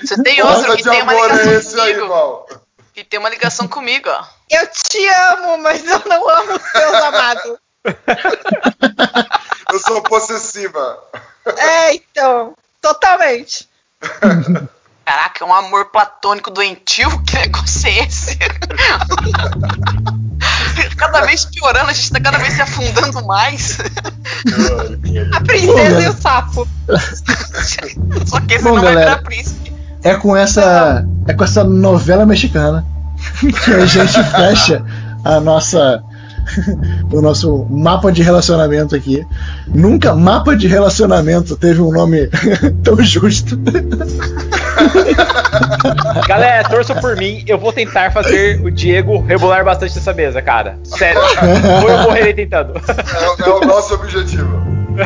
[0.00, 2.12] Você tem outro que tem uma ligação é comigo.
[2.12, 2.58] Aí,
[2.94, 4.24] que tem uma ligação comigo, ó.
[4.50, 7.58] Eu te amo, mas eu não amo os seus amados.
[9.70, 10.98] eu sou possessiva.
[11.58, 12.54] É, então.
[12.80, 13.68] Totalmente.
[15.08, 17.08] Caraca, é um amor platônico doentio?
[17.24, 18.36] Que negócio é esse?
[20.98, 23.78] cada vez piorando, a gente tá cada vez se afundando mais.
[25.34, 26.68] a princesa e o sapo.
[28.26, 29.72] Só que esse Bom, não galera, vai virar príncipe.
[30.02, 31.06] É com essa.
[31.26, 32.84] É com essa novela mexicana
[33.64, 34.84] que a gente fecha
[35.24, 36.02] a nossa
[37.12, 39.26] o nosso mapa de relacionamento aqui.
[39.66, 42.28] Nunca mapa de relacionamento teve um nome
[42.82, 43.58] tão justo.
[46.26, 47.44] Galera, torçam por mim.
[47.46, 50.78] Eu vou tentar fazer o Diego rebolar bastante nessa mesa, cara.
[50.84, 51.20] Sério.
[51.82, 52.74] Ou eu morrerei tentando.
[52.76, 54.60] É, é o nosso objetivo.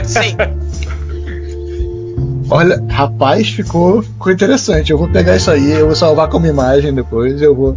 [0.04, 0.36] Sim.
[2.50, 4.92] Olha, rapaz, ficou, ficou interessante.
[4.92, 7.76] Eu vou pegar isso aí, eu vou salvar como imagem depois, eu vou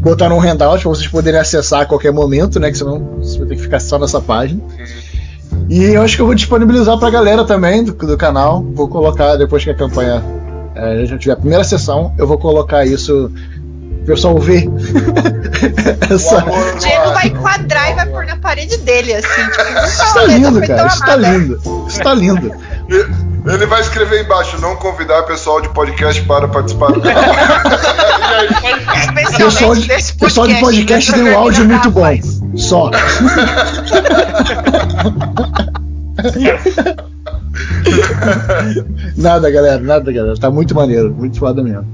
[0.00, 2.70] botar num handout para vocês poderem acessar a qualquer momento, né?
[2.70, 4.60] Que senão você vai ter que ficar só nessa página.
[5.68, 8.62] E eu acho que eu vou disponibilizar pra galera também do, do canal.
[8.62, 10.22] Vou colocar, depois que a campanha
[10.74, 13.30] é, já tiver a primeira sessão, eu vou colocar isso
[14.02, 14.68] o pessoal ver.
[16.08, 16.44] Essa...
[16.44, 19.50] O Diego vai enquadrar e vai pôr na parede dele, assim.
[19.50, 20.86] Tipo, isso tá lindo, cara.
[20.86, 21.60] Isso tá lindo.
[21.88, 22.52] Isso tá lindo.
[23.46, 27.00] Ele vai escrever embaixo, não convidar pessoal de podcast para participar do
[29.36, 32.02] pessoal, de, podcast, pessoal de podcast tem um áudio muito bom.
[32.56, 32.90] Só.
[39.16, 40.36] nada, galera, nada, galera.
[40.36, 41.86] Tá muito maneiro, muito foda mesmo.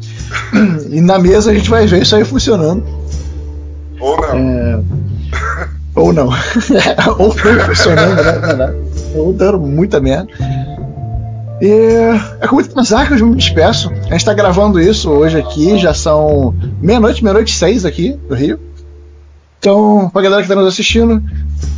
[0.88, 2.82] E na mesa a gente vai ver isso aí funcionando.
[4.00, 4.38] Ou não.
[4.38, 4.80] É...
[5.94, 6.30] Ou não.
[7.18, 8.74] Ou não funcionando, né?
[9.14, 10.28] Ou dando muita merda.
[11.62, 11.70] E
[12.40, 13.88] é com muito pesar que eu me despeço.
[13.88, 18.58] A gente tá gravando isso hoje aqui, já são meia-noite, meia-noite seis aqui do Rio.
[19.60, 21.22] Então, pra galera que tá nos assistindo,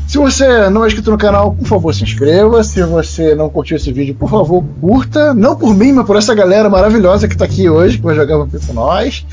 [0.08, 2.64] se você não é inscrito no canal, por favor, se inscreva.
[2.64, 5.34] Se você não curtiu esse vídeo, por favor, curta.
[5.34, 8.38] Não por mim, mas por essa galera maravilhosa que tá aqui hoje, que vai jogar
[8.38, 9.26] Vampiro com nós.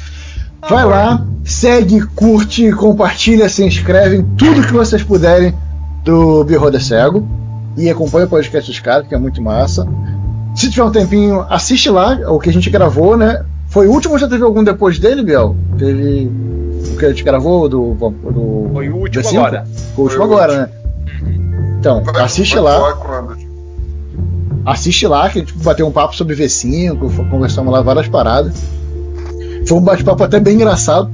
[0.69, 5.53] Vai lá, segue, curte, compartilha, se inscreve em tudo que vocês puderem
[6.03, 7.25] do Beholder Cego.
[7.77, 9.87] E acompanha o podcast dos caras, que é muito massa.
[10.55, 13.43] Se tiver um tempinho, assiste lá o que a gente gravou, né?
[13.69, 15.55] Foi o último ou já teve algum depois dele, Biel?
[15.77, 16.29] Teve
[16.93, 17.93] o que a gente gravou do.
[17.93, 19.65] do foi o último agora.
[19.95, 20.75] Foi o último foi agora, o último.
[20.75, 21.77] né?
[21.79, 22.97] Então, foi, assiste foi lá.
[24.65, 28.53] Assiste lá, que a gente bateu um papo sobre V5, conversamos lá várias paradas.
[29.67, 31.09] Foi um bate-papo até bem engraçado.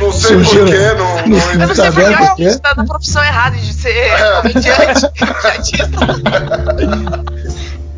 [0.00, 0.58] Não sei porquê,
[0.96, 4.40] não, não, não, não sei porque você tá na profissão errada de ser é.
[4.40, 5.06] comediante.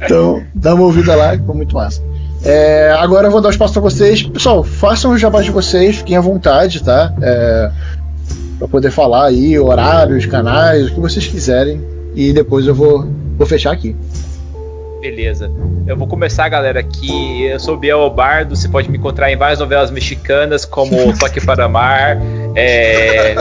[0.03, 2.03] Então, dá uma ouvida lá, foi muito massa.
[2.45, 4.23] É, agora eu vou dar espaço para vocês.
[4.23, 7.13] Pessoal, façam os jabás de vocês, fiquem à vontade, tá?
[7.21, 7.71] É,
[8.59, 11.81] para poder falar aí, horários, canais, o que vocês quiserem.
[12.15, 13.07] E depois eu vou,
[13.37, 13.97] vou fechar aqui.
[15.01, 15.51] Beleza.
[15.87, 17.45] Eu vou começar, galera, aqui.
[17.45, 18.57] Eu sou Biel Bardo.
[18.57, 22.19] Você pode me encontrar em várias novelas mexicanas, como Toque para Mar,
[22.55, 23.35] é,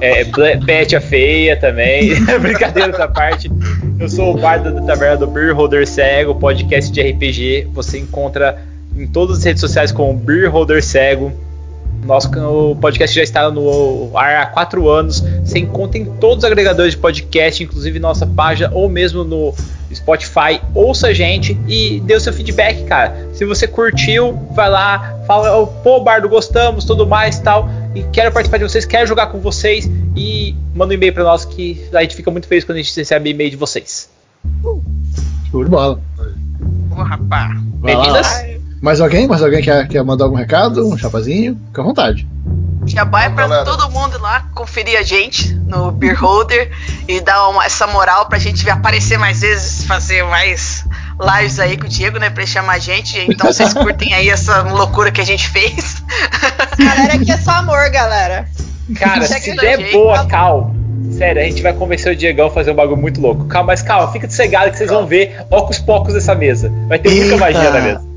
[0.00, 0.24] é,
[0.64, 2.10] Pet a Feia também.
[2.40, 3.50] Brincadeira essa parte.
[3.98, 7.68] Eu sou o Bardo da Taverna do Beer Holder Cego, podcast de RPG.
[7.72, 8.58] Você encontra
[8.96, 11.32] em todas as redes sociais como Beer Holder Cego.
[12.04, 15.22] Nosso o podcast já está no ar há quatro anos.
[15.44, 19.54] Você encontra em todos os agregadores de podcast, inclusive nossa página ou mesmo no
[19.94, 20.60] Spotify.
[20.74, 23.28] Ouça a gente e dê o seu feedback, cara.
[23.32, 27.68] Se você curtiu, vai lá, fala, pô, Bardo, gostamos, tudo mais tal.
[27.94, 29.88] E quero participar de vocês, quero jogar com vocês.
[30.16, 32.96] E manda um e-mail para nós que a gente fica muito feliz quando a gente
[32.96, 34.10] recebe e-mail de vocês.
[35.50, 36.00] Show de bola.
[36.90, 37.60] Ô, rapaz.
[37.82, 38.26] Bem-vindas.
[38.82, 39.28] Mais alguém?
[39.28, 40.88] Mais alguém quer, quer mandar algum recado?
[40.88, 41.56] Um chapazinho?
[41.68, 42.26] Fica à vontade.
[42.84, 46.68] Já vai para todo mundo lá conferir a gente no Beer Holder
[47.06, 50.84] e dar uma, essa moral pra gente aparecer mais vezes, fazer mais
[51.20, 52.28] lives aí com o Diego, né?
[52.28, 53.20] Pra ele chamar a gente.
[53.30, 56.02] Então vocês curtem aí essa loucura que a gente fez.
[56.76, 58.48] Galera, aqui é só amor, galera.
[58.98, 60.74] Cara, se der jeito, boa, tá Cal.
[61.12, 63.44] Sério, a gente vai convencer o Diegão a fazer um bagulho muito louco.
[63.44, 66.72] Calma, mas calma, fica sossegado que vocês vão ver ocos pocos dessa mesa.
[66.88, 68.11] Vai ter muita magia na mesa.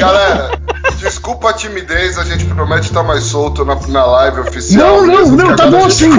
[0.00, 0.50] Galera,
[0.98, 5.02] desculpa a timidez, a gente promete estar mais solto na, na live oficial.
[5.02, 6.10] Não, não, não, tá bom assim.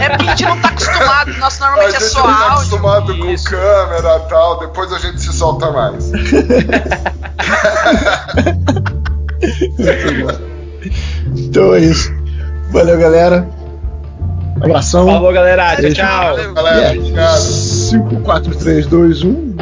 [0.00, 2.32] É porque a gente não tá acostumado, nosso normalmente é só áudio.
[2.32, 3.44] A gente não tá acostumado Isso.
[3.44, 6.10] com câmera e tal, depois a gente se solta mais.
[11.36, 12.12] então é isso.
[12.72, 13.48] Valeu, galera.
[14.56, 15.06] Abração.
[15.06, 15.76] Falou, galera.
[15.76, 16.36] Tchau, tchau.
[16.36, 16.78] Valeu, galera.
[16.78, 17.00] Yeah.
[17.00, 17.40] Obrigado.
[17.40, 19.56] 5, 4, 3, 2, 1.